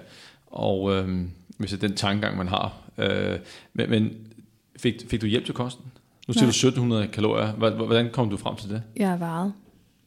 og 0.47 0.95
øh, 0.95 1.21
hvis 1.57 1.69
det 1.71 1.83
er 1.83 1.87
den 1.87 1.97
tankegang, 1.97 2.37
man 2.37 2.47
har. 2.47 2.77
Øh, 2.97 3.39
men, 3.73 3.89
men 3.89 4.17
fik, 4.79 4.95
fik 5.07 5.21
du 5.21 5.25
hjælp 5.25 5.45
til 5.45 5.53
kosten? 5.53 5.85
Nu 6.27 6.33
siger 6.33 6.45
du 6.45 6.49
1700 6.49 7.07
kalorier. 7.07 7.51
Hvordan 7.51 8.09
kom 8.11 8.29
du 8.29 8.37
frem 8.37 8.55
til 8.55 8.69
det? 8.69 8.83
Jeg 8.95 9.19
varet. 9.19 9.53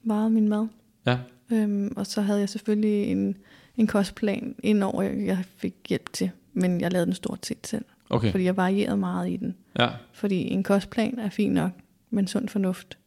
Varet 0.05 0.33
min 0.33 0.49
mad. 0.49 0.67
Ja. 1.07 1.19
Øhm, 1.51 1.93
og 1.97 2.07
så 2.07 2.21
havde 2.21 2.41
jeg 2.41 2.49
selvfølgelig 2.49 3.05
en, 3.05 3.37
en 3.77 3.87
kostplan 3.87 4.55
indover, 4.63 5.03
jeg 5.03 5.39
fik 5.57 5.75
hjælp 5.89 6.13
til. 6.13 6.31
Men 6.53 6.81
jeg 6.81 6.93
lavede 6.93 7.07
den 7.07 7.15
stort 7.15 7.47
set 7.47 7.67
selv. 7.67 7.85
Okay. 8.13 8.31
Fordi 8.31 8.45
jeg 8.45 8.57
varierede 8.57 8.97
meget 8.97 9.31
i 9.31 9.37
den. 9.37 9.55
Ja. 9.79 9.89
Fordi 10.13 10.53
en 10.53 10.63
kostplan 10.63 11.19
er 11.19 11.31
fin 11.31 11.53
nok, 11.53 11.71
men 12.11 12.27
sund 12.27 12.49
fornuft, 12.49 12.99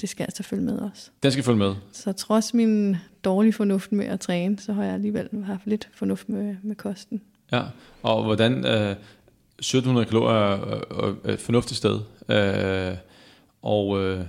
det 0.00 0.08
skal 0.08 0.24
altså 0.24 0.42
følge 0.42 0.62
med 0.62 0.78
også. 0.78 1.10
Den 1.22 1.32
skal 1.32 1.44
følge 1.44 1.58
med. 1.58 1.74
Så 1.92 2.12
trods 2.12 2.54
min 2.54 2.96
dårlige 3.24 3.52
fornuft 3.52 3.92
med 3.92 4.06
at 4.06 4.20
træne, 4.20 4.58
så 4.58 4.72
har 4.72 4.84
jeg 4.84 4.94
alligevel 4.94 5.28
haft 5.44 5.66
lidt 5.66 5.88
fornuft 5.94 6.28
med, 6.28 6.56
med 6.62 6.76
kosten. 6.76 7.22
Ja, 7.52 7.62
og 8.02 8.24
hvordan 8.24 8.52
øh, 8.52 8.90
1700 8.90 10.06
kalorier 10.06 10.36
er 10.36 11.32
et 11.32 11.40
fornuftigt 11.40 11.78
sted, 11.78 12.00
øh, 12.28 12.96
og 13.62 14.02
øh, 14.02 14.24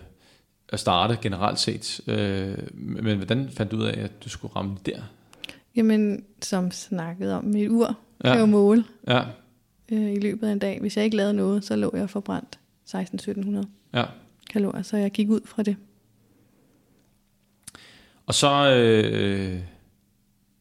at 0.70 0.80
starte 0.80 1.18
generelt 1.22 1.60
set. 1.60 2.02
Øh, 2.08 2.58
men 2.74 3.18
hvordan 3.18 3.50
fandt 3.50 3.72
du 3.72 3.78
ud 3.78 3.84
af, 3.84 4.04
at 4.04 4.24
du 4.24 4.30
skulle 4.30 4.56
ramme 4.56 4.78
der? 4.86 5.02
Jamen, 5.76 6.24
som 6.42 6.72
snakket 6.72 7.34
om, 7.34 7.44
mit 7.44 7.70
ur 7.70 7.98
ja. 8.24 8.32
kan 8.32 8.40
jo 8.40 8.46
måle. 8.46 8.84
Ja 9.08 9.24
øh, 9.92 10.14
i 10.14 10.20
løbet 10.20 10.48
af 10.48 10.52
en 10.52 10.60
dag. 10.60 10.80
Hvis 10.80 10.98
jeg 10.98 11.06
ikke 11.06 11.18
lavede 11.18 11.34
noget, 11.34 11.64
så 11.64 11.76
lå 11.76 11.92
jeg 11.94 12.10
forbrændt 12.10 12.60
16-1700 12.90 13.68
ja. 13.94 14.06
kalorier, 14.50 14.82
så 14.82 14.98
jeg 14.98 15.12
gik 15.12 15.30
ud 15.30 15.42
fra 15.46 15.64
det. 15.64 15.76
Og 18.26 18.34
så 18.34 18.76
øh, 18.76 19.60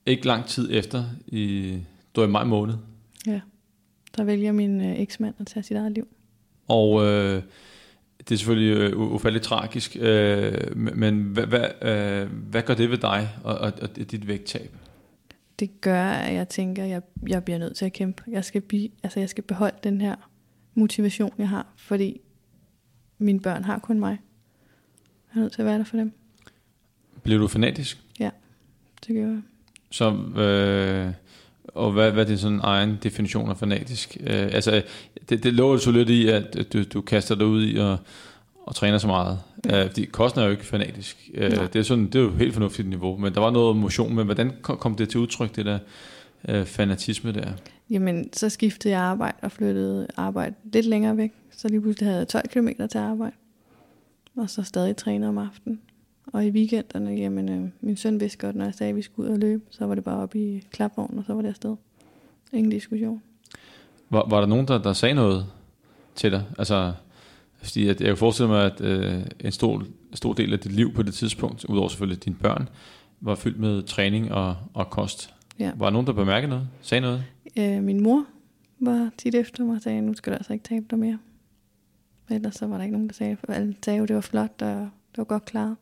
ikke 0.06 0.26
lang 0.26 0.46
tid 0.46 0.68
efter, 0.72 1.04
i, 1.26 1.78
du 2.16 2.20
er 2.20 2.24
i 2.24 2.30
maj 2.30 2.44
måned. 2.44 2.74
Ja, 3.26 3.40
der 4.16 4.24
vælger 4.24 4.52
min 4.52 4.80
øh, 4.80 5.00
eksmand 5.00 5.34
at 5.38 5.46
tage 5.46 5.62
sit 5.62 5.76
eget 5.76 5.92
liv. 5.92 6.08
Og 6.68 7.04
øh, 7.04 7.42
det 8.18 8.34
er 8.34 8.36
selvfølgelig 8.36 8.76
øh, 8.76 8.98
ufatteligt 8.98 9.44
tragisk, 9.44 9.96
øh, 10.00 10.76
men 10.76 11.22
hvad, 11.22 11.46
hvad, 11.46 11.68
øh, 11.82 12.28
hvad 12.50 12.62
gør 12.62 12.74
det 12.74 12.90
ved 12.90 12.98
dig 12.98 13.28
og, 13.44 13.54
og, 13.58 13.72
og 13.82 13.96
dit 13.96 14.28
vægttab? 14.28 14.76
Det 15.62 15.80
gør, 15.80 16.04
at 16.04 16.34
jeg 16.34 16.48
tænker, 16.48 16.84
at 16.84 16.90
jeg, 16.90 17.02
jeg 17.28 17.44
bliver 17.44 17.58
nødt 17.58 17.76
til 17.76 17.84
at 17.84 17.92
kæmpe. 17.92 18.22
Jeg 18.28 18.44
skal, 18.44 18.60
be, 18.60 18.88
altså 19.02 19.20
jeg 19.20 19.28
skal 19.28 19.44
beholde 19.44 19.76
den 19.84 20.00
her 20.00 20.16
motivation, 20.74 21.32
jeg 21.38 21.48
har, 21.48 21.66
fordi 21.76 22.20
mine 23.18 23.40
børn 23.40 23.64
har 23.64 23.78
kun 23.78 23.98
mig. 23.98 24.20
Jeg 25.34 25.38
er 25.38 25.42
nødt 25.42 25.52
til 25.52 25.62
at 25.62 25.66
være 25.66 25.78
der 25.78 25.84
for 25.84 25.96
dem. 25.96 26.12
Bliver 27.22 27.38
du 27.38 27.48
fanatisk? 27.48 28.02
Ja, 28.20 28.30
det 29.06 29.14
gør 29.14 29.28
jeg. 29.28 29.42
Så, 29.90 30.10
øh, 30.40 31.12
og 31.68 31.92
hvad, 31.92 32.12
hvad 32.12 32.22
er 32.24 32.28
din 32.28 32.38
sådan 32.38 32.60
egen 32.62 32.98
definition 33.02 33.50
af 33.50 33.56
fanatisk? 33.56 34.16
Øh, 34.20 34.26
altså, 34.30 34.82
det, 35.28 35.42
det 35.42 35.54
lå 35.54 35.78
så 35.78 35.90
lidt 35.90 36.10
i, 36.10 36.28
at 36.28 36.72
du, 36.72 36.84
du 36.84 37.00
kaster 37.00 37.34
dig 37.34 37.46
ud 37.46 37.62
i 37.62 37.78
at 37.78 37.98
og 38.62 38.74
træner 38.74 38.98
så 38.98 39.06
meget. 39.06 39.38
Ja. 39.66 39.84
Uh, 39.84 39.86
fordi 39.90 40.04
kosten 40.04 40.40
er 40.40 40.44
jo 40.44 40.50
ikke 40.50 40.66
fanatisk. 40.66 41.30
Uh, 41.34 41.42
det, 41.42 41.76
er 41.76 41.82
sådan, 41.82 42.06
det 42.06 42.14
er 42.14 42.20
jo 42.20 42.30
helt 42.30 42.52
fornuftigt 42.52 42.88
niveau, 42.88 43.16
men 43.16 43.34
der 43.34 43.40
var 43.40 43.50
noget 43.50 43.76
motion. 43.76 44.14
Men 44.14 44.24
hvordan 44.24 44.52
kom 44.62 44.94
det 44.94 45.08
til 45.08 45.20
udtryk, 45.20 45.56
det 45.56 45.66
der 45.66 45.78
uh, 46.48 46.64
fanatisme 46.64 47.32
der? 47.32 47.52
Jamen, 47.90 48.32
så 48.32 48.48
skiftede 48.48 48.94
jeg 48.94 49.02
arbejde 49.02 49.36
og 49.42 49.52
flyttede 49.52 50.06
arbejde 50.16 50.54
lidt 50.72 50.86
længere 50.86 51.16
væk. 51.16 51.32
Så 51.56 51.68
lige 51.68 51.80
pludselig 51.80 52.06
havde 52.06 52.18
jeg 52.18 52.28
12 52.28 52.48
km 52.48 52.68
til 52.90 52.98
arbejde. 52.98 53.32
Og 54.36 54.50
så 54.50 54.62
stadig 54.62 54.96
træner 54.96 55.28
om 55.28 55.38
aftenen. 55.38 55.80
Og 56.32 56.46
i 56.46 56.50
weekenderne, 56.50 57.10
jamen, 57.10 57.48
øh, 57.48 57.68
min 57.80 57.96
søn 57.96 58.20
vidste 58.20 58.38
godt, 58.38 58.56
når 58.56 58.64
jeg 58.64 58.74
sagde, 58.74 58.90
at 58.90 58.96
vi 58.96 59.02
skulle 59.02 59.28
ud 59.28 59.34
og 59.34 59.40
løbe, 59.40 59.62
så 59.70 59.86
var 59.86 59.94
det 59.94 60.04
bare 60.04 60.16
op 60.16 60.34
i 60.34 60.64
klapvognen, 60.70 61.18
og 61.18 61.24
så 61.24 61.34
var 61.34 61.42
det 61.42 61.48
afsted. 61.48 61.76
Ingen 62.52 62.70
diskussion. 62.70 63.22
Var, 64.10 64.26
var 64.28 64.40
der 64.40 64.46
nogen, 64.46 64.68
der, 64.68 64.78
der 64.78 64.92
sagde 64.92 65.14
noget 65.14 65.46
til 66.14 66.32
dig? 66.32 66.44
Altså, 66.58 66.92
fordi 67.62 67.88
at 67.88 68.00
jeg 68.00 68.08
kan 68.08 68.16
forestille 68.16 68.48
mig, 68.48 68.64
at 68.64 68.80
øh, 68.80 69.22
en 69.40 69.52
stor, 69.52 69.84
stor 70.14 70.32
del 70.32 70.52
af 70.52 70.60
dit 70.60 70.72
liv 70.72 70.94
på 70.94 71.02
det 71.02 71.14
tidspunkt, 71.14 71.64
udover 71.64 71.88
selvfølgelig 71.88 72.24
dine 72.24 72.36
børn, 72.36 72.68
var 73.20 73.34
fyldt 73.34 73.58
med 73.58 73.82
træning 73.82 74.32
og, 74.32 74.56
og 74.74 74.90
kost. 74.90 75.34
Ja. 75.58 75.72
Var 75.76 75.86
der 75.86 75.90
nogen, 75.90 76.06
der 76.06 76.12
bemærkede 76.12 76.50
noget? 76.50 76.68
Sagde 76.80 77.00
noget? 77.00 77.24
Øh, 77.58 77.82
min 77.82 78.02
mor 78.02 78.24
var 78.80 79.10
tit 79.18 79.34
efter 79.34 79.64
mig 79.64 79.76
og 79.76 79.82
sagde, 79.82 80.00
nu 80.00 80.14
skal 80.14 80.32
du 80.32 80.36
altså 80.36 80.52
ikke 80.52 80.64
tabe 80.64 80.86
dig 80.90 80.98
mere. 80.98 81.18
Ellers 82.30 82.54
så 82.54 82.66
var 82.66 82.76
der 82.76 82.84
ikke 82.84 82.92
nogen, 82.92 83.08
der 83.08 83.14
sagde, 83.14 83.36
for 83.36 83.52
alle 83.52 83.74
sagde 83.84 83.98
jo, 83.98 84.04
det 84.04 84.14
var 84.14 84.20
flot, 84.20 84.62
og 84.62 84.68
det 85.10 85.18
var 85.18 85.24
godt 85.24 85.44
klaret. 85.44 85.76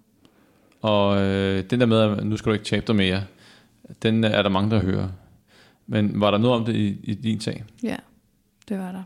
Og 0.81 1.21
øh, 1.21 1.65
den 1.71 1.81
der 1.81 1.87
med, 1.87 1.99
at 2.01 2.27
nu 2.27 2.37
skal 2.37 2.51
du 2.51 2.55
ikke 2.55 2.65
tabe 2.65 2.87
dig 2.87 2.97
mere, 2.97 3.23
den 4.03 4.25
er 4.25 4.43
der 4.43 4.51
mange, 4.51 4.71
der 4.71 4.83
hører. 4.83 5.09
Men 5.87 6.21
var 6.21 6.31
der 6.31 6.39
noget 6.39 6.61
om 6.61 6.65
det 6.65 6.77
i, 6.77 6.99
i 7.03 7.15
din 7.15 7.41
sag? 7.41 7.65
Ja, 7.83 7.97
det 8.69 8.79
var 8.79 8.93
der. 8.93 9.03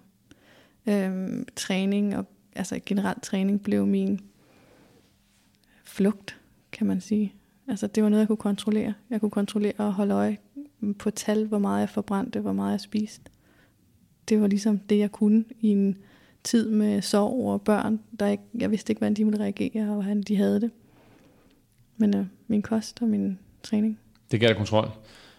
Øhm, 0.87 1.47
træning 1.57 2.17
og 2.17 2.27
altså 2.55 2.81
generelt 2.87 3.23
træning 3.23 3.63
blev 3.63 3.87
min 3.87 4.21
flugt, 5.85 6.41
kan 6.73 6.87
man 6.87 7.01
sige. 7.01 7.35
Altså 7.69 7.87
det 7.87 8.03
var 8.03 8.09
noget, 8.09 8.21
jeg 8.21 8.29
kunne 8.29 8.37
kontrollere. 8.37 8.95
Jeg 9.11 9.21
kunne 9.21 9.31
kontrollere 9.31 9.73
og 9.79 9.93
holde 9.93 10.15
øje 10.15 10.39
på 10.99 11.11
tal, 11.11 11.47
hvor 11.47 11.59
meget 11.59 11.81
jeg 11.81 11.91
forbrændte, 11.91 12.41
hvor 12.41 12.53
meget 12.53 12.73
jeg 12.73 12.81
spiste. 12.81 13.31
Det 14.29 14.41
var 14.41 14.47
ligesom 14.47 14.79
det, 14.79 14.99
jeg 14.99 15.13
kunne 15.13 15.45
i 15.61 15.69
en 15.69 15.99
tid 16.45 16.69
med 16.69 17.03
sorg 17.03 17.53
og 17.53 17.63
børn. 17.63 18.01
Der 18.21 18.27
ikke, 18.27 18.45
jeg 18.55 18.71
vidste 18.71 18.91
ikke, 18.91 18.99
hvordan 18.99 19.15
de 19.15 19.25
ville 19.25 19.41
reagere, 19.41 19.89
og 19.89 19.95
hvordan 19.95 20.23
de 20.23 20.37
havde 20.37 20.61
det. 20.61 20.71
Men 21.97 22.17
øh, 22.17 22.27
min 22.49 22.63
kost 22.63 23.03
og 23.03 23.09
min 23.09 23.39
træning. 23.63 23.99
Det 24.31 24.41
gav 24.41 24.49
dig 24.49 24.57
kontrol. 24.57 24.89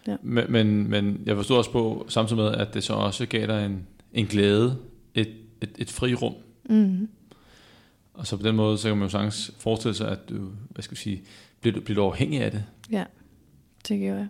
Ja. 0.06 0.16
Men, 0.22 0.44
men, 0.52 0.90
men 0.90 1.22
jeg 1.26 1.36
forstod 1.36 1.56
også 1.56 1.70
på, 1.70 2.06
samtidig 2.08 2.42
med, 2.42 2.54
at 2.54 2.74
det 2.74 2.84
så 2.84 2.92
også 2.92 3.26
gav 3.26 3.46
dig 3.46 3.66
en, 3.66 3.86
en 4.12 4.26
glæde, 4.26 4.78
et, 5.14 5.34
et, 5.60 5.70
et 5.78 5.90
frirum. 5.90 6.34
Mm. 6.68 7.08
Og 8.14 8.26
så 8.26 8.36
på 8.36 8.42
den 8.42 8.56
måde, 8.56 8.78
så 8.78 8.88
kan 8.88 8.96
man 8.96 9.06
jo 9.06 9.10
sagtens 9.10 9.52
forestille 9.58 9.94
sig, 9.94 10.10
at 10.10 10.28
du, 10.28 10.50
hvad 10.70 10.82
skal 10.82 10.94
jeg 10.94 10.98
sige, 10.98 11.22
bliver 11.60 11.74
du, 11.74 11.80
bliver 11.80 12.02
du 12.02 12.04
afhængig 12.04 12.40
af 12.40 12.50
det. 12.50 12.64
Ja, 12.90 13.04
det 13.88 13.98
gjorde 13.98 14.16
jeg. 14.16 14.28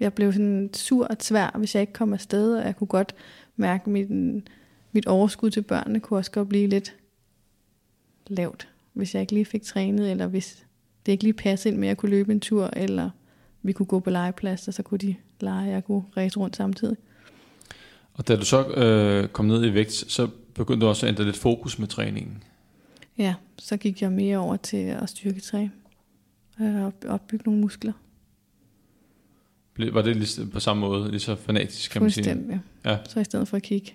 Jeg 0.00 0.14
blev 0.14 0.32
sådan 0.32 0.70
sur 0.74 1.06
og 1.06 1.18
tvær, 1.18 1.56
hvis 1.58 1.74
jeg 1.74 1.80
ikke 1.80 1.92
kom 1.92 2.12
afsted, 2.12 2.56
og 2.56 2.64
jeg 2.64 2.76
kunne 2.76 2.86
godt 2.86 3.14
mærke, 3.56 3.82
at 3.82 3.86
mit, 3.86 4.10
mit 4.92 5.06
overskud 5.06 5.50
til 5.50 5.62
børnene 5.62 6.00
kunne 6.00 6.18
også 6.18 6.30
godt 6.30 6.48
blive 6.48 6.66
lidt 6.66 6.94
lavt, 8.26 8.68
hvis 8.92 9.14
jeg 9.14 9.20
ikke 9.20 9.32
lige 9.32 9.44
fik 9.44 9.62
trænet, 9.62 10.10
eller 10.10 10.26
hvis 10.26 10.66
det 11.06 11.12
ikke 11.12 11.24
lige 11.24 11.34
passede 11.34 11.72
ind 11.72 11.80
med, 11.80 11.88
at 11.88 11.90
jeg 11.90 11.96
kunne 11.96 12.10
løbe 12.10 12.32
en 12.32 12.40
tur, 12.40 12.70
eller 12.72 13.10
vi 13.62 13.72
kunne 13.72 13.86
gå 13.86 14.00
på 14.00 14.10
legeplads, 14.10 14.68
og 14.68 14.74
så 14.74 14.82
kunne 14.82 14.98
de 14.98 15.14
lege, 15.40 15.68
og 15.68 15.72
jeg 15.72 15.84
kunne 15.84 16.02
ræse 16.16 16.38
rundt 16.38 16.56
samtidig. 16.56 16.96
Og 18.14 18.28
da 18.28 18.36
du 18.36 18.44
så 18.44 18.68
øh, 18.68 19.28
kom 19.28 19.46
ned 19.46 19.64
i 19.64 19.74
vægt, 19.74 19.92
så 19.92 20.28
begyndte 20.54 20.84
også 20.84 21.06
at 21.06 21.10
ændre 21.10 21.24
lidt 21.24 21.36
fokus 21.36 21.78
med 21.78 21.88
træningen. 21.88 22.42
Ja, 23.18 23.34
så 23.58 23.76
gik 23.76 24.02
jeg 24.02 24.12
mere 24.12 24.38
over 24.38 24.56
til 24.56 24.76
at 24.76 25.08
styrketræne 25.08 25.70
og 26.58 26.92
opbygge 27.08 27.42
nogle 27.46 27.60
muskler. 27.60 27.92
Var 29.78 30.02
det 30.02 30.16
lige 30.16 30.46
på 30.46 30.60
samme 30.60 30.80
måde, 30.80 31.10
lige 31.10 31.20
så 31.20 31.36
fanatisk, 31.36 31.90
kan 31.90 32.02
man 32.02 32.10
sige? 32.10 32.24
Fuldstændig. 32.24 32.60
Ja. 32.84 32.98
Så 33.08 33.20
i 33.20 33.24
stedet 33.24 33.48
for 33.48 33.56
at 33.56 33.62
kigge 33.62 33.92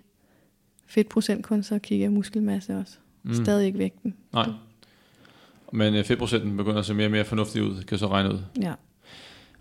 fedtprocent 0.85 1.45
kun, 1.45 1.63
så 1.63 1.79
kigger 1.79 2.05
jeg 2.05 2.11
muskelmasse 2.11 2.77
også. 2.77 2.97
Mm. 3.23 3.33
Stadig 3.33 3.65
ikke 3.65 3.79
vægten. 3.79 4.13
Nej. 4.33 4.49
Men 5.73 5.95
øh, 5.95 6.05
fedtprocenten 6.05 6.57
begynder 6.57 6.79
at 6.79 6.85
se 6.85 6.93
mere 6.93 7.07
og 7.07 7.11
mere 7.11 7.25
fornuftig 7.25 7.63
ud, 7.63 7.75
kan 7.75 7.91
jeg 7.91 7.99
så 7.99 8.07
regne 8.07 8.33
ud. 8.33 8.39
Ja. 8.61 8.73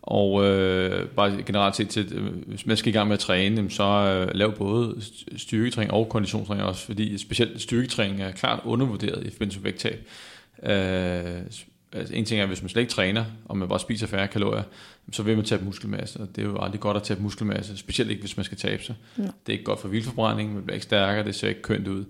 Og 0.07 0.45
øh, 0.45 1.09
bare 1.09 1.43
generelt 1.47 1.77
set, 1.77 1.89
til, 1.89 2.13
øh, 2.15 2.27
hvis 2.47 2.67
man 2.67 2.77
skal 2.77 2.89
i 2.89 2.97
gang 2.97 3.09
med 3.09 3.15
at 3.15 3.21
træne, 3.21 3.71
så 3.71 3.85
øh, 3.85 4.35
lav 4.35 4.53
både 4.53 4.95
st- 4.99 5.39
styrketræning 5.39 5.93
og 5.93 6.09
konditionstræning 6.09 6.67
også, 6.67 6.87
fordi 6.87 7.19
specielt 7.19 7.63
styrketræning 7.63 8.23
er 8.23 8.33
klart 8.33 8.61
undervurderet 8.65 9.27
i 9.27 9.31
forbindelse 9.31 9.59
med 9.59 9.65
vægttab. 9.65 10.09
Øh, 10.63 11.43
altså 11.93 12.15
en 12.15 12.25
ting 12.25 12.41
er, 12.41 12.47
hvis 12.47 12.63
man 12.63 12.69
slet 12.69 12.83
ikke 12.83 12.93
træner, 12.93 13.25
og 13.45 13.59
man 13.59 13.69
bare 13.69 13.81
spiser 13.81 14.07
færre 14.07 14.29
kalorier, 14.29 14.63
så 15.13 15.23
vil 15.23 15.37
man 15.37 15.45
tabe 15.45 15.65
muskelmasse, 15.65 16.21
og 16.21 16.29
det 16.37 16.45
er 16.45 16.49
jo 16.49 16.59
aldrig 16.61 16.81
godt 16.81 16.97
at 16.97 17.03
tabe 17.03 17.23
muskelmasse, 17.23 17.77
specielt 17.77 18.11
ikke, 18.11 18.23
hvis 18.23 18.37
man 18.37 18.45
skal 18.45 18.59
tabe 18.59 18.83
sig. 18.83 18.95
Ja. 19.19 19.23
Det 19.23 19.31
er 19.47 19.53
ikke 19.53 19.65
godt 19.65 19.81
for 19.81 19.89
vildforbrænding, 19.89 20.55
man 20.55 20.63
bliver 20.63 20.75
ikke 20.75 20.85
stærkere, 20.85 21.25
det 21.25 21.35
ser 21.35 21.49
ikke 21.49 21.63
kønt 21.63 21.89
ud. 21.89 22.05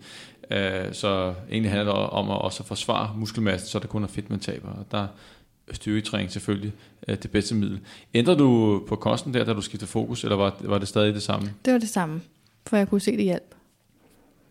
Øh, 0.50 0.92
så 0.92 1.34
egentlig 1.50 1.70
handler 1.70 1.92
det 1.94 2.10
om 2.10 2.30
at 2.30 2.42
også 2.42 2.64
forsvare 2.64 3.14
muskelmassen, 3.16 3.68
så 3.68 3.78
det 3.78 3.88
kun 3.88 4.04
er 4.04 4.08
fedt, 4.08 4.30
man 4.30 4.40
taber. 4.40 4.68
Og 4.68 4.86
der 4.90 4.98
er 4.98 5.06
styrketræning 5.72 6.30
selvfølgelig 6.30 6.72
øh, 7.08 7.16
det 7.22 7.30
bedste 7.30 7.54
middel. 7.54 7.80
Ændrede 8.14 8.38
du 8.38 8.82
på 8.88 8.96
kosten 8.96 9.34
der, 9.34 9.44
da 9.44 9.52
du 9.52 9.60
skiftede 9.60 9.90
fokus, 9.90 10.24
eller 10.24 10.36
var, 10.36 10.56
var 10.60 10.78
det 10.78 10.88
stadig 10.88 11.14
det 11.14 11.22
samme? 11.22 11.52
Det 11.64 11.72
var 11.72 11.78
det 11.78 11.88
samme, 11.88 12.20
for 12.66 12.76
jeg 12.76 12.88
kunne 12.88 13.00
se 13.00 13.16
det 13.16 13.24
hjælp. 13.24 13.54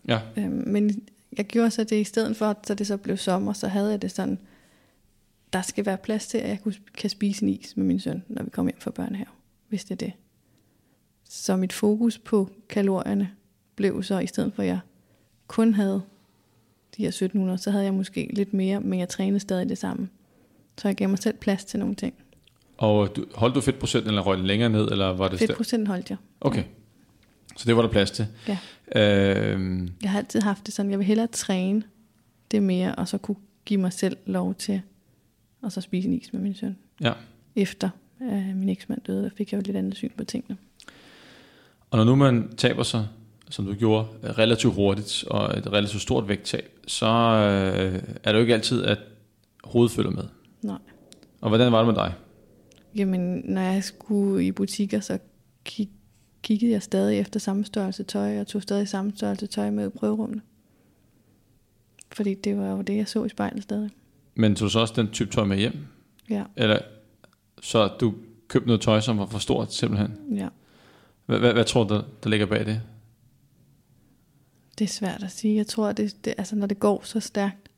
Ja, 0.08 0.20
Øhm, 0.36 0.62
men 0.66 1.06
jeg 1.36 1.46
gjorde 1.46 1.70
så 1.70 1.84
det 1.84 2.00
i 2.00 2.04
stedet 2.04 2.36
for, 2.36 2.58
så 2.64 2.74
det 2.74 2.86
så 2.86 2.96
blev 2.96 3.16
sommer, 3.16 3.52
så 3.52 3.68
havde 3.68 3.90
jeg 3.90 4.02
det 4.02 4.10
sådan, 4.10 4.38
der 5.52 5.62
skal 5.62 5.86
være 5.86 5.96
plads 5.96 6.26
til, 6.26 6.38
at 6.38 6.48
jeg 6.48 6.60
kunne, 6.62 6.74
kan 6.94 7.10
spise 7.10 7.42
en 7.42 7.48
is 7.48 7.76
med 7.76 7.84
min 7.84 8.00
søn, 8.00 8.22
når 8.28 8.42
vi 8.42 8.50
kommer 8.50 8.72
hjem 8.72 8.80
fra 8.80 8.90
børnehave, 8.90 9.28
hvis 9.68 9.84
det 9.84 9.90
er 9.90 10.06
det. 10.06 10.12
Så 11.24 11.56
mit 11.56 11.72
fokus 11.72 12.18
på 12.18 12.50
kalorierne 12.68 13.30
blev 13.76 14.02
så, 14.02 14.18
i 14.18 14.26
stedet 14.26 14.52
for 14.54 14.62
at 14.62 14.68
jeg 14.68 14.78
kun 15.46 15.74
havde 15.74 16.02
de 16.96 17.02
her 17.02 17.08
1700, 17.08 17.58
så 17.58 17.70
havde 17.70 17.84
jeg 17.84 17.94
måske 17.94 18.30
lidt 18.32 18.54
mere, 18.54 18.80
men 18.80 18.98
jeg 18.98 19.08
trænede 19.08 19.40
stadig 19.40 19.68
det 19.68 19.78
samme. 19.78 20.08
Så 20.78 20.88
jeg 20.88 20.94
gav 20.96 21.08
mig 21.08 21.18
selv 21.18 21.36
plads 21.38 21.64
til 21.64 21.80
nogle 21.80 21.94
ting. 21.94 22.14
og 22.78 23.16
du, 23.16 23.24
holdt 23.34 23.54
du 23.54 23.60
fedtprocenten, 23.60 24.08
eller 24.10 24.22
røg 24.22 24.38
den 24.38 24.46
længere 24.46 24.68
ned, 24.70 24.88
eller 24.90 25.06
var 25.06 25.28
det... 25.28 25.36
sta- 25.36 25.46
Fedtprocent 25.46 25.88
holdt 25.88 26.10
jeg. 26.10 26.18
Okay, 26.40 26.62
så 27.56 27.64
det 27.66 27.76
var 27.76 27.82
der 27.82 27.88
plads 27.88 28.10
til. 28.10 28.26
Ja. 28.48 28.58
Øh, 28.96 29.88
Jeg 30.02 30.10
har 30.10 30.18
altid 30.18 30.40
haft 30.40 30.66
det 30.66 30.74
sådan, 30.74 30.90
jeg 30.90 30.98
vil 30.98 31.06
hellere 31.06 31.26
træne 31.26 31.82
det 32.50 32.62
mere, 32.62 32.94
og 32.94 33.08
så 33.08 33.18
kunne 33.18 33.36
give 33.64 33.80
mig 33.80 33.92
selv 33.92 34.16
lov 34.26 34.54
til 34.54 34.82
at 35.66 35.72
så 35.72 35.80
spise 35.80 36.08
en 36.08 36.14
is 36.14 36.32
med 36.32 36.40
min 36.40 36.54
søn. 36.54 36.76
ja. 37.00 37.12
Efter 37.56 37.90
øh, 38.22 38.56
min 38.56 38.68
eksmand 38.68 39.00
døde, 39.06 39.22
der 39.24 39.30
fik 39.36 39.52
jeg 39.52 39.58
jo 39.58 39.62
lidt 39.66 39.76
andet 39.76 39.96
syn 39.96 40.10
på 40.16 40.24
tingene. 40.24 40.56
Og 41.90 41.98
når 41.98 42.04
nu 42.04 42.14
man 42.14 42.50
taber 42.56 42.82
sig, 42.82 43.06
som 43.50 43.64
du 43.66 43.74
gjorde, 43.74 44.06
relativt 44.24 44.74
hurtigt, 44.74 45.24
og 45.30 45.58
et 45.58 45.72
relativt 45.72 46.02
stort 46.02 46.28
vægttab, 46.28 46.78
så 46.86 47.06
øh, 47.06 48.02
er 48.24 48.32
det 48.32 48.34
jo 48.34 48.38
ikke 48.40 48.54
altid, 48.54 48.84
at 48.84 48.98
hovedet 49.64 49.92
følger 49.92 50.10
med. 50.10 50.24
Nej. 50.62 50.78
Og 51.40 51.48
hvordan 51.48 51.72
var 51.72 51.78
det 51.78 51.86
med 51.86 51.94
dig? 51.94 52.14
Jamen, 52.94 53.42
når 53.44 53.60
jeg 53.60 53.84
skulle 53.84 54.46
i 54.46 54.52
butikker, 54.52 55.00
så 55.00 55.18
kig, 55.64 55.90
kiggede 56.42 56.72
jeg 56.72 56.82
stadig 56.82 57.18
efter 57.18 57.40
samme 57.40 57.64
størrelse 57.64 58.02
tøj, 58.02 58.40
og 58.40 58.46
tog 58.46 58.62
stadig 58.62 58.88
samme 58.88 59.12
størrelse 59.16 59.46
tøj 59.46 59.70
med 59.70 59.86
i 59.86 59.90
prøverummene. 59.90 60.42
Fordi 62.12 62.34
det 62.34 62.56
var 62.58 62.70
jo 62.70 62.82
det, 62.82 62.96
jeg 62.96 63.08
så 63.08 63.24
i 63.24 63.28
spejlet 63.28 63.62
stadig. 63.62 63.90
Men 64.34 64.54
tog 64.54 64.66
du 64.66 64.70
så 64.70 64.80
også 64.80 64.94
den 64.96 65.08
type 65.10 65.30
tøj 65.30 65.44
med 65.44 65.56
hjem? 65.56 65.86
Ja, 66.30 66.44
Eller 66.56 66.78
så 67.62 67.88
du 68.00 68.14
købte 68.48 68.66
noget 68.66 68.80
tøj, 68.80 69.00
som 69.00 69.18
var 69.18 69.26
for 69.26 69.38
stort 69.38 69.74
simpelthen? 69.74 70.36
ja. 70.36 70.48
Hvad, 71.26 71.38
hvad, 71.38 71.52
hvad 71.52 71.64
tror 71.64 71.84
du, 71.84 71.94
der, 71.94 72.02
der 72.24 72.30
ligger 72.30 72.46
bag 72.46 72.66
det? 72.66 72.82
Det 74.78 74.84
er 74.84 74.88
svært 74.88 75.22
at 75.22 75.30
sige. 75.30 75.56
Jeg 75.56 75.66
tror, 75.66 75.92
det, 75.92 76.24
det, 76.24 76.34
altså, 76.38 76.56
når 76.56 76.66
det 76.66 76.80
går 76.80 77.00
så 77.04 77.20
stærkt, 77.20 77.70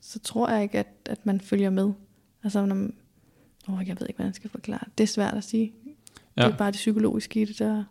så 0.00 0.18
tror 0.18 0.48
jeg 0.48 0.62
ikke, 0.62 0.78
at, 0.78 0.86
at 1.06 1.26
man 1.26 1.40
følger 1.40 1.70
med. 1.70 1.92
Altså, 2.44 2.66
når 2.66 2.74
man, 2.74 2.94
åh, 3.68 3.88
jeg 3.88 3.96
ved 4.00 4.06
ikke, 4.08 4.16
hvordan 4.16 4.26
jeg 4.26 4.34
skal 4.34 4.50
forklare 4.50 4.84
det. 4.98 5.04
Er 5.04 5.08
svært 5.08 5.34
at 5.34 5.44
sige. 5.44 5.72
Ja. 6.36 6.44
Det 6.44 6.52
er 6.52 6.56
bare 6.56 6.70
det 6.70 6.76
psykologiske 6.76 7.42
i 7.42 7.44
det, 7.44 7.58
der... 7.58 7.84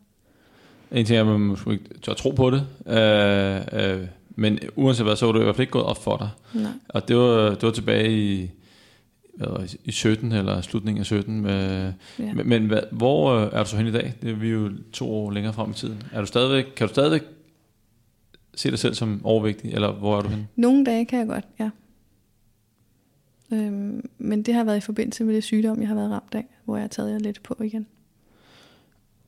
En 0.91 1.05
ting 1.05 1.17
er, 1.17 1.21
at 1.21 1.27
man 1.27 1.39
måske 1.39 1.71
ikke 1.71 1.99
tør 2.01 2.13
tro 2.13 2.31
på 2.31 2.51
det, 2.51 2.67
øh, 2.87 3.99
øh, 3.99 4.07
men 4.35 4.59
uanset 4.75 5.05
hvad, 5.05 5.15
så 5.15 5.25
var 5.25 5.33
det 5.33 5.39
i 5.39 5.43
hvert 5.43 5.55
fald 5.55 5.63
ikke 5.63 5.71
gået 5.71 5.85
op 5.85 6.03
for 6.03 6.17
dig. 6.17 6.29
Nej. 6.53 6.71
Og 6.87 7.07
det 7.07 7.17
var, 7.17 7.49
det 7.49 7.63
var 7.63 7.71
tilbage 7.71 8.11
i, 8.11 8.51
hvad 9.35 9.47
var 9.47 9.57
det, 9.57 9.75
i 9.83 9.91
17 9.91 10.31
eller 10.31 10.61
slutningen 10.61 10.99
af 10.99 11.05
17. 11.05 11.41
Med, 11.41 11.93
Ja. 12.19 12.33
Men, 12.33 12.49
men 12.49 12.65
hvad, 12.65 12.81
hvor 12.91 13.31
øh, 13.33 13.49
er 13.53 13.63
du 13.63 13.69
så 13.69 13.77
hen 13.77 13.87
i 13.87 13.91
dag? 13.91 14.13
Det 14.21 14.29
er 14.29 14.35
vi 14.35 14.49
jo 14.49 14.71
to 14.93 15.11
år 15.11 15.31
længere 15.31 15.53
frem 15.53 15.71
i 15.71 15.73
tiden. 15.73 16.03
Er 16.13 16.19
du 16.19 16.27
stadigvæk, 16.27 16.65
kan 16.75 16.87
du 16.87 16.93
stadigvæk 16.93 17.23
se 18.55 18.71
dig 18.71 18.79
selv 18.79 18.93
som 18.93 19.21
overvægtig, 19.23 19.73
eller 19.73 19.91
hvor 19.91 20.17
er 20.17 20.21
du 20.21 20.27
henne? 20.27 20.47
Nogle 20.55 20.85
dage 20.85 21.05
kan 21.05 21.19
jeg 21.19 21.27
godt, 21.27 21.45
ja. 21.59 21.69
Øhm, 23.53 24.09
men 24.17 24.41
det 24.43 24.53
har 24.53 24.63
været 24.63 24.77
i 24.77 24.81
forbindelse 24.81 25.23
med 25.23 25.35
det 25.35 25.43
sygdom, 25.43 25.79
jeg 25.79 25.87
har 25.87 25.95
været 25.95 26.11
ramt 26.11 26.35
af, 26.35 26.45
hvor 26.65 26.75
jeg 26.75 26.83
har 26.83 26.87
taget 26.87 27.11
jer 27.11 27.19
lidt 27.19 27.43
på 27.43 27.55
igen. 27.63 27.87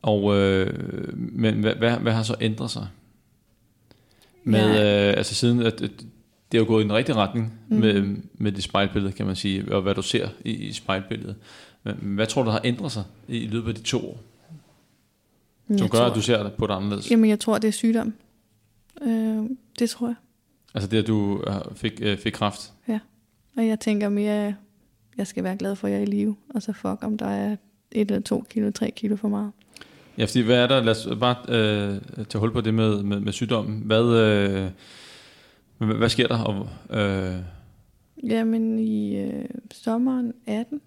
Og, 0.02 0.36
øh, 0.36 1.18
men 1.18 1.60
hvad, 1.60 1.74
hvad, 1.74 1.96
hvad 1.96 2.12
har 2.12 2.22
så 2.22 2.34
ændret 2.40 2.70
sig? 2.70 2.86
Med, 4.44 4.60
Ja. 4.74 5.08
øh, 5.10 5.16
altså 5.16 5.34
siden, 5.34 5.60
at, 5.60 5.82
at 5.82 5.90
det 6.52 6.58
er 6.58 6.62
jo 6.62 6.66
gået 6.66 6.80
i 6.80 6.84
den 6.84 6.92
rigtige 6.92 7.16
retning 7.16 7.52
mm. 7.68 7.76
med, 7.76 8.16
med 8.34 8.52
det 8.52 8.64
spejlbillede, 8.64 9.12
kan 9.12 9.26
man 9.26 9.36
sige, 9.36 9.74
og 9.74 9.82
hvad 9.82 9.94
du 9.94 10.02
ser 10.02 10.28
i, 10.44 10.50
i 10.50 10.72
spejlbilledet. 10.72 11.36
Men 11.82 11.94
hvad 11.94 12.26
tror 12.26 12.42
du, 12.42 12.46
der 12.46 12.52
har 12.52 12.60
ændret 12.64 12.92
sig 12.92 13.04
i, 13.28 13.46
løbet 13.46 13.68
af 13.68 13.74
de 13.74 13.82
to 13.82 14.08
år, 14.08 14.20
som 15.66 15.76
jeg 15.76 15.90
gør, 15.90 15.98
tror, 15.98 16.06
at 16.06 16.14
du 16.14 16.20
ser 16.22 16.42
det 16.42 16.52
på 16.52 16.66
det 16.66 16.74
anderledes? 16.74 17.10
Jamen, 17.10 17.30
jeg 17.30 17.40
tror, 17.40 17.58
det 17.58 17.68
er 17.68 17.72
sygdom. 17.72 18.14
Øh, 19.02 19.44
det 19.78 19.90
tror 19.90 20.06
jeg. 20.06 20.14
Altså 20.74 20.90
det, 20.90 20.98
at 20.98 21.06
du 21.06 21.44
øh, 21.46 21.54
fik, 21.74 21.92
øh, 22.02 22.18
fik 22.18 22.32
kraft? 22.32 22.72
Og 23.56 23.66
jeg 23.66 23.80
tænker 23.80 24.08
mere, 24.08 24.54
jeg 25.16 25.26
skal 25.26 25.44
være 25.44 25.56
glad 25.56 25.76
for, 25.76 25.86
at 25.86 25.92
jeg 25.92 25.98
er 25.98 26.02
i 26.02 26.06
live. 26.06 26.36
Og 26.54 26.62
så 26.62 26.72
fuck, 26.72 27.04
om 27.04 27.18
der 27.18 27.26
er 27.26 27.56
et 27.90 28.10
eller 28.10 28.22
to 28.22 28.44
kilo, 28.50 28.70
tre 28.70 28.90
kilo 28.96 29.16
for 29.16 29.28
meget. 29.28 29.52
Ja, 30.18 30.24
fordi 30.24 30.40
hvad 30.40 30.56
er 30.56 30.66
der, 30.66 30.82
lad 30.82 30.90
os 30.90 31.08
bare 31.20 31.36
øh, 31.48 32.24
tage 32.24 32.40
hul 32.40 32.52
på 32.52 32.60
det 32.60 32.74
med, 32.74 33.02
med, 33.02 33.20
med 33.20 33.32
sygdommen. 33.32 33.82
Hvad, 33.84 34.04
øh, 34.04 34.70
hvad, 35.78 35.96
hvad 35.96 36.08
sker 36.08 36.28
der? 36.28 36.38
Og, 36.38 36.68
øh, 36.98 37.36
Jamen, 38.22 38.78
i 38.78 39.16
øh, 39.16 39.44
sommeren 39.70 40.32
18, 40.46 40.80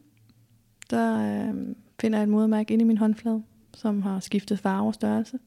der 0.89 1.17
øh, 1.19 1.75
finder 1.99 2.17
jeg 2.17 2.23
et 2.23 2.29
modermærke 2.29 2.73
inde 2.73 2.83
i 2.83 2.87
min 2.87 2.97
håndflade, 2.97 3.43
som 3.73 4.01
har 4.01 4.19
skiftet 4.19 4.59
farve 4.59 4.87
og 4.87 4.93
størrelse. 4.93 5.39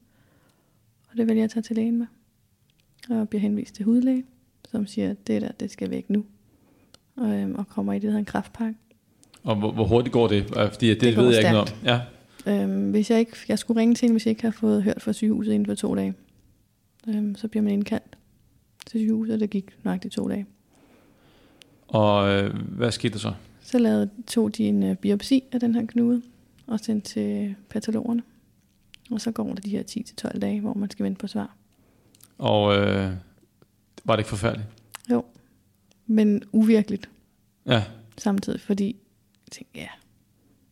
Og 1.11 1.17
det 1.17 1.27
vælger 1.27 1.41
jeg 1.41 1.43
at 1.43 1.51
tage 1.51 1.63
til 1.63 1.75
lægen 1.75 1.97
med. 1.97 2.07
Og 3.09 3.29
bliver 3.29 3.41
henvist 3.41 3.75
til 3.75 3.85
hudlægen, 3.85 4.25
som 4.71 4.87
siger, 4.87 5.09
at 5.09 5.27
det 5.27 5.41
der, 5.41 5.51
det 5.51 5.71
skal 5.71 5.89
væk 5.89 6.09
nu. 6.09 6.25
Og, 7.19 7.29
øh, 7.29 7.49
og 7.55 7.67
kommer 7.67 7.93
i 7.93 7.95
det, 7.95 8.03
der 8.03 8.07
hedder 8.09 8.19
en 8.19 8.25
kraftpakke. 8.25 8.75
og 9.43 9.55
hvor, 9.55 9.71
hvor 9.71 9.85
hurtigt 9.85 10.13
går 10.13 10.27
det? 10.27 10.45
Fordi 10.47 10.89
det, 10.89 11.01
Det 11.01 11.17
ved 11.17 11.27
jeg 11.29 11.37
ikke 11.37 11.51
noget 11.51 11.71
om. 11.71 11.77
Ja. 11.85 11.99
Øhm, 12.63 12.91
hvis 12.91 13.11
jeg 13.11 13.19
ikke, 13.19 13.37
jeg 13.47 13.59
skulle 13.59 13.79
ringe 13.81 13.95
til 13.95 14.01
hende, 14.01 14.13
hvis 14.13 14.25
jeg 14.25 14.29
ikke 14.31 14.43
har 14.43 14.51
fået 14.51 14.83
hørt 14.83 15.01
fra 15.01 15.13
sygehuset 15.13 15.53
inden 15.53 15.65
for 15.65 15.75
to 15.75 15.95
dage. 15.95 16.13
Øhm, 17.07 17.35
så 17.35 17.47
bliver 17.47 17.63
man 17.63 17.73
indkaldt. 17.73 18.17
til 18.85 18.99
sygehuset, 18.99 19.33
og 19.33 19.39
det 19.39 19.49
gik 19.49 19.65
nøjagtigt 19.83 20.13
to 20.13 20.29
dage. 20.29 20.45
Og 21.87 22.29
øh, 22.29 22.53
hvad 22.55 22.91
skete 22.91 23.13
der 23.13 23.19
så? 23.19 23.33
Så 23.61 23.77
lavede, 23.79 24.09
tog 24.27 24.57
de 24.57 24.63
en 24.63 24.83
øh, 24.83 24.95
biopsi 24.95 25.43
af 25.51 25.59
den 25.59 25.75
her 25.75 25.85
knude, 25.85 26.21
og 26.67 26.79
sendte 26.79 27.09
til 27.09 27.55
patologerne. 27.69 28.23
Og 29.11 29.21
så 29.21 29.31
går 29.31 29.43
der 29.47 29.55
de 29.55 29.69
her 29.69 29.83
10-12 30.31 30.39
dage, 30.39 30.61
hvor 30.61 30.73
man 30.73 30.89
skal 30.89 31.03
vente 31.05 31.19
på 31.19 31.27
svar. 31.27 31.55
Og 32.37 32.77
øh, 32.77 33.11
var 34.05 34.15
det 34.15 34.19
ikke 34.19 34.29
forfærdeligt? 34.29 34.67
Men 36.11 36.41
uvirkeligt 36.51 37.09
Ja, 37.65 37.83
samtidig, 38.17 38.61
fordi 38.61 38.85
jeg 38.85 39.51
tænkte, 39.51 39.79
ja, 39.79 39.87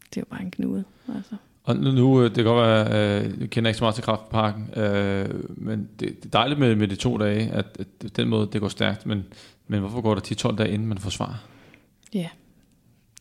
det 0.10 0.18
er 0.18 0.22
jo 0.22 0.26
bare 0.30 0.42
en 0.42 0.52
knude. 0.52 0.84
Altså. 1.16 1.36
og 1.64 1.76
nu, 1.76 1.92
nu 1.92 2.20
øh, 2.22 2.26
det 2.26 2.36
kan 2.36 2.44
godt 2.44 2.68
være, 2.68 3.22
øh, 3.26 3.42
jeg 3.42 3.50
kender 3.50 3.70
ikke 3.70 3.78
så 3.78 3.84
meget 3.84 3.96
til 3.96 4.04
kraftparken, 4.04 4.70
øh, 4.80 5.30
men 5.58 5.90
det, 6.00 6.00
det 6.00 6.26
er 6.26 6.30
dejligt 6.30 6.60
med, 6.60 6.76
med 6.76 6.88
de 6.88 6.96
to 6.96 7.18
dage, 7.18 7.50
at, 7.52 7.66
at 8.04 8.16
den 8.18 8.28
måde, 8.30 8.50
det 8.54 8.62
går 8.62 8.68
stærkt, 8.68 9.06
men, 9.06 9.24
men 9.68 9.80
hvorfor 9.80 10.02
går 10.02 10.16
der 10.16 10.50
10-12 10.52 10.56
dage, 10.56 10.70
inden 10.72 10.88
man 10.88 10.98
får 10.98 11.10
svar? 11.10 11.44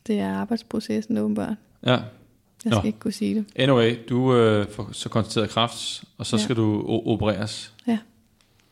Det 0.07 0.19
er 0.19 0.33
arbejdsprocessen 0.35 1.19
åbenbart. 1.19 1.55
Ja, 1.87 1.91
Jeg 1.93 2.01
skal 2.59 2.73
Nå. 2.73 2.83
ikke 2.83 2.99
kunne 2.99 3.13
sige 3.13 3.35
det. 3.35 3.45
anyway, 3.57 3.97
du 4.09 4.35
øh, 4.37 4.67
får 4.71 4.89
så 4.93 5.09
konstateret 5.09 5.51
kræft, 5.51 6.05
og 6.19 6.27
så 6.27 6.37
Ja. 6.37 6.43
skal 6.43 6.57
du 6.57 6.83
opereres. 7.07 7.73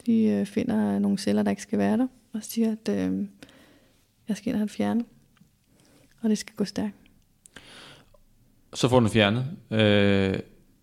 De 0.06 0.22
øh, 0.24 0.46
finder 0.46 0.98
nogle 0.98 1.18
celler, 1.18 1.42
der 1.42 1.50
ikke 1.50 1.62
skal 1.62 1.78
være 1.78 1.96
der, 1.96 2.06
og 2.34 2.42
siger, 2.42 2.72
at 2.72 2.88
øh, 2.88 3.26
jeg 4.28 4.36
skal 4.36 4.48
ind 4.48 4.54
og 4.54 4.58
have 4.58 4.66
det 4.66 4.70
fjernet. 4.70 5.06
Og 6.20 6.30
det 6.30 6.38
skal 6.38 6.54
gå 6.56 6.64
stærkt. 6.64 6.94
Så 8.74 8.88
får 8.88 9.00
du 9.00 9.06
den 9.06 9.12
fjernet, 9.12 9.46
øh, 9.70 10.38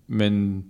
men 0.08 0.62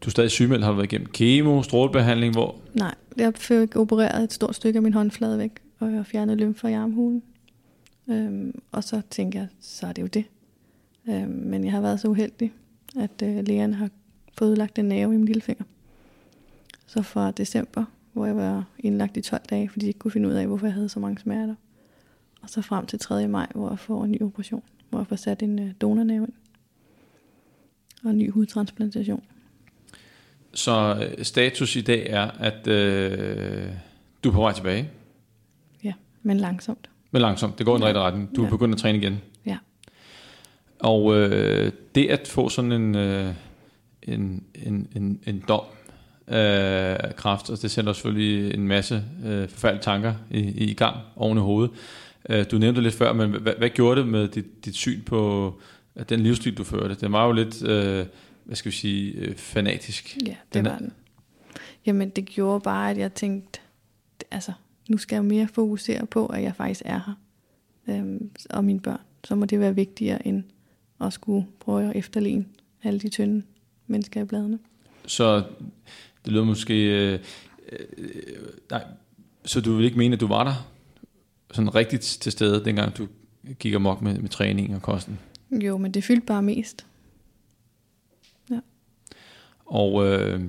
du 0.00 0.08
er 0.08 0.10
stadig 0.10 0.30
sygemeldt, 0.30 0.64
har 0.64 0.70
du 0.70 0.76
været 0.76 0.92
igennem 0.92 1.08
kemo, 1.08 1.62
strålebehandling, 1.62 2.32
hvor... 2.32 2.56
Nej, 2.74 2.94
jeg 3.16 3.32
fik 3.36 3.76
opereret 3.76 4.24
et 4.24 4.32
stort 4.32 4.54
stykke 4.54 4.76
af 4.76 4.82
min 4.82 4.92
håndflade 4.92 5.38
væk, 5.38 5.50
og 5.78 5.88
jeg 5.88 5.96
har 5.96 6.02
fjernet 6.04 6.36
lymfer 6.36 6.68
i 6.68 6.72
armhulen. 6.72 7.22
Øhm, 8.08 8.62
og 8.72 8.84
så 8.84 9.02
tænker 9.10 9.38
jeg, 9.38 9.48
så 9.60 9.86
er 9.86 9.92
det 9.92 10.02
jo 10.02 10.06
det. 10.06 10.24
Øhm, 11.08 11.28
men 11.28 11.64
jeg 11.64 11.72
har 11.72 11.80
været 11.80 12.00
så 12.00 12.08
uheldig, 12.08 12.52
at 12.96 13.22
øh, 13.22 13.46
lægerne 13.46 13.74
har 13.74 13.90
fået 14.38 14.50
udlagt 14.50 14.78
en 14.78 14.84
nerve 14.84 15.14
i 15.14 15.16
min 15.16 15.26
lillefinger. 15.26 15.64
Så 16.86 17.02
fra 17.02 17.30
december, 17.30 17.84
hvor 18.14 18.26
jeg 18.26 18.36
var 18.36 18.64
indlagt 18.78 19.16
i 19.16 19.20
12 19.20 19.42
dage, 19.50 19.68
fordi 19.68 19.84
de 19.84 19.88
ikke 19.88 19.98
kunne 19.98 20.10
finde 20.10 20.28
ud 20.28 20.34
af, 20.34 20.46
hvorfor 20.46 20.66
jeg 20.66 20.74
havde 20.74 20.88
så 20.88 21.00
mange 21.00 21.18
smerter. 21.20 21.54
Og 22.42 22.50
så 22.50 22.62
frem 22.62 22.86
til 22.86 22.98
3. 22.98 23.28
maj, 23.28 23.46
hvor 23.54 23.68
jeg 23.70 23.78
får 23.78 24.04
en 24.04 24.10
ny 24.10 24.22
operation, 24.22 24.62
hvor 24.90 24.98
jeg 24.98 25.06
får 25.06 25.16
sat 25.16 25.42
en 25.42 25.58
øh, 25.58 25.70
donornerve 25.80 26.24
ind. 26.26 26.32
Og 28.04 28.10
en 28.10 28.18
ny 28.18 28.30
hudtransplantation. 28.30 29.22
Så 30.54 31.06
øh, 31.18 31.24
status 31.24 31.76
i 31.76 31.80
dag 31.80 32.06
er, 32.10 32.22
at 32.30 32.66
øh, 32.66 33.68
du 34.24 34.28
er 34.28 34.32
på 34.32 34.40
vej 34.40 34.52
tilbage, 34.52 34.90
Men 36.26 36.36
langsomt. 36.36 36.90
men 37.10 37.22
langsomt. 37.22 37.58
Det 37.58 37.66
går 37.66 37.72
i 37.72 37.76
den 37.76 37.82
Ja. 37.82 37.88
rigtige 37.88 38.02
retning. 38.02 38.36
Du 38.36 38.40
er 38.40 38.46
Ja. 38.46 38.50
begyndt 38.50 38.74
at 38.74 38.80
træne 38.80 38.98
igen. 38.98 39.18
Ja. 39.46 39.58
Og 40.78 41.14
øh, 41.16 41.72
det 41.94 42.06
at 42.08 42.28
få 42.28 42.48
sådan 42.48 42.72
en, 42.72 42.94
øh, 42.94 43.34
en, 44.02 44.44
en, 44.54 44.88
en, 44.96 45.20
en 45.26 45.44
dom 45.48 45.60
af 46.26 47.16
kraft, 47.16 47.50
og 47.50 47.62
det 47.62 47.70
sender 47.70 47.92
selvfølgelig 47.92 48.54
en 48.54 48.68
masse 48.68 49.04
øh, 49.24 49.48
forfærdelige 49.48 49.82
tanker 49.82 50.14
i, 50.30 50.70
i 50.70 50.74
gang 50.74 50.96
oven 51.16 51.38
i 51.38 51.40
hovedet. 51.40 51.70
Øh, 52.28 52.44
du 52.50 52.58
nævnte 52.58 52.76
det 52.76 52.82
lidt 52.82 52.94
før, 52.94 53.12
men 53.12 53.30
hvad, 53.30 53.52
hvad 53.58 53.70
gjorde 53.70 54.00
det 54.00 54.08
med 54.08 54.28
dit, 54.28 54.64
dit 54.64 54.74
syn 54.74 55.02
på 55.02 55.54
at 55.94 56.08
den 56.08 56.20
livsstil, 56.20 56.58
du 56.58 56.64
førte? 56.64 56.94
Den 56.94 57.12
var 57.12 57.26
jo 57.26 57.32
lidt, 57.32 57.62
øh, 57.62 58.06
hvad 58.44 58.56
skal 58.56 58.72
vi 58.72 58.76
sige, 58.76 59.12
øh, 59.12 59.36
fanatisk. 59.36 60.16
Ja, 60.16 60.26
det 60.26 60.36
Den 60.54 60.64
var 60.64 60.78
den. 60.78 60.92
Jamen, 61.86 62.10
det 62.10 62.26
gjorde 62.26 62.60
bare, 62.60 62.90
at 62.90 62.98
jeg 62.98 63.14
tænkte, 63.14 63.60
altså, 64.30 64.52
nu 64.88 64.98
skal 64.98 65.16
jeg 65.16 65.24
mere 65.24 65.48
fokusere 65.48 66.06
på, 66.06 66.26
at 66.26 66.42
jeg 66.42 66.54
faktisk 66.56 66.82
er 66.84 67.00
her. 67.06 67.14
Øhm, 67.88 68.30
og 68.50 68.64
mine 68.64 68.80
børn. 68.80 69.00
Så 69.24 69.34
må 69.34 69.44
det 69.44 69.60
være 69.60 69.74
vigtigere, 69.74 70.26
end 70.26 70.42
at 71.00 71.12
skulle 71.12 71.46
prøve 71.60 71.90
at 71.90 71.96
efterligne 71.96 72.44
alle 72.82 73.00
de 73.00 73.08
tynde 73.08 73.42
mennesker 73.86 74.22
i 74.22 74.24
bladene. 74.24 74.58
Så 75.06 75.42
det 76.24 76.32
lyder 76.32 76.44
måske... 76.44 76.74
Øh, 76.74 77.18
øh, 77.72 77.78
nej, 78.70 78.84
så 79.44 79.60
du 79.60 79.76
vil 79.76 79.84
ikke 79.84 79.98
mene, 79.98 80.14
at 80.14 80.20
du 80.20 80.26
var 80.26 80.44
der 80.44 80.70
sådan 81.52 81.74
rigtigt 81.74 82.02
til 82.02 82.32
stede, 82.32 82.64
dengang 82.64 82.98
du 82.98 83.08
gik 83.58 83.74
amok 83.74 84.02
med, 84.02 84.18
med 84.18 84.28
træning 84.28 84.74
og 84.74 84.82
kosten? 84.82 85.18
Jo, 85.50 85.76
men 85.76 85.90
det 85.90 86.04
fyldte 86.04 86.26
bare 86.26 86.42
mest. 86.42 86.86
Og 89.66 90.06
øh, 90.06 90.40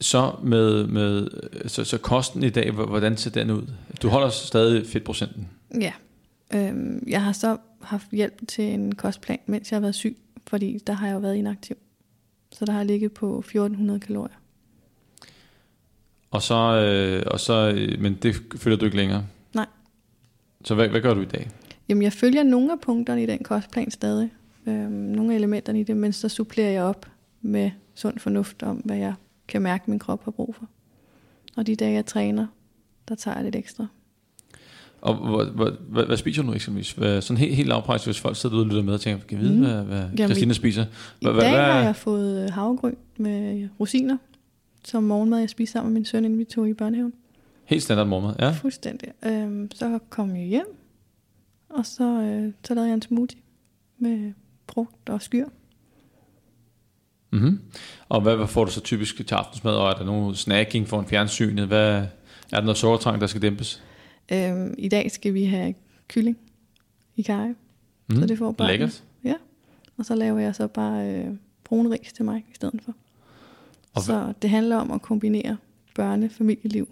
så 0.00 0.32
med, 0.42 0.86
med 0.86 1.28
så, 1.68 1.84
så 1.84 1.98
kosten 1.98 2.42
i 2.42 2.50
dag, 2.50 2.70
hvordan 2.70 3.16
ser 3.16 3.30
den 3.30 3.50
ud? 3.50 3.62
Du 4.02 4.08
holder 4.08 4.28
stadig 4.28 4.86
fedtprocenten. 4.86 5.48
Ja. 5.80 5.92
Øhm, 6.54 7.04
jeg 7.06 7.22
har 7.24 7.32
så 7.32 7.56
haft 7.82 8.06
hjælp 8.12 8.48
til 8.48 8.64
en 8.64 8.94
kostplan, 8.94 9.38
mens 9.46 9.70
jeg 9.70 9.76
har 9.76 9.80
været 9.80 9.94
syg, 9.94 10.16
fordi 10.46 10.78
der 10.86 10.92
har 10.92 11.06
jeg 11.06 11.14
jo 11.14 11.18
været 11.18 11.36
inaktiv. 11.36 11.76
Så 12.54 12.64
der 12.64 12.72
har 12.72 12.82
ligget 12.82 13.12
på 13.12 13.38
1400 13.38 14.00
kalorier. 14.00 14.34
Og 16.30 16.42
så, 16.42 16.54
øh, 16.54 17.22
og 17.26 17.40
så, 17.40 17.72
øh, 17.76 18.00
men 18.00 18.14
det 18.14 18.34
følger 18.56 18.78
du 18.78 18.84
ikke 18.84 18.96
længere? 18.96 19.26
Nej. 19.54 19.66
Så 20.64 20.74
hvad, 20.74 20.88
hvad 20.88 21.00
gør 21.00 21.14
du 21.14 21.20
i 21.20 21.24
dag? 21.24 21.50
Jamen, 21.88 22.02
jeg 22.02 22.12
følger 22.12 22.42
nogle 22.42 22.72
af 22.72 22.80
punkterne 22.80 23.22
i 23.22 23.26
den 23.26 23.38
kostplan 23.38 23.90
stadig. 23.90 24.32
Øhm, 24.66 24.90
nogle 24.90 25.32
af 25.32 25.36
elementerne 25.36 25.80
i 25.80 25.82
det, 25.82 25.96
men 25.96 26.12
så 26.12 26.28
supplerer 26.28 26.70
jeg 26.70 26.82
op 26.82 27.06
med 27.42 27.70
sund 27.94 28.18
fornuft 28.18 28.62
om, 28.62 28.76
hvad 28.76 28.96
jeg 28.96 29.14
kan 29.48 29.62
mærke, 29.62 29.90
min 29.90 29.98
krop 29.98 30.24
har 30.24 30.30
brug 30.30 30.54
for. 30.54 30.68
Og 31.56 31.66
de 31.66 31.76
dage, 31.76 31.92
jeg 31.92 32.06
træner, 32.06 32.46
der 33.08 33.14
tager 33.14 33.34
jeg 33.34 33.44
lidt 33.44 33.56
ekstra. 33.56 33.86
Og 35.04 35.14
hvad, 35.14 35.46
hvad, 35.46 35.72
hvad, 35.88 36.04
hvad 36.04 36.16
spiser 36.16 36.42
du 36.42 36.52
eksempelvis? 36.52 36.92
Hvad, 36.92 37.22
sådan 37.22 37.36
helt, 37.36 37.54
helt 37.56 37.68
lavpræs, 37.68 38.04
hvis 38.04 38.20
folk 38.20 38.36
sidder 38.36 38.56
ude 38.56 38.62
og 38.62 38.66
lytter 38.68 38.82
med 38.82 38.94
og 38.94 39.00
tænker, 39.00 39.26
kan 39.26 39.38
vide, 39.38 39.52
Mm. 39.54 39.60
hvad, 39.60 39.82
hvad 39.84 39.98
Jamen, 40.02 40.18
Christina 40.18 40.52
spiser? 40.54 40.82
I 40.84 40.86
Hvad- 41.20 41.32
dag 41.40 41.50
hvad- 41.50 41.60
har 41.72 41.80
jeg 41.80 41.96
fået 41.96 42.42
øh, 42.44 42.50
havregryn 42.50 42.94
med 43.16 43.68
rosiner, 43.80 44.16
som 44.84 45.02
morgenmad, 45.02 45.38
jeg 45.38 45.50
spiser 45.50 45.72
sammen 45.72 45.92
med 45.92 46.00
min 46.00 46.04
søn, 46.04 46.24
inden 46.24 46.38
vi 46.38 46.44
tog 46.44 46.68
i 46.68 46.74
børnehaven. 46.74 47.12
Helt 47.64 47.82
standard 47.82 48.06
morgenmad, 48.06 48.34
ja. 48.40 48.50
Fuldstændig. 48.50 49.08
Øhm, 49.26 49.70
så 49.74 49.98
kom 50.10 50.36
jeg 50.36 50.44
hjem, 50.46 50.66
og 51.70 51.86
så, 51.86 52.04
øh, 52.04 52.52
så 52.64 52.74
lavede 52.74 52.88
jeg 52.88 52.94
en 52.94 53.02
smoothie 53.02 53.40
med 53.98 54.32
frugt 54.72 55.08
og 55.08 55.22
skyr. 55.22 55.46
Mm-hmm. 57.32 57.60
Og 58.08 58.20
hvad, 58.20 58.36
hvad 58.36 58.46
får 58.46 58.64
du 58.64 58.70
så 58.70 58.80
typisk 58.80 59.16
til 59.26 59.34
aftensmad? 59.34 59.72
Og 59.74 59.90
er 59.90 59.94
der 59.94 60.04
nogen 60.04 60.34
snacking 60.34 60.88
for 60.88 61.00
en 61.00 61.06
fjernsynet? 61.06 61.66
Hvad, 61.66 61.92
er 61.92 62.06
der 62.52 62.60
noget 62.60 62.76
sukkertrang, 62.78 63.20
der 63.20 63.26
skal 63.26 63.42
dæmpes? 63.42 63.82
Øhm, 64.32 64.74
I 64.78 64.88
dag 64.88 65.10
skal 65.10 65.34
vi 65.34 65.44
have 65.44 65.74
kylling 66.08 66.38
i 67.16 67.22
kaj, 67.22 67.54
Mm. 68.08 68.16
så 68.16 68.26
det 68.26 68.38
får 68.38 68.52
børnene. 68.52 68.72
Lækkert. 68.78 69.02
Og 69.96 70.04
så 70.04 70.14
laver 70.14 70.38
jeg 70.38 70.54
så 70.54 70.66
bare 70.66 71.08
øh, 71.14 71.26
brun 71.64 71.92
ris 71.92 72.12
til 72.12 72.24
mig 72.24 72.44
i 72.50 72.54
stedet 72.54 72.80
for. 72.84 72.94
Og 73.94 74.02
så 74.02 74.32
det 74.42 74.50
handler 74.50 74.76
om 74.76 74.90
at 74.90 75.02
kombinere 75.02 75.56
børne- 76.00 76.28
familieliv 76.28 76.88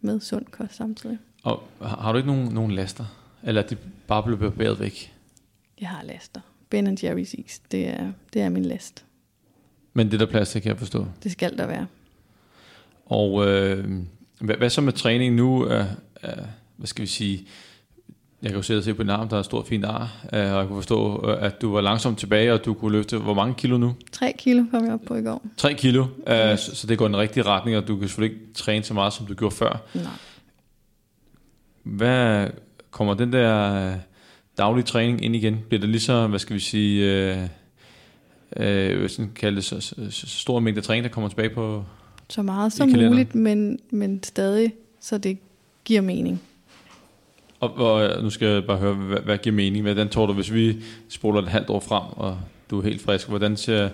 med 0.00 0.20
sund 0.20 0.44
kost 0.46 0.74
samtidig. 0.74 1.18
Og 1.42 1.62
har 1.80 2.12
du 2.12 2.18
ikke 2.18 2.26
nogen, 2.30 2.54
nogen 2.54 2.70
laster? 2.70 3.04
Eller 3.42 3.62
er 3.62 3.66
de 3.66 3.76
bare 4.06 4.22
blevet 4.22 4.40
barberet 4.40 4.80
væk? 4.80 5.14
Jeg 5.80 5.88
har 5.88 6.02
laster. 6.04 6.40
Ben 6.70 6.98
Jerry's 7.00 7.34
is, 7.46 7.58
det 7.70 7.88
er, 7.88 8.12
det 8.32 8.42
er 8.42 8.48
min 8.48 8.64
last. 8.64 9.04
Men 9.92 10.10
det 10.10 10.20
der 10.20 10.26
plads 10.26 10.50
til, 10.50 10.62
kan 10.62 10.68
jeg 10.68 10.78
forstå. 10.78 11.06
Det 11.22 11.32
skal 11.32 11.58
der 11.58 11.66
være. 11.66 11.86
Og 13.06 13.46
øh, 13.48 13.98
hvad, 14.40 14.56
hvad 14.56 14.70
så 14.70 14.80
med 14.80 14.92
træning 14.92 15.34
nu? 15.34 15.66
Øh, 15.68 15.84
øh, 16.24 16.30
hvad 16.76 16.86
skal 16.86 17.02
vi 17.02 17.06
sige? 17.06 17.46
Jeg 18.42 18.50
kan 18.50 18.56
jo 18.56 18.62
sidde 18.62 18.78
og 18.78 18.84
se 18.84 18.94
på 18.94 19.02
din 19.02 19.10
arm, 19.10 19.28
der 19.28 19.36
er 19.36 19.40
et 19.40 19.46
stort 19.46 19.66
fint 19.66 19.84
ar. 19.84 20.24
Øh, 20.32 20.52
og 20.52 20.58
jeg 20.58 20.66
kunne 20.66 20.76
forstå, 20.76 21.30
øh, 21.30 21.42
at 21.44 21.62
du 21.62 21.72
var 21.72 21.80
langsomt 21.80 22.18
tilbage, 22.18 22.52
og 22.52 22.64
du 22.64 22.74
kunne 22.74 22.92
løfte 22.92 23.18
hvor 23.18 23.34
mange 23.34 23.54
kilo 23.54 23.78
nu? 23.78 23.94
3 24.12 24.32
kilo 24.38 24.64
kom 24.70 24.84
jeg 24.84 24.92
op 24.92 25.00
på 25.06 25.14
i 25.14 25.22
går. 25.22 25.42
3 25.56 25.74
kilo. 25.74 26.06
Øh, 26.26 26.58
så, 26.58 26.76
så 26.76 26.86
det 26.86 26.98
går 26.98 27.04
i 27.04 27.08
den 27.08 27.16
rigtige 27.16 27.44
retning, 27.44 27.76
og 27.76 27.88
du 27.88 27.96
kan 27.96 28.08
selvfølgelig 28.08 28.36
ikke 28.36 28.54
træne 28.54 28.84
så 28.84 28.94
meget, 28.94 29.12
som 29.12 29.26
du 29.26 29.34
gjorde 29.34 29.54
før. 29.54 29.82
Nej. 29.94 30.04
Hvad 31.82 32.48
kommer 32.90 33.14
den 33.14 33.32
der 33.32 33.94
daglige 34.58 34.84
træning 34.84 35.24
ind 35.24 35.36
igen? 35.36 35.58
Bliver 35.68 35.80
det 35.80 35.88
lige 35.88 36.00
så, 36.00 36.26
hvad 36.26 36.38
skal 36.38 36.54
vi 36.54 36.60
sige, 36.60 37.12
øh, 37.12 37.48
øh, 38.56 39.08
sådan 39.08 39.30
kalde 39.34 39.56
det, 39.56 39.64
så, 39.64 39.80
så, 39.80 39.94
så 40.10 40.26
stor 40.26 40.60
mængde 40.60 40.80
træning, 40.80 41.04
der 41.04 41.10
kommer 41.10 41.28
tilbage 41.28 41.50
på? 41.50 41.84
Så 42.28 42.42
meget 42.42 42.72
som 42.72 42.88
muligt, 42.88 43.34
men, 43.34 43.78
men 43.90 44.22
stadig, 44.22 44.74
så 45.00 45.18
det 45.18 45.38
giver 45.84 46.00
mening. 46.00 46.42
Og, 47.62 47.76
og 47.76 48.04
øh, 48.04 48.22
nu 48.22 48.30
skal 48.30 48.48
jeg 48.48 48.64
bare 48.64 48.78
høre, 48.78 48.94
hvad, 48.94 49.18
hvad 49.18 49.38
giver 49.38 49.56
mening? 49.56 49.82
Hvordan 49.82 50.08
tror 50.08 50.26
du, 50.26 50.32
hvis 50.32 50.52
vi 50.52 50.82
spoler 51.08 51.42
et 51.42 51.48
halvt 51.48 51.70
år 51.70 51.80
frem, 51.80 52.02
og 52.10 52.38
du 52.70 52.78
er 52.78 52.82
helt 52.82 53.00
frisk, 53.00 53.28
hvordan 53.28 53.56
ser 53.56 53.90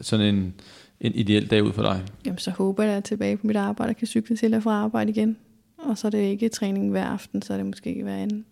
sådan 0.00 0.34
en, 0.34 0.54
en 1.00 1.14
ideel 1.14 1.50
dag 1.50 1.62
ud 1.62 1.72
for 1.72 1.82
dig? 1.82 2.02
Jamen, 2.24 2.38
så 2.38 2.50
håber 2.50 2.82
jeg, 2.82 2.90
at 2.90 2.92
jeg 2.92 2.96
er 2.96 3.00
tilbage 3.00 3.36
på 3.36 3.46
mit 3.46 3.56
arbejde 3.56 3.90
og 3.90 3.96
kan 3.96 4.06
cykle 4.06 4.36
til 4.36 4.54
og 4.54 4.62
fra 4.62 4.72
arbejde 4.72 5.10
igen. 5.10 5.36
Og 5.78 5.98
så 5.98 6.06
er 6.06 6.10
det 6.10 6.18
ikke 6.18 6.48
træning 6.48 6.90
hver 6.90 7.04
aften, 7.04 7.42
så 7.42 7.52
er 7.52 7.56
det 7.56 7.66
måske 7.66 8.02
hver 8.02 8.16
anden. 8.16 8.44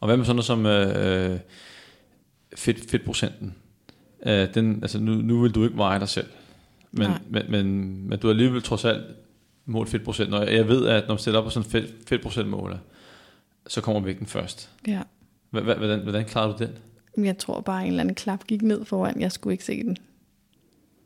Og 0.00 0.06
hvad 0.06 0.16
med 0.16 0.24
sådan 0.24 0.36
noget 0.36 0.44
som 0.44 0.66
øh, 0.66 1.38
fedt, 2.56 2.90
fedtprocenten? 2.90 3.54
Øh, 4.26 4.54
den, 4.54 4.78
altså 4.82 4.98
nu, 4.98 5.14
nu 5.14 5.40
vil 5.40 5.52
du 5.52 5.64
ikke 5.64 5.76
veje 5.76 5.98
dig 5.98 6.08
selv, 6.08 6.28
men, 6.92 7.08
Nej. 7.08 7.18
men, 7.30 7.42
men, 7.48 8.08
men 8.08 8.18
du 8.18 8.26
er 8.26 8.32
alligevel 8.32 8.62
trods 8.62 8.84
alt 8.84 9.04
måle 9.66 9.88
fedtprocent. 9.88 10.34
Og 10.34 10.54
jeg 10.54 10.68
ved, 10.68 10.86
at 10.86 11.02
når 11.02 11.14
man 11.14 11.18
stiller 11.18 11.38
op 11.38 11.44
på 11.44 11.50
sådan 11.50 11.66
en 11.66 11.70
fedt, 11.70 12.08
fedtprocent 12.08 12.48
måler, 12.48 12.78
så 13.66 13.80
kommer 13.80 14.00
vægten 14.00 14.26
først. 14.26 14.70
Ja. 14.86 15.02
Hvordan, 15.50 16.00
hvordan 16.00 16.24
klarer 16.24 16.56
du 16.56 16.64
den? 16.64 16.78
Jeg 17.24 17.38
tror 17.38 17.60
bare, 17.60 17.82
en 17.82 17.88
eller 17.88 18.00
anden 18.00 18.14
klap 18.14 18.46
gik 18.46 18.62
ned 18.62 18.84
foran. 18.84 19.20
Jeg 19.20 19.32
skulle 19.32 19.54
ikke 19.54 19.64
se 19.64 19.82
den. 19.82 19.96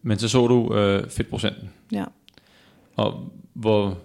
Men 0.02 0.18
så 0.18 0.28
så 0.28 0.46
du 0.46 0.74
øh, 0.74 1.10
fedtprocenten. 1.10 1.70
Ja. 1.92 2.04
Og 2.96 3.32
hvor 3.52 3.98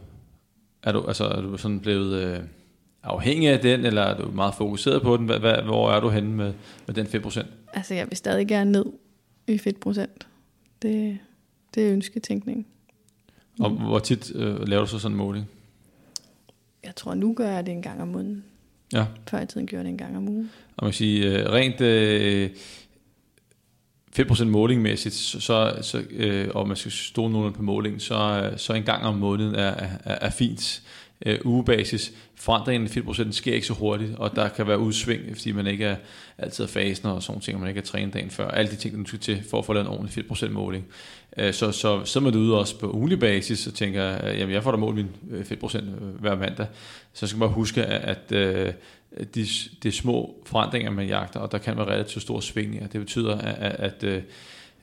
er 0.84 0.92
du, 0.92 1.06
altså, 1.08 1.26
er 1.26 1.42
du 1.42 1.58
sådan 1.58 1.80
blevet 1.80 2.24
øh, 2.24 2.40
afhængig 3.04 3.50
af 3.50 3.60
den, 3.60 3.86
eller 3.86 4.02
er 4.02 4.18
du 4.18 4.32
meget 4.32 4.54
fokuseret 4.54 5.02
på 5.02 5.18
den? 5.18 5.26
Hva, 5.26 5.38
hva, 5.38 5.62
hvor 5.62 5.92
er 5.92 6.00
du 6.00 6.10
henne 6.10 6.30
med, 6.30 6.54
med 6.88 6.96
den 6.96 7.08
fedtprocent? 7.08 7.48
Altså, 7.74 7.94
jeg 7.94 8.10
vil 8.10 8.18
stadig 8.18 8.48
gerne 8.48 8.72
ned 8.72 8.86
i 9.48 9.58
fedtprocent. 9.58 10.28
Det, 10.82 11.18
det 11.76 11.88
er 11.88 11.94
ønsketænkning. 11.94 12.68
Og 13.60 13.70
hvor 13.70 14.00
tit 14.00 14.32
øh, 14.36 14.68
laver 14.68 14.84
du 14.84 14.90
så 14.90 15.00
sådan 15.00 15.14
en 15.14 15.18
måling? 15.18 15.50
Jeg 16.84 16.96
tror, 16.96 17.14
nu 17.14 17.34
gør 17.34 17.50
jeg 17.50 17.66
det 17.66 17.72
en 17.72 17.82
gang 17.82 18.02
om 18.02 18.08
måneden. 18.08 18.44
Ja. 18.94 19.06
Før 19.30 19.42
i 19.42 19.46
tiden 19.46 19.68
gjorde 19.68 19.80
jeg 19.80 19.86
det 19.86 19.92
en 19.92 19.98
gang 19.98 20.18
om 20.18 20.30
ugen. 20.30 20.52
Og 20.78 20.86
man 20.86 20.92
kan 20.92 20.98
sige, 20.98 21.40
øh, 21.40 21.50
rent 21.50 21.82
øh, 21.82 22.50
5% 24.20 24.44
målingmæssigt, 24.44 25.16
så, 25.16 25.40
så, 25.40 25.78
så, 25.82 26.04
øh, 26.10 26.50
og 26.56 26.68
man 26.68 26.78
skal 26.78 26.92
stole 26.92 27.32
nogenlunde 27.32 27.58
på 27.58 27.64
målingen, 27.64 28.00
så, 28.00 28.16
øh, 28.16 28.58
så 28.58 28.74
en 28.74 28.84
gang 28.84 29.04
om 29.04 29.16
måneden 29.16 29.56
er, 29.56 29.74
er, 30.04 30.18
er 30.22 30.30
fint. 30.30 30.84
Øh, 31.26 31.40
ugebasis, 31.46 32.14
forandringen 32.36 32.88
i 32.88 33.00
4% 33.00 33.32
sker 33.32 33.54
ikke 33.54 33.68
så 33.68 33.74
hurtigt, 33.74 34.16
og 34.16 34.36
der 34.36 34.50
kan 34.50 34.68
være 34.68 34.80
udsving, 34.80 35.22
fordi 35.32 35.52
man 35.52 35.68
ikke 35.68 35.86
er 35.86 35.96
altid 36.44 36.64
er 36.64 36.68
fasen 36.68 37.08
og 37.08 37.24
sådan 37.24 37.42
ting, 37.42 37.56
og 37.56 37.62
man 37.62 37.70
ikke 37.70 37.80
er 37.80 37.86
trænet 37.86 38.14
dagen 38.14 38.30
før. 38.30 38.48
Alle 38.48 38.72
de 38.72 38.76
ting, 38.76 38.98
der 38.98 39.04
skal 39.06 39.20
til 39.20 39.44
for 39.50 39.60
at 39.60 39.66
få 39.66 39.74
lavet 39.74 39.86
en 39.86 39.94
ordentlig 39.94 40.26
4% 40.32 40.50
måling. 40.50 40.86
Øh, 41.38 41.54
så, 41.54 41.72
så, 41.72 42.06
så 42.06 42.20
er 42.20 42.24
man 42.24 42.36
ude 42.36 42.60
også 42.60 42.80
på 42.80 42.92
ugentlig 42.92 43.20
basis 43.20 43.68
og 43.68 43.74
tænker, 43.74 44.26
øh, 44.26 44.40
jamen 44.40 44.54
jeg 44.54 44.64
får 44.64 44.72
da 44.72 44.78
målt 44.78 44.96
min 44.96 45.10
øh, 45.30 45.42
4% 45.42 45.82
hver 46.20 46.36
mandag. 46.36 46.68
Så 47.14 47.28
skal 47.28 47.40
man 47.40 47.50
huske, 47.50 47.86
at, 47.86 48.18
at 48.32 48.38
øh, 48.38 48.74
de, 49.36 49.48
de 49.84 49.92
små 49.92 50.36
forandringer, 50.46 50.92
man 50.92 51.08
jagter, 51.08 51.40
og 51.40 51.52
der 51.52 51.58
kan 51.58 51.78
være 51.78 51.86
relativt 51.86 52.22
store 52.22 52.42
svingninger. 52.42 52.88
Det 52.88 53.02
betyder, 53.02 53.38
at, 53.38 53.56
at, 53.56 53.80
at, 53.80 54.02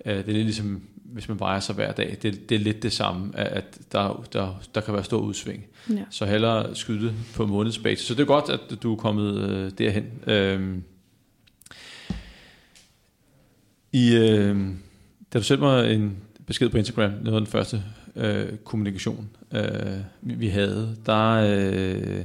det 0.04 0.28
er 0.28 0.32
lidt 0.32 0.44
ligesom, 0.44 0.82
hvis 1.04 1.28
man 1.28 1.40
vejer 1.40 1.60
sig 1.60 1.74
hver 1.74 1.92
dag, 1.92 2.16
det, 2.22 2.48
det 2.48 2.54
er 2.54 2.58
lidt 2.58 2.82
det 2.82 2.92
samme, 2.92 3.38
at, 3.38 3.78
der, 3.92 4.26
der, 4.32 4.60
der 4.74 4.80
kan 4.80 4.94
være 4.94 5.04
stor 5.04 5.18
udsving. 5.18 5.64
Ja. 5.90 6.02
Så 6.10 6.26
hellere 6.26 6.74
skyde 6.74 7.14
på 7.34 7.46
månedsbasis. 7.46 8.06
Så 8.06 8.14
det 8.14 8.20
er 8.20 8.26
godt, 8.26 8.48
at 8.48 8.82
du 8.82 8.92
er 8.92 8.96
kommet 8.96 9.50
øh, 9.50 9.70
derhen. 9.78 10.06
Øhm, 10.26 10.82
I, 13.92 14.16
øh, 14.16 14.68
da 15.32 15.38
du 15.38 15.44
sendte 15.44 15.64
mig 15.64 15.94
en 15.94 16.16
besked 16.46 16.68
på 16.68 16.76
Instagram, 16.76 17.10
noget 17.10 17.34
af 17.34 17.40
den 17.40 17.46
første 17.46 17.82
øh, 18.16 18.56
kommunikation, 18.56 19.28
øh, 19.52 19.98
vi, 20.22 20.34
vi 20.34 20.48
havde, 20.48 20.96
der, 21.06 21.30
øh, 21.30 22.24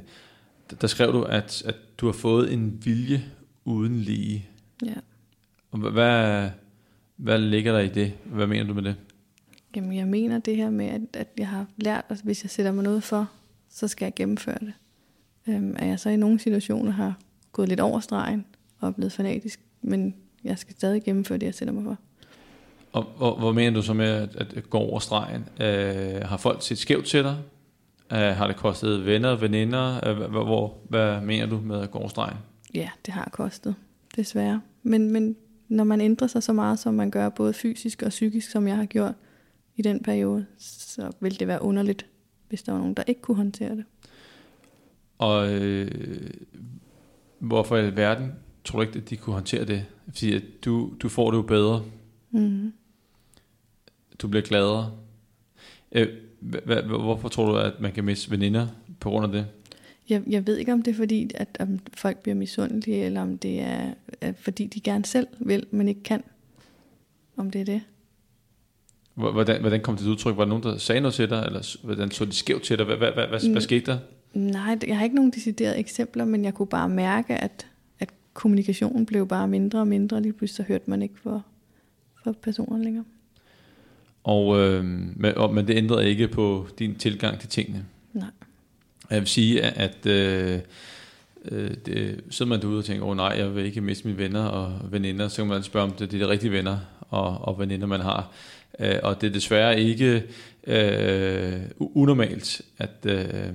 der, 0.81 0.87
skrev 0.87 1.13
du, 1.13 1.23
at, 1.23 1.63
at 1.65 1.75
du 1.97 2.05
har 2.05 2.13
fået 2.13 2.53
en 2.53 2.85
vilje 2.85 3.25
uden 3.65 3.99
lige. 3.99 4.45
Ja. 4.85 4.93
Og 5.71 5.79
hva- 5.79 5.89
hvad, 5.89 6.49
hvad 7.15 7.39
ligger 7.39 7.71
der 7.71 7.79
i 7.79 7.87
det? 7.89 8.13
Hvad 8.25 8.47
mener 8.47 8.67
du 8.67 8.73
med 8.73 8.83
det? 8.83 8.95
Jamen, 9.75 9.97
jeg 9.97 10.07
mener 10.07 10.39
det 10.39 10.55
her 10.55 10.69
med, 10.69 10.85
at, 10.85 11.01
at 11.13 11.27
jeg 11.37 11.47
har 11.47 11.65
lært, 11.77 12.05
at 12.09 12.21
hvis 12.23 12.43
jeg 12.43 12.49
sætter 12.49 12.71
mig 12.71 12.83
noget 12.83 13.03
for, 13.03 13.29
så 13.69 13.87
skal 13.87 14.05
jeg 14.05 14.13
gennemføre 14.15 14.57
det. 14.59 14.73
Øhm, 15.47 15.75
at 15.79 15.87
jeg 15.87 15.99
så 15.99 16.09
i 16.09 16.15
nogle 16.15 16.39
situationer 16.39 16.91
har 16.91 17.19
gået 17.51 17.69
lidt 17.69 17.79
over 17.79 17.99
stregen 17.99 18.45
og 18.79 18.87
er 18.87 18.91
blevet 18.91 19.11
fanatisk, 19.11 19.59
men 19.81 20.15
jeg 20.45 20.57
skal 20.57 20.75
stadig 20.75 21.03
gennemføre 21.03 21.37
det, 21.37 21.45
jeg 21.45 21.55
sætter 21.55 21.73
mig 21.73 21.83
for. 21.83 21.97
Og, 22.91 23.07
og 23.17 23.39
hvad 23.39 23.53
mener 23.53 23.75
du 23.75 23.81
så 23.81 23.93
med 23.93 24.07
at, 24.35 24.53
at 24.53 24.69
gå 24.69 24.77
over 24.77 24.99
stregen? 24.99 25.45
Øh, 25.59 26.21
har 26.21 26.37
folk 26.37 26.61
set 26.61 26.77
skævt 26.77 27.05
til 27.05 27.23
dig? 27.23 27.37
Øh, 28.11 28.17
har 28.19 28.47
det 28.47 28.55
kostet 28.55 29.05
venner 29.05 29.29
og 29.29 29.41
veninder? 29.41 30.09
Øh, 30.09 30.17
hvor, 30.17 30.43
hvor, 30.43 30.77
hvad 30.89 31.21
mener 31.21 31.45
du 31.45 31.57
med 31.57 31.81
at 31.81 31.91
gå 31.91 31.99
over 31.99 32.07
stregen? 32.07 32.37
Ja, 32.73 32.89
det 33.05 33.13
har 33.13 33.29
kostet, 33.33 33.75
desværre. 34.15 34.61
Men, 34.83 35.11
men 35.11 35.35
når 35.67 35.83
man 35.83 36.01
ændrer 36.01 36.27
sig 36.27 36.43
så 36.43 36.53
meget, 36.53 36.79
som 36.79 36.93
man 36.93 37.11
gør, 37.11 37.29
både 37.29 37.53
fysisk 37.53 38.01
og 38.01 38.09
psykisk, 38.09 38.51
som 38.51 38.67
jeg 38.67 38.75
har 38.75 38.85
gjort 38.85 39.13
i 39.75 39.81
den 39.81 40.03
periode, 40.03 40.45
så 40.57 41.11
vil 41.19 41.39
det 41.39 41.47
være 41.47 41.61
underligt, 41.61 42.05
hvis 42.49 42.63
der 42.63 42.71
var 42.71 42.79
nogen, 42.79 42.93
der 42.93 43.03
ikke 43.07 43.21
kunne 43.21 43.37
håndtere 43.37 43.75
det. 43.75 43.85
Og 45.17 45.53
øh, 45.53 46.31
hvorfor 47.39 47.77
i 47.77 47.79
alverden 47.79 48.31
tror 48.65 48.79
du 48.79 48.81
ikke, 48.87 48.97
at 48.99 49.09
de 49.09 49.17
kunne 49.17 49.33
håndtere 49.33 49.65
det? 49.65 49.85
Fordi 50.13 50.35
at 50.35 50.43
du, 50.65 50.93
du 50.99 51.09
får 51.09 51.31
det 51.31 51.37
jo 51.37 51.41
bedre. 51.41 51.83
Mm-hmm. 52.31 52.73
Du 54.21 54.27
bliver 54.27 54.43
gladere. 54.43 54.91
Øh, 55.91 56.07
hvorfor 56.87 57.29
tror 57.29 57.51
du, 57.51 57.57
at 57.57 57.73
man 57.79 57.91
kan 57.91 58.03
miste 58.05 58.31
veninder 58.31 58.67
på 58.99 59.09
grund 59.09 59.25
af 59.25 59.31
det? 59.31 59.45
Jeg, 60.09 60.23
jeg 60.27 60.47
ved 60.47 60.57
ikke, 60.57 60.73
om 60.73 60.81
det 60.81 60.91
er 60.91 60.95
fordi, 60.95 61.31
at 61.35 61.57
om 61.59 61.79
folk 61.93 62.17
bliver 62.17 62.35
misundelige, 62.35 63.03
eller 63.05 63.21
om 63.21 63.37
det 63.37 63.61
er, 63.61 63.93
fordi, 64.39 64.65
de 64.65 64.79
gerne 64.79 65.05
selv 65.05 65.27
vil, 65.39 65.65
men 65.71 65.87
ikke 65.87 66.03
kan. 66.03 66.23
Om 67.37 67.51
det 67.51 67.61
er 67.61 67.65
det. 67.65 67.81
Hvor- 69.13 69.31
Hvordan, 69.31 69.61
hvordan 69.61 69.81
kom 69.81 69.95
det 69.95 70.03
til 70.03 70.11
udtryk? 70.11 70.37
Var 70.37 70.43
der 70.43 70.49
nogen, 70.49 70.63
der 70.63 70.77
sagde 70.77 71.01
noget 71.01 71.13
til 71.13 71.29
dig? 71.29 71.43
Eller 71.45 71.77
hvordan 71.83 72.11
så 72.11 72.25
de 72.25 72.31
skævt 72.33 72.63
til 72.63 72.77
dig? 72.77 72.85
Hvad, 72.85 72.97
hvad, 72.97 73.11
hvad, 73.11 73.27
hvad, 73.27 73.49
hvad 73.49 73.61
skete 73.61 73.91
der? 73.91 73.97
Nej, 74.33 74.77
jeg 74.87 74.97
har 74.97 75.03
ikke 75.03 75.15
nogen 75.15 75.31
deciderede 75.31 75.77
eksempler, 75.77 76.25
men 76.25 76.45
jeg 76.45 76.53
kunne 76.53 76.67
bare 76.67 76.89
mærke, 76.89 77.33
at 77.35 77.67
kommunikationen 78.35 79.05
blev 79.05 79.27
bare 79.27 79.47
mindre 79.47 79.79
og 79.79 79.87
mindre. 79.87 80.21
Lige 80.21 80.33
pludselig 80.33 80.55
så 80.55 80.63
hørte 80.67 80.89
man 80.89 81.01
ikke 81.01 81.15
for, 81.23 81.45
for 82.23 82.31
personer 82.31 82.83
længere. 82.83 83.05
Og, 84.23 84.59
øh, 84.59 84.85
men, 85.15 85.37
og, 85.37 85.53
men 85.53 85.67
det 85.67 85.75
ændrede 85.75 86.09
ikke 86.09 86.27
på 86.27 86.67
din 86.79 86.95
tilgang 86.95 87.39
til 87.39 87.49
tingene. 87.49 87.85
Nej. 88.13 88.29
Jeg 89.09 89.19
vil 89.19 89.27
sige, 89.27 89.61
at, 89.61 90.05
øh, 90.05 90.59
øh, 91.45 91.71
det, 91.85 92.21
sidder 92.29 92.49
man 92.49 92.61
derude 92.61 92.77
og 92.77 92.85
tænker, 92.85 93.03
åh 93.03 93.09
oh, 93.09 93.17
nej, 93.17 93.33
jeg 93.37 93.55
vil 93.55 93.65
ikke 93.65 93.81
miste 93.81 94.07
mine 94.07 94.17
venner 94.17 94.43
og 94.43 94.91
veninder, 94.91 95.27
så 95.27 95.41
kan 95.41 95.47
man 95.47 95.63
spørge, 95.63 95.83
om 95.83 95.91
det, 95.91 96.11
det 96.11 96.21
er 96.21 96.25
de 96.25 96.31
rigtige 96.31 96.51
venner 96.51 96.77
og, 96.99 97.37
og 97.41 97.59
veninder, 97.59 97.87
man 97.87 98.01
har. 98.01 98.31
Øh, 98.79 98.95
og 99.03 99.21
det 99.21 99.27
er 99.27 99.33
desværre 99.33 99.81
ikke 99.81 100.23
øh, 100.67 101.61
unormalt, 101.79 102.61
at, 102.77 103.05
øh, 103.05 103.53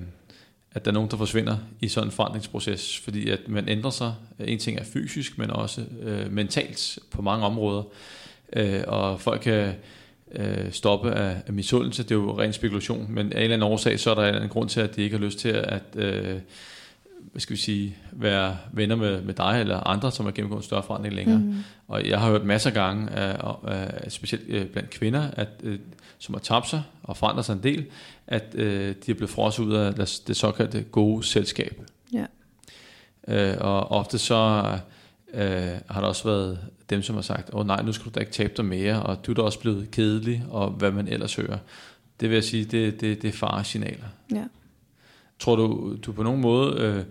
at 0.73 0.85
der 0.85 0.91
er 0.91 0.95
nogen, 0.95 1.11
der 1.11 1.17
forsvinder 1.17 1.57
i 1.81 1.89
sådan 1.89 2.09
en 2.09 2.13
forandringsproces, 2.13 2.99
fordi 2.99 3.31
at 3.31 3.41
man 3.49 3.69
ændrer 3.69 3.91
sig. 3.91 4.15
En 4.39 4.59
ting 4.59 4.79
er 4.79 4.85
fysisk, 4.85 5.39
men 5.39 5.51
også 5.51 5.85
øh, 6.01 6.33
mentalt 6.33 6.99
på 7.11 7.23
mange 7.23 7.47
områder. 7.47 7.83
Øh, 8.53 8.83
og 8.87 9.21
folk 9.21 9.41
kan 9.41 9.75
øh, 10.33 10.73
stoppe 10.73 11.13
af, 11.13 11.37
af 11.47 11.53
misundelse. 11.53 12.03
Det 12.03 12.11
er 12.11 12.15
jo 12.15 12.39
ren 12.39 12.53
spekulation, 12.53 13.07
men 13.09 13.33
af 13.33 13.37
en 13.37 13.43
eller 13.43 13.57
anden 13.57 13.73
årsag, 13.73 14.01
så 14.01 14.11
er 14.11 14.15
der 14.15 14.41
en 14.41 14.49
grund 14.49 14.69
til, 14.69 14.81
at 14.81 14.97
de 14.97 15.03
ikke 15.03 15.17
har 15.17 15.25
lyst 15.25 15.39
til 15.39 15.49
at 15.49 15.83
øh, 15.97 16.37
hvad 17.33 17.41
skal 17.41 17.57
vi 17.57 17.61
sige, 17.61 17.97
være 18.13 18.57
venner 18.73 18.97
med, 18.97 19.23
med 19.23 19.35
dig 19.35 19.61
eller 19.61 19.81
andre, 19.81 20.13
som 20.13 20.25
har 20.25 20.33
gennemgået 20.33 20.59
en 20.61 20.65
større 20.65 20.83
forandring 20.83 21.15
længere. 21.15 21.39
Mm. 21.39 21.55
Og 21.89 22.09
jeg 22.09 22.21
har 22.21 22.31
hørt 22.31 22.45
masser 22.45 22.71
af 22.71 22.75
gange, 22.75 23.11
af, 23.11 23.55
af, 23.65 24.13
specielt 24.13 24.45
øh, 24.49 24.67
blandt 24.67 24.91
kvinder, 24.91 25.31
at, 25.33 25.49
øh, 25.63 25.79
som 26.19 26.35
har 26.35 26.41
tabt 26.41 26.69
sig 26.69 26.83
og 27.03 27.17
forandret 27.17 27.45
sig 27.45 27.53
en 27.53 27.63
del, 27.63 27.87
at 28.27 28.55
øh, 28.55 28.95
de 29.07 29.11
er 29.11 29.15
blevet 29.15 29.31
frosset 29.31 29.65
ud 29.65 29.73
af 29.73 29.95
det 29.95 30.37
såkaldte 30.37 30.83
gode 30.83 31.25
selskab. 31.25 31.83
Ja. 32.13 32.27
Øh, 33.29 33.57
og 33.61 33.91
ofte 33.91 34.19
så 34.19 34.65
øh, 35.35 35.69
har 35.91 36.01
der 36.01 36.09
også 36.09 36.25
været 36.25 36.59
dem, 36.91 37.03
som 37.03 37.15
har 37.15 37.23
sagt, 37.23 37.51
åh 37.53 37.61
oh, 37.61 37.67
nej, 37.67 37.83
nu 37.83 37.93
skal 37.93 38.05
du 38.05 38.11
da 38.15 38.21
ikke 38.21 38.33
tabe 38.33 38.53
dig 38.57 38.65
mere, 38.65 39.03
og 39.03 39.27
du 39.27 39.31
er 39.31 39.35
da 39.35 39.43
også 39.43 39.61
blevet 39.61 39.91
kedelig, 39.91 40.45
og 40.51 40.71
hvad 40.71 40.91
man 40.91 41.09
ellers 41.09 41.35
hører. 41.35 41.59
Det 42.21 42.29
vil 42.29 42.35
jeg 42.35 42.45
sige, 42.45 42.65
det, 42.65 43.01
det, 43.01 43.23
det 43.23 43.29
er 43.29 43.33
faresignaler. 43.33 44.07
Ja. 44.35 44.45
Tror 45.41 45.57
du, 45.57 45.97
du 46.03 46.13
på 46.13 46.23
nogen 46.23 46.41
måde 46.41 46.81
øh, 46.81 47.05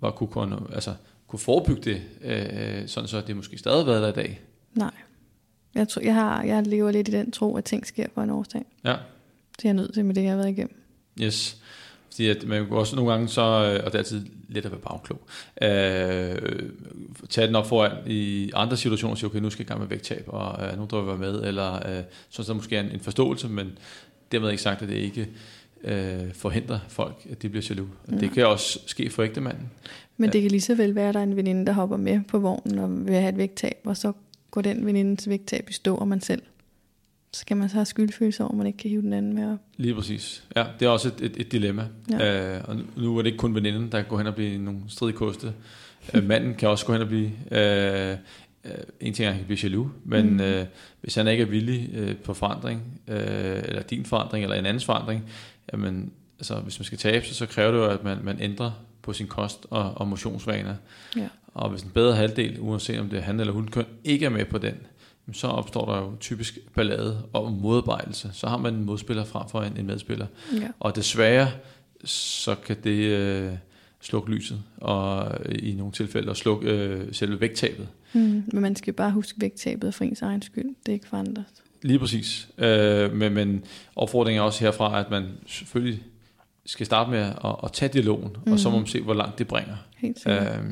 var, 0.00 0.10
kunne, 0.10 0.28
kunne, 0.28 0.56
altså, 0.72 0.94
kunne 1.26 1.40
forebygge 1.40 1.82
det, 1.82 2.02
øh, 2.24 2.88
sådan 2.88 3.08
så 3.08 3.20
det 3.20 3.36
måske 3.36 3.58
stadig 3.58 3.86
været 3.86 4.02
der 4.02 4.08
i 4.08 4.24
dag? 4.24 4.40
Nej. 4.74 4.90
Jeg, 5.74 5.88
tror, 5.88 6.02
jeg, 6.02 6.14
har, 6.14 6.42
jeg 6.42 6.66
lever 6.66 6.90
lidt 6.90 7.08
i 7.08 7.10
den 7.10 7.30
tro, 7.30 7.56
at 7.56 7.64
ting 7.64 7.86
sker 7.86 8.06
for 8.14 8.22
en 8.22 8.30
årsag. 8.30 8.64
Ja. 8.84 8.96
Det 9.56 9.64
er 9.64 9.68
jeg 9.68 9.74
nødt 9.74 9.94
til 9.94 10.04
med 10.04 10.14
det, 10.14 10.22
jeg 10.22 10.30
har 10.30 10.36
været 10.36 10.50
igennem. 10.50 10.82
Yes. 11.20 11.56
Fordi 12.10 12.28
at 12.28 12.46
man 12.46 12.66
også 12.70 12.96
nogle 12.96 13.10
gange 13.10 13.28
så, 13.28 13.42
øh, 13.42 13.84
og 13.84 13.92
det 13.92 13.94
er 13.94 13.98
altid 13.98 14.26
let 14.48 14.64
at 14.64 14.70
være 14.70 14.80
bagklog, 14.80 15.20
øh, 15.62 16.70
tage 17.28 17.46
den 17.46 17.56
op 17.56 17.68
foran 17.68 17.96
i 18.06 18.50
andre 18.54 18.76
situationer 18.76 19.10
og 19.10 19.18
sige, 19.18 19.30
okay, 19.30 19.38
nu 19.38 19.50
skal 19.50 19.62
jeg 19.62 19.66
i 19.66 19.68
gang 19.68 19.80
med 19.80 19.88
vægttab, 19.88 20.24
og 20.26 20.66
øh, 20.66 20.78
nu 20.78 20.86
drøber 20.90 21.10
jeg 21.10 21.20
med, 21.20 21.42
eller 21.42 21.74
øh, 21.74 22.04
så 22.28 22.42
er 22.42 22.46
der 22.46 22.54
måske 22.54 22.80
en, 22.80 22.90
en 22.90 23.00
forståelse, 23.00 23.48
men 23.48 23.78
dermed 24.32 24.50
ikke 24.50 24.62
sagt, 24.62 24.82
at 24.82 24.88
det 24.88 24.94
ikke 24.94 25.28
øh, 25.84 26.34
forhindrer 26.34 26.78
folk, 26.88 27.26
at 27.30 27.42
de 27.42 27.48
bliver 27.48 27.66
jaloux. 27.70 27.88
Ja. 28.10 28.16
Det 28.16 28.30
kan 28.30 28.46
også 28.46 28.78
ske 28.86 29.10
for 29.10 29.22
ægtemanden. 29.22 29.70
Men 30.16 30.32
det 30.32 30.42
kan 30.42 30.50
lige 30.50 30.60
så 30.60 30.74
vel 30.74 30.94
være, 30.94 31.08
at 31.08 31.14
der 31.14 31.20
er 31.20 31.24
en 31.24 31.36
veninde, 31.36 31.66
der 31.66 31.72
hopper 31.72 31.96
med 31.96 32.20
på 32.28 32.38
vognen 32.38 32.78
og 32.78 33.06
vil 33.06 33.14
have 33.14 33.28
et 33.28 33.38
vægttab, 33.38 33.76
og 33.84 33.96
så 33.96 34.12
går 34.50 34.60
den 34.60 34.86
venindes 34.86 35.28
vægttab 35.28 35.70
i 35.70 35.72
stå, 35.72 35.94
og 35.94 36.08
man 36.08 36.20
selv. 36.20 36.42
Så 37.32 37.46
kan 37.46 37.56
man 37.56 37.68
så 37.68 37.74
have 37.74 37.84
skyldfølelse 37.84 38.42
over, 38.42 38.50
at 38.52 38.56
man 38.58 38.66
ikke 38.66 38.76
kan 38.76 38.90
hive 38.90 39.02
den 39.02 39.12
anden 39.12 39.34
med 39.34 39.52
op. 39.52 39.58
Lige 39.76 39.94
præcis. 39.94 40.44
Ja, 40.56 40.64
det 40.80 40.86
er 40.86 40.90
også 40.90 41.08
et, 41.08 41.20
et, 41.20 41.32
et 41.36 41.52
dilemma. 41.52 41.86
Ja. 42.10 42.56
Øh, 42.56 42.64
og 42.64 42.76
nu- 42.96 43.18
er 43.18 43.22
det 43.22 43.26
ikke 43.26 43.38
kun 43.38 43.54
veninden, 43.54 43.92
der 43.92 44.02
går 44.02 44.18
hen 44.18 44.26
og 44.26 44.34
blive 44.34 44.58
nogle 44.58 44.80
stridige 44.88 45.16
koste. 45.16 45.52
Øh, 46.14 46.24
manden 46.24 46.54
kan 46.54 46.68
også 46.68 46.86
gå 46.86 46.92
hen 46.92 47.02
og 47.02 47.08
blive... 47.08 47.30
Øh, 47.50 48.16
øh, 48.64 48.70
en 49.00 49.14
ting 49.14 49.24
er, 49.24 49.28
at 49.28 49.34
han 49.34 49.38
kan 49.38 49.46
blive 49.46 49.58
jaloux, 49.62 49.88
men 50.04 50.32
mm. 50.32 50.40
øh, 50.40 50.66
hvis 51.00 51.14
han 51.14 51.28
ikke 51.28 51.42
er 51.42 51.46
villig 51.46 51.90
øh, 51.94 52.16
på 52.16 52.34
forandring, 52.34 52.82
øh, 53.08 53.16
eller 53.64 53.82
din 53.82 54.04
forandring, 54.04 54.44
eller 54.44 54.56
en 54.56 54.66
andens 54.66 54.84
forandring, 54.84 55.24
jamen, 55.72 56.12
altså, 56.38 56.60
hvis 56.60 56.78
man 56.78 56.84
skal 56.84 56.98
tabe 56.98 57.26
sig, 57.26 57.36
så 57.36 57.46
kræver 57.46 57.70
det 57.70 57.78
jo, 57.78 57.84
at 57.84 58.04
man, 58.04 58.18
man 58.22 58.40
ændrer 58.40 58.70
på 59.02 59.12
sin 59.12 59.26
kost 59.26 59.66
og, 59.70 59.92
og 59.96 60.08
motionsvaner. 60.08 60.74
Ja. 61.16 61.28
Og 61.54 61.70
hvis 61.70 61.82
en 61.82 61.90
bedre 61.90 62.16
halvdel, 62.16 62.60
uanset 62.60 63.00
om 63.00 63.08
det 63.08 63.18
er 63.18 63.22
han 63.22 63.40
eller 63.40 63.52
hun 63.52 63.68
køn, 63.68 63.84
ikke 64.04 64.26
er 64.26 64.30
med 64.30 64.44
på 64.44 64.58
den, 64.58 64.74
så 65.32 65.46
opstår 65.46 65.92
der 65.92 65.98
jo 65.98 66.16
typisk 66.20 66.58
ballade 66.74 67.22
og 67.32 67.52
modarbejdelse. 67.52 68.30
Så 68.32 68.46
har 68.46 68.56
man 68.56 68.74
en 68.74 68.84
modspiller 68.84 69.24
frem 69.24 69.48
for 69.48 69.62
en, 69.62 69.76
en 69.76 69.86
medspiller. 69.86 70.26
Ja. 70.60 70.68
Og 70.80 70.96
desværre, 70.96 71.48
så 72.04 72.54
kan 72.54 72.76
det 72.84 72.98
øh, 72.98 73.52
slukke 74.00 74.30
lyset, 74.30 74.62
og 74.76 75.34
øh, 75.44 75.54
i 75.58 75.74
nogle 75.74 75.92
tilfælde, 75.92 76.34
slukke 76.34 76.70
øh, 76.70 77.14
selve 77.14 77.40
vægttabet. 77.40 77.88
Mm. 78.12 78.44
Men 78.52 78.62
man 78.62 78.76
skal 78.76 78.92
bare 78.92 79.10
huske 79.10 79.40
vægttabet 79.40 79.94
for 79.94 80.04
ens 80.04 80.22
egen 80.22 80.42
skyld. 80.42 80.68
Det 80.86 80.88
er 80.88 80.92
ikke 80.92 81.08
for 81.08 81.16
andres. 81.16 81.57
Lige 81.82 81.98
præcis. 81.98 82.48
Øh, 82.58 83.12
men, 83.12 83.34
men 83.34 83.64
opfordringen 83.96 84.40
er 84.40 84.44
også 84.44 84.64
herfra, 84.64 85.00
at 85.00 85.10
man 85.10 85.26
selvfølgelig 85.46 86.02
skal 86.66 86.86
starte 86.86 87.10
med 87.10 87.18
at, 87.20 87.54
at 87.64 87.72
tage 87.72 87.92
dialogen, 87.92 88.36
mm. 88.46 88.52
og 88.52 88.58
så 88.58 88.68
må 88.68 88.76
Mhm. 88.76 88.80
man 88.82 88.86
se, 88.86 89.00
hvor 89.00 89.14
langt 89.14 89.38
det 89.38 89.46
bringer. 89.48 89.76
Helt 89.96 90.18
sikkert. 90.18 90.46
Øh, 90.58 90.64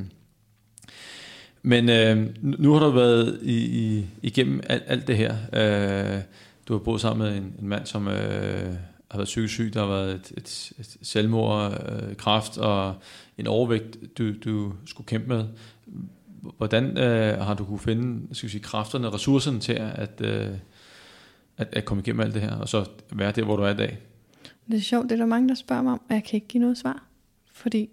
men 1.62 1.88
øh, 1.88 2.26
nu 2.42 2.72
har 2.72 2.80
du 2.80 2.90
været 2.90 3.38
i, 3.42 3.56
i, 3.56 4.06
igennem 4.22 4.60
alt, 4.68 4.82
alt 4.86 5.06
det 5.06 5.16
her. 5.16 5.36
Øh, 5.52 6.20
du 6.68 6.72
har 6.72 6.78
boet 6.78 7.00
sammen 7.00 7.28
med 7.28 7.36
en, 7.36 7.54
en 7.62 7.68
mand, 7.68 7.86
som 7.86 8.08
øh, 8.08 8.14
har 9.10 9.18
været 9.18 9.24
psykisk 9.24 9.54
syg. 9.54 9.70
Der 9.74 9.80
har 9.80 9.88
været 9.88 10.14
et, 10.14 10.32
et, 10.36 10.72
et 10.80 10.96
selvmord, 11.02 11.72
øh, 11.72 12.16
kraft 12.16 12.58
og 12.58 12.94
en 13.38 13.46
overvægt, 13.46 13.96
du, 14.18 14.32
du 14.44 14.72
skulle 14.86 15.06
kæmpe 15.06 15.28
med. 15.28 15.44
Hvordan 16.56 16.98
øh, 16.98 17.38
har 17.38 17.54
du 17.54 17.64
kunne 17.64 17.78
finde 17.78 18.34
skal 18.36 18.46
vi 18.46 18.50
sige, 18.50 18.62
kræfterne 18.62 19.06
og 19.08 19.14
ressourcerne 19.14 19.60
til 19.60 19.72
at, 19.72 20.20
øh, 20.20 20.48
at, 21.56 21.68
at 21.72 21.84
komme 21.84 22.02
igennem 22.02 22.20
alt 22.20 22.34
det 22.34 22.42
her, 22.42 22.56
og 22.56 22.68
så 22.68 22.84
være 23.12 23.32
der, 23.32 23.44
hvor 23.44 23.56
du 23.56 23.62
er 23.62 23.70
i 23.70 23.76
dag? 23.76 23.98
Det 24.70 24.76
er 24.76 24.80
sjovt, 24.80 25.04
det 25.04 25.12
er 25.12 25.16
der 25.16 25.26
mange, 25.26 25.48
der 25.48 25.54
spørger 25.54 25.82
mig 25.82 25.92
om, 25.92 26.00
og 26.08 26.14
jeg 26.14 26.24
kan 26.24 26.36
ikke 26.36 26.46
give 26.46 26.60
noget 26.60 26.78
svar. 26.78 27.04
Fordi 27.52 27.90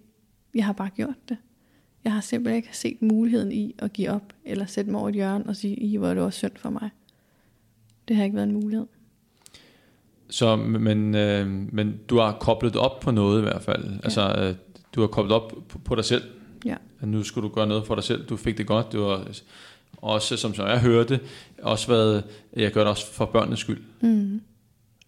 jeg 0.54 0.64
har 0.64 0.72
bare 0.72 0.90
gjort 0.96 1.28
det. 1.28 1.36
Jeg 2.04 2.12
har 2.12 2.20
simpelthen 2.20 2.56
ikke 2.56 2.76
set 2.76 3.02
muligheden 3.02 3.52
i 3.52 3.74
at 3.78 3.92
give 3.92 4.10
op, 4.10 4.32
eller 4.44 4.66
sætte 4.66 4.90
mig 4.90 5.00
over 5.00 5.08
et 5.08 5.14
hjørne 5.14 5.46
og 5.46 5.56
sige, 5.56 5.76
I 5.76 5.96
hvor 5.96 6.08
er 6.08 6.14
det 6.14 6.22
også 6.22 6.38
synd 6.38 6.52
for 6.56 6.70
mig. 6.70 6.90
Det 8.08 8.16
har 8.16 8.24
ikke 8.24 8.36
været 8.36 8.48
en 8.48 8.54
mulighed. 8.54 8.86
Så, 10.30 10.56
men, 10.56 11.14
øh, 11.14 11.46
men 11.72 12.00
du 12.08 12.18
har 12.18 12.36
koblet 12.40 12.76
op 12.76 13.00
på 13.00 13.10
noget 13.10 13.38
i 13.38 13.42
hvert 13.42 13.62
fald. 13.62 13.84
Ja. 13.84 13.98
Altså, 14.04 14.34
øh, 14.38 14.54
du 14.94 15.00
har 15.00 15.08
koblet 15.08 15.32
op 15.32 15.52
på, 15.68 15.78
på 15.78 15.94
dig 15.94 16.04
selv. 16.04 16.22
Ja. 16.64 16.76
At 17.00 17.08
nu 17.08 17.22
skulle 17.22 17.48
du 17.48 17.54
gøre 17.54 17.66
noget 17.66 17.86
for 17.86 17.94
dig 17.94 18.04
selv. 18.04 18.26
Du 18.26 18.36
fik 18.36 18.58
det 18.58 18.66
godt. 18.66 18.92
Du 18.92 19.02
har 19.02 19.28
også, 19.96 20.36
som 20.36 20.54
så 20.54 20.66
jeg 20.66 20.80
hørte, 20.80 21.20
også 21.62 21.88
været, 21.88 22.24
jeg 22.56 22.72
gør 22.72 22.80
det 22.80 22.90
også 22.90 23.12
for 23.12 23.24
børnenes 23.24 23.58
skyld. 23.58 23.82
Mm. 24.00 24.40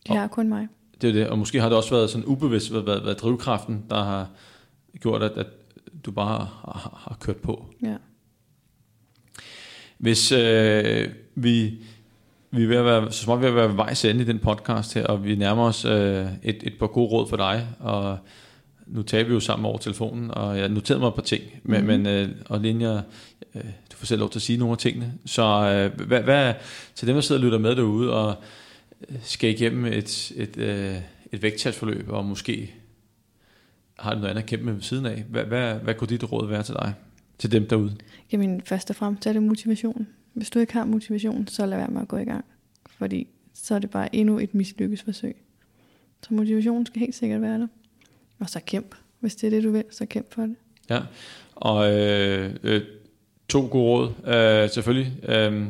Det 0.08 0.16
er 0.16 0.26
kun 0.26 0.48
mig. 0.48 0.68
Det 1.00 1.08
er 1.08 1.12
det. 1.12 1.28
Og 1.28 1.38
måske 1.38 1.60
har 1.60 1.68
det 1.68 1.76
også 1.78 1.90
været 1.90 2.10
sådan 2.10 2.26
ubevidst, 2.26 2.72
været, 2.72 2.86
været, 2.86 3.04
været 3.04 3.20
drivkraften, 3.20 3.84
der 3.90 4.04
har 4.04 4.30
gjort, 5.00 5.22
at, 5.22 5.32
at 5.32 5.46
du 6.04 6.10
bare 6.10 6.38
har, 6.38 7.04
har 7.08 7.16
kørt 7.20 7.36
på. 7.36 7.66
Ja. 7.82 7.96
Hvis 9.98 10.32
øh, 10.32 11.08
vi, 11.34 11.78
vi 12.50 12.62
er 12.62 12.68
ved 12.68 12.76
at 12.76 12.84
være, 12.84 13.12
så 13.12 13.22
småt 13.22 13.40
ved 13.40 13.48
at 13.48 13.54
være 13.54 13.76
vejs 13.76 14.04
ende 14.04 14.20
i 14.20 14.24
den 14.24 14.38
podcast 14.38 14.94
her, 14.94 15.06
og 15.06 15.24
vi 15.24 15.34
nærmer 15.34 15.62
os 15.64 15.84
øh, 15.84 16.26
et, 16.42 16.62
et 16.62 16.74
par 16.78 16.86
gode 16.86 17.08
råd 17.08 17.28
for 17.28 17.36
dig, 17.36 17.68
og 17.80 18.18
nu 18.86 19.02
taler 19.02 19.28
vi 19.28 19.34
jo 19.34 19.40
sammen 19.40 19.66
over 19.66 19.78
telefonen, 19.78 20.30
og 20.30 20.58
jeg 20.58 20.68
noterede 20.68 21.00
mig 21.00 21.08
et 21.08 21.14
par 21.14 21.22
ting, 21.22 21.42
men, 21.62 21.80
mm. 21.80 21.86
men 21.86 22.06
øh, 22.06 22.28
og 22.46 22.60
Linja, 22.60 22.94
øh, 22.94 23.02
du 23.62 23.96
får 23.96 24.06
selv 24.06 24.20
lov 24.20 24.30
til 24.30 24.38
at 24.38 24.42
sige 24.42 24.58
nogle 24.58 24.72
af 24.72 24.78
tingene, 24.78 25.12
så 25.24 25.42
øh, 25.42 26.06
hvad, 26.06 26.22
hvad, 26.22 26.54
til 26.94 27.08
dem, 27.08 27.14
der 27.14 27.20
sidder 27.20 27.40
og 27.40 27.44
lytter 27.44 27.58
med 27.58 27.76
derude, 27.76 28.12
og 28.12 28.34
øh, 29.10 29.16
skal 29.22 29.50
igennem 29.50 29.84
et, 29.84 30.32
et, 30.36 30.56
øh, 30.56 30.96
et 31.32 31.42
vægttabsforløb, 31.42 32.08
og 32.08 32.24
måske 32.24 32.74
har 33.98 34.14
du 34.14 34.18
noget 34.18 34.30
andet 34.30 34.42
at 34.42 34.48
kæmpe 34.48 34.64
med 34.64 34.72
ved 34.72 34.82
siden 34.82 35.06
af, 35.06 35.24
hvad, 35.28 35.44
hvad, 35.44 35.74
hvad 35.74 35.94
kunne 35.94 36.08
dit 36.08 36.32
råd 36.32 36.48
være 36.48 36.62
til 36.62 36.74
dig, 36.74 36.94
til 37.38 37.52
dem 37.52 37.68
derude? 37.68 37.96
Jamen, 38.32 38.62
først 38.62 38.90
og 38.90 38.96
fremmest 38.96 39.26
er 39.26 39.32
det 39.32 39.42
motivation. 39.42 40.06
Hvis 40.32 40.50
du 40.50 40.58
ikke 40.58 40.72
har 40.72 40.84
motivation, 40.84 41.46
så 41.46 41.66
lad 41.66 41.78
være 41.78 41.88
med 41.88 42.02
at 42.02 42.08
gå 42.08 42.16
i 42.16 42.24
gang. 42.24 42.44
Fordi 42.86 43.26
så 43.54 43.74
er 43.74 43.78
det 43.78 43.90
bare 43.90 44.14
endnu 44.14 44.38
et 44.38 44.54
mislykkesforsøg. 44.54 45.36
Så 46.22 46.34
motivationen 46.34 46.86
skal 46.86 47.00
helt 47.00 47.14
sikkert 47.14 47.42
være 47.42 47.58
der. 47.60 47.66
Og 48.38 48.50
så 48.50 48.60
kæmp. 48.66 48.94
Hvis 49.20 49.36
det 49.36 49.46
er 49.46 49.50
det, 49.50 49.64
du 49.64 49.70
vil, 49.70 49.84
så 49.90 50.06
kæmp 50.06 50.34
for 50.34 50.42
det. 50.42 50.56
Ja, 50.90 51.00
og 51.54 51.92
øh, 51.92 52.54
øh, 52.62 52.82
to 53.48 53.68
gode 53.70 53.84
råd. 54.26 54.34
Øh, 54.64 54.70
selvfølgelig 54.70 55.12
øh, 55.28 55.62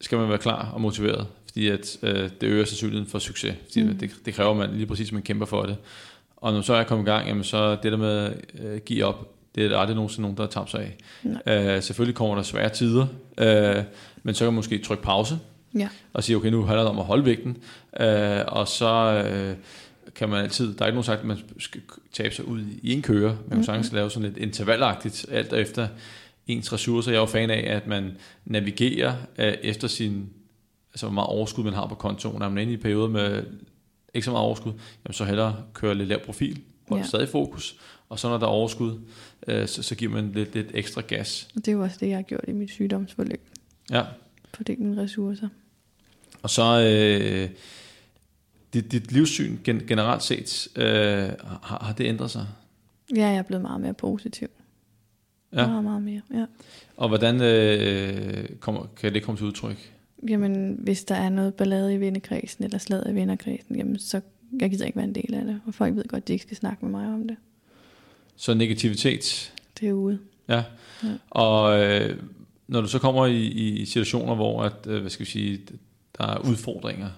skal 0.00 0.18
man 0.18 0.28
være 0.28 0.38
klar 0.38 0.70
og 0.74 0.80
motiveret, 0.80 1.26
fordi 1.48 1.68
at, 1.68 1.96
øh, 2.02 2.30
det 2.40 2.46
øger 2.46 2.64
sandsynligheden 2.64 3.10
for 3.10 3.18
succes. 3.18 3.54
Fordi 3.66 3.82
Mm. 3.82 3.98
det, 3.98 4.10
det 4.24 4.34
kræver 4.34 4.54
man 4.54 4.70
lige 4.70 4.86
præcis, 4.86 5.08
at 5.08 5.12
man 5.12 5.22
kæmper 5.22 5.46
for 5.46 5.62
det. 5.62 5.76
Og 6.36 6.52
når 6.52 6.60
så 6.60 6.74
er 6.74 6.84
kommet 6.84 7.04
i 7.06 7.10
gang, 7.10 7.28
jamen, 7.28 7.44
så 7.44 7.76
det 7.82 7.92
der 7.92 7.98
med 7.98 8.18
at 8.18 8.32
øh, 8.64 8.80
give 8.80 9.04
op, 9.04 9.28
det 9.54 9.64
er 9.64 9.68
der 9.68 9.78
aldrig 9.78 9.94
nogensinde 9.96 10.22
nogen, 10.22 10.36
der 10.36 10.42
har 10.42 10.50
tabt 10.50 10.70
sig 10.70 10.92
af. 11.46 11.76
Øh, 11.76 11.82
selvfølgelig 11.82 12.14
kommer 12.16 12.34
der 12.34 12.42
svære 12.42 12.68
tider, 12.68 13.06
øh, 13.38 13.82
men 14.22 14.34
så 14.34 14.38
kan 14.44 14.46
man 14.46 14.54
måske 14.54 14.78
trykke 14.78 15.02
pause, 15.02 15.38
Ja. 15.78 15.88
og 16.12 16.24
sige, 16.24 16.36
okay, 16.36 16.48
nu 16.48 16.62
handler 16.64 16.82
det 16.82 16.90
om 16.90 16.98
at 16.98 17.04
holde 17.04 17.24
vægten, 17.24 17.56
øh, 18.00 18.40
og 18.46 18.68
så 18.68 19.22
øh, 19.32 19.54
kan 20.14 20.28
man 20.28 20.44
altid, 20.44 20.74
der 20.74 20.82
er 20.82 20.86
ikke 20.86 20.94
nogen 20.94 21.04
sagt, 21.04 21.20
at 21.20 21.26
man 21.26 21.38
skal 21.58 21.80
tabe 22.12 22.34
sig 22.34 22.44
ud 22.44 22.60
i 22.82 22.92
en 22.92 23.02
køre, 23.02 23.36
man 23.48 23.58
kan 23.58 23.64
sagtens 23.64 23.92
lave 23.92 24.10
sådan 24.10 24.28
lidt 24.28 24.38
intervallagtigt, 24.38 25.26
alt 25.30 25.52
efter 25.52 25.88
ens 26.48 26.72
ressourcer. 26.72 27.10
Jeg 27.10 27.16
er 27.16 27.20
jo 27.22 27.26
fan 27.26 27.50
af, 27.50 27.76
at 27.76 27.86
man 27.86 28.16
navigerer 28.44 29.14
øh, 29.38 29.52
efter 29.62 29.88
sin, 29.88 30.28
altså 30.92 31.06
hvor 31.06 31.14
meget 31.14 31.28
overskud 31.28 31.64
man 31.64 31.72
har 31.72 31.86
på 31.86 31.94
kontoen. 31.94 32.42
Er 32.42 32.48
man 32.48 32.58
inde 32.62 32.72
i 32.72 32.76
perioder 32.76 33.08
med 33.08 33.44
ikke 34.14 34.24
så 34.24 34.30
meget 34.30 34.44
overskud, 34.44 34.72
jamen 35.04 35.12
så 35.12 35.24
hellere 35.24 35.56
køre 35.74 35.94
lidt 35.94 36.08
lav 36.08 36.24
profil, 36.24 36.60
hold 36.88 36.98
Ja. 36.98 37.02
ja. 37.02 37.08
stadig 37.08 37.28
fokus, 37.28 37.76
og 38.08 38.18
så 38.18 38.28
når 38.28 38.38
der 38.38 38.46
er 38.46 38.50
overskud, 38.50 39.00
øh, 39.46 39.68
så, 39.68 39.82
så 39.82 39.94
giver 39.94 40.12
man 40.12 40.32
lidt, 40.32 40.54
lidt 40.54 40.70
ekstra 40.74 41.00
gas. 41.00 41.48
Og 41.56 41.64
det 41.64 41.68
er 41.68 41.72
jo 41.72 41.82
også 41.82 41.96
det, 42.00 42.08
jeg 42.08 42.16
har 42.16 42.22
gjort 42.22 42.44
i 42.48 42.52
mit 42.52 42.70
sygdomsforløb. 42.70 43.40
Ja. 43.90 44.02
Fordelt 44.54 44.78
mine 44.80 45.02
ressourcer. 45.02 45.48
Og 46.42 46.50
så 46.50 46.80
øh, 46.80 47.50
dit, 48.74 48.92
dit 48.92 49.12
livssyn 49.12 49.58
gen, 49.64 49.82
generelt 49.86 50.22
set, 50.22 50.68
øh, 50.76 50.84
har, 51.62 51.84
har 51.84 51.94
det 51.98 52.06
ændret 52.06 52.30
sig? 52.30 52.46
Ja, 53.16 53.26
jeg 53.26 53.36
er 53.36 53.42
blevet 53.42 53.62
meget 53.62 53.80
mere 53.80 53.94
positiv. 53.94 54.48
Ja. 55.52 55.66
Meget, 55.66 55.84
meget 55.84 56.02
mere, 56.02 56.20
ja. 56.34 56.44
Og 56.96 57.08
hvordan 57.08 57.42
øh, 57.42 58.48
kommer, 58.60 58.86
kan 58.96 59.14
det 59.14 59.22
komme 59.22 59.38
til 59.38 59.46
udtryk? 59.46 59.92
Jamen, 60.28 60.78
hvis 60.82 61.04
der 61.04 61.14
er 61.14 61.28
noget 61.28 61.54
ballade 61.54 61.94
i 61.94 62.00
vennekredsen, 62.00 62.64
eller 62.64 62.78
slag 62.78 63.02
i 63.10 63.14
vennekredsen, 63.14 63.76
jamen, 63.76 63.98
så 63.98 64.20
jeg 64.60 64.70
gider 64.70 64.86
ikke 64.86 64.96
være 64.96 65.04
en 65.08 65.14
del 65.14 65.34
af 65.34 65.44
det. 65.44 65.60
Og 65.66 65.74
folk 65.74 65.96
ved 65.96 66.04
godt, 66.08 66.22
at 66.22 66.28
de 66.28 66.32
ikke 66.32 66.42
skal 66.42 66.56
snakke 66.56 66.84
med 66.84 66.90
mig 66.90 67.14
om 67.14 67.28
det. 67.28 67.36
Så 68.36 68.54
negativitet, 68.54 69.52
Det 69.80 69.88
er 69.88 69.92
ude. 69.92 70.18
ja. 70.48 70.64
Ja. 71.04 71.08
Og 71.30 71.80
øh, 71.84 72.16
når 72.68 72.80
du 72.80 72.88
så 72.88 72.98
kommer 72.98 73.26
i, 73.26 73.46
i 73.46 73.84
situationer, 73.84 74.34
hvor 74.34 74.62
at, 74.62 74.86
øh, 74.86 75.00
hvad 75.00 75.10
skal 75.10 75.26
vi 75.26 75.30
sige, 75.30 75.60
der 76.18 76.24
er 76.26 76.38
udfordringer, 76.50 77.08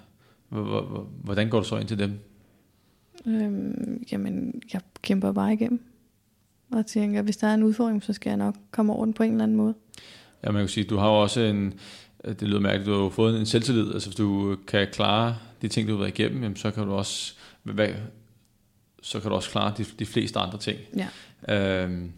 hvordan 1.25 1.49
går 1.51 1.59
du 1.59 1.65
så 1.65 1.77
ind 1.79 1.89
til 1.89 1.99
dem? 1.99 2.13
Øhm, 3.27 4.05
jamen, 4.13 4.63
jeg 4.73 4.81
kæmper 5.03 5.33
bare 5.33 5.53
igennem. 5.53 5.81
Og 6.73 6.87
tænker, 6.87 7.23
hvis 7.23 7.37
der 7.37 7.47
er 7.47 7.55
en 7.55 7.63
udfordring, 7.63 8.03
så 8.03 8.13
skal 8.13 8.31
jeg 8.31 8.37
nok 8.37 8.55
komme 8.71 8.93
over 8.93 9.05
den 9.05 9.15
på 9.15 9.23
en 9.23 9.31
eller 9.31 9.43
anden 9.45 9.57
måde. 9.57 9.75
Ja, 10.45 10.51
man 10.51 10.63
kan 10.63 10.69
sige, 10.69 10.85
du 10.85 10.97
har 10.97 11.09
jo 11.09 11.23
også 11.23 11.41
en, 11.41 11.75
det 12.25 12.43
lyder 12.43 12.61
mærkeligt, 12.61 12.87
du 12.87 12.93
har 12.93 13.01
jo 13.03 13.09
fået 13.09 13.41
en 13.41 13.47
selvtillid, 13.47 13.93
altså 13.95 14.09
hvis 14.09 14.17
du 14.17 14.57
kan 14.67 14.89
klare 14.93 15.37
de 15.63 15.69
ting, 15.69 15.89
du 15.89 15.93
har 15.93 15.99
været 15.99 16.19
igennem, 16.19 16.43
jamen, 16.43 16.57
så 16.57 16.71
kan 16.71 16.87
du 16.87 16.93
også, 16.93 17.35
hvad, 17.63 17.89
så 19.03 19.21
kan 19.21 19.31
du 19.31 19.37
også 19.37 19.51
klare 19.51 19.75
de, 19.79 19.85
de 19.99 20.07
fleste 20.07 20.39
andre 20.39 20.59
ting. 20.59 20.79
Ja. 21.49 21.85
Øhm, 21.85 22.13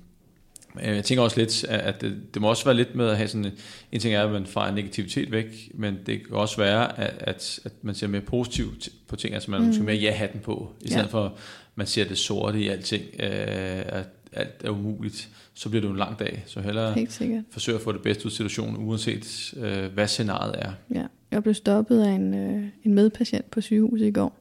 jeg 0.83 1.05
tænker 1.05 1.23
også 1.23 1.41
lidt, 1.41 1.65
at 1.65 2.01
det, 2.01 2.21
det 2.35 2.43
må 2.43 2.49
også 2.49 2.65
være 2.65 2.75
lidt 2.75 2.95
med 2.95 3.09
at 3.09 3.17
have 3.17 3.29
sådan, 3.29 3.53
en- 3.93 4.01
ting 4.01 4.15
er, 4.15 4.25
at 4.25 4.33
man 4.33 4.47
fejrer 4.47 4.75
negativitet 4.75 5.33
væk, 5.33 5.71
men 5.75 5.99
det 6.07 6.27
kan 6.27 6.37
også 6.37 6.57
være, 6.57 6.99
at, 6.99 7.15
at, 7.21 7.61
at 7.65 7.73
man 7.83 7.95
ser 7.95 8.07
mere 8.07 8.21
positivt 8.21 8.89
på 9.09 9.17
ting, 9.17 9.35
altså 9.35 9.51
man. 9.51 9.61
Mm. 9.61 9.67
måske 9.67 9.83
mere 9.83 9.97
ja-hatten 9.97 10.41
på, 10.41 10.73
i 10.81 10.89
stedet 10.89 11.03
Ja. 11.03 11.09
for, 11.09 11.25
at 11.25 11.31
man 11.75 11.87
ser 11.87 12.05
det 12.05 12.19
sorte 12.19 12.61
i 12.61 12.69
alting, 12.69 13.03
øh, 13.19 13.83
at 13.87 14.07
alt 14.33 14.65
er 14.65 14.71
umuligt, 14.71 15.29
så 15.55 15.69
bliver 15.69 15.81
det 15.81 15.89
jo 15.89 15.93
en 15.93 15.99
lang 15.99 16.19
dag, 16.19 16.43
så 16.47 16.61
hellere 16.61 17.07
forsøge 17.51 17.77
at 17.77 17.83
få 17.83 17.93
det 17.93 18.03
bedste 18.03 18.27
ud 18.27 18.31
af 18.31 18.33
situationen, 18.33 18.77
uanset 18.77 19.55
øh, 19.57 19.93
hvad 19.93 20.09
scenariet 20.09 20.55
er. 20.59 20.73
Ja. 20.95 21.07
Jeg 21.31 21.43
blev 21.43 21.55
stoppet 21.55 22.03
af 22.03 22.11
en, 22.11 22.35
øh, 22.35 22.65
en 22.85 22.95
medpatient 22.95 23.51
på 23.51 23.61
sygehuset 23.61 24.07
i 24.07 24.11
går, 24.11 24.37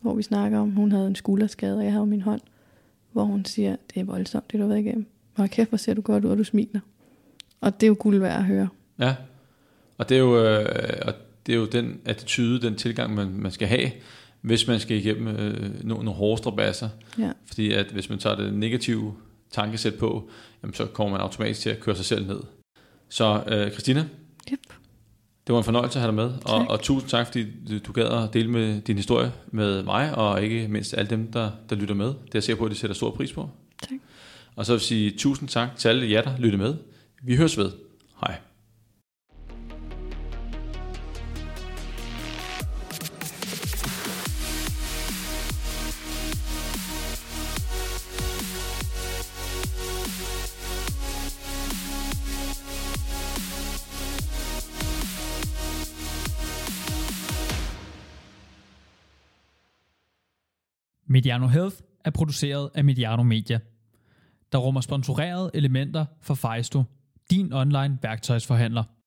hvor 0.00 0.14
vi 0.14 0.22
snakker 0.22 0.58
om, 0.58 0.70
hun 0.70 0.92
havde 0.92 1.06
en 1.06 1.14
skulderskade, 1.14 1.76
og 1.76 1.84
jeg 1.84 1.92
havde 1.92 2.06
min 2.06 2.20
hånd, 2.20 2.40
hvor 3.12 3.24
hun 3.24 3.44
siger, 3.44 3.76
det 3.94 4.00
er 4.00 4.04
voldsomt, 4.04 4.52
det 4.52 4.58
du 4.58 4.62
har 4.62 4.68
været 4.68 4.80
igennem. 4.80 5.06
Hold 5.36 5.48
kæft, 5.48 5.68
hvor 5.68 5.78
ser 5.78 5.94
du 5.94 6.00
godt 6.00 6.24
ud, 6.24 6.30
og 6.30 6.38
du 6.38 6.44
smiler. 6.44 6.80
Og 7.60 7.80
det 7.80 7.86
er 7.86 7.88
jo 7.88 7.96
guld 7.98 8.18
værd 8.18 8.38
at 8.38 8.44
høre. 8.44 8.68
Ja, 8.98 9.14
og 9.98 10.08
det 10.08 10.14
er 10.14 10.18
jo, 10.18 10.44
øh, 10.44 10.66
og 11.02 11.14
det 11.46 11.52
er 11.52 11.56
jo 11.56 11.66
den 11.66 12.00
attitude, 12.04 12.60
den 12.60 12.76
tilgang, 12.76 13.14
man, 13.14 13.28
man 13.28 13.52
skal 13.52 13.68
have, 13.68 13.90
hvis 14.40 14.66
man 14.66 14.80
skal 14.80 14.96
igennem 14.96 15.26
øh, 15.26 15.60
nogle, 15.62 16.04
nogle 16.04 16.10
hårde 16.10 16.38
strabasser. 16.38 16.88
Ja. 17.18 17.30
Fordi 17.46 17.72
at 17.72 17.86
hvis 17.86 18.10
man 18.10 18.18
tager 18.18 18.36
det 18.36 18.54
negative 18.54 19.14
tankesæt 19.54 19.94
på, 19.94 20.28
jamen 20.62 20.74
så 20.74 20.86
kommer 20.86 21.10
man 21.10 21.20
automatisk 21.20 21.60
til 21.60 21.70
at 21.70 21.80
køre 21.80 21.96
sig 21.96 22.04
selv 22.04 22.26
ned. 22.26 22.40
Så 23.08 23.42
øh, 23.48 23.70
Christina, 23.70 24.04
Yep. 24.52 24.58
det 25.46 25.52
var 25.52 25.58
en 25.58 25.64
fornøjelse 25.64 25.98
at 25.98 26.00
have 26.00 26.08
dig 26.08 26.14
med, 26.14 26.32
og, 26.44 26.60
Tak. 26.60 26.68
og 26.68 26.80
tusind 26.80 27.10
tak, 27.10 27.26
fordi 27.26 27.46
du, 27.70 27.78
du 27.78 27.92
gad 27.92 28.06
at 28.06 28.34
dele 28.34 28.50
med 28.50 28.80
din 28.80 28.96
historie 28.96 29.32
med 29.46 29.82
mig, 29.82 30.14
og 30.14 30.42
ikke 30.42 30.68
mindst 30.68 30.94
alle 30.94 31.10
dem, 31.10 31.32
der, 31.32 31.50
der 31.70 31.76
lytter 31.76 31.94
med. 31.94 32.06
Det 32.06 32.14
er 32.14 32.28
jeg 32.34 32.42
sikker 32.42 32.58
på, 32.58 32.64
at 32.64 32.70
de 32.70 32.76
sætter 32.76 32.94
stor 32.94 33.10
pris 33.10 33.32
på. 33.32 33.50
Tak. 33.82 33.98
Og 34.56 34.66
så 34.66 34.72
vil 34.72 34.76
jeg 34.76 34.82
sige 34.82 35.10
tusind 35.18 35.48
tak 35.48 35.68
til 35.76 35.88
alle 35.88 36.10
jer, 36.10 36.22
der 36.22 36.38
lytter 36.38 36.58
med. 36.58 36.74
Vi 37.22 37.36
høres 37.36 37.58
ved. 37.58 37.70
Hej. 38.20 38.36
Mediano 61.14 61.46
Health 61.46 61.76
er 62.04 62.10
produceret 62.10 62.70
af 62.74 62.84
Mediano 62.84 63.22
Media, 63.22 63.58
der 64.52 64.58
rummer 64.58 64.80
sponsorerede 64.80 65.50
elementer 65.54 66.04
for 66.20 66.34
Fejsto, 66.34 66.82
din 67.30 67.52
online 67.52 67.98
værktøjsforhandler. 68.02 68.84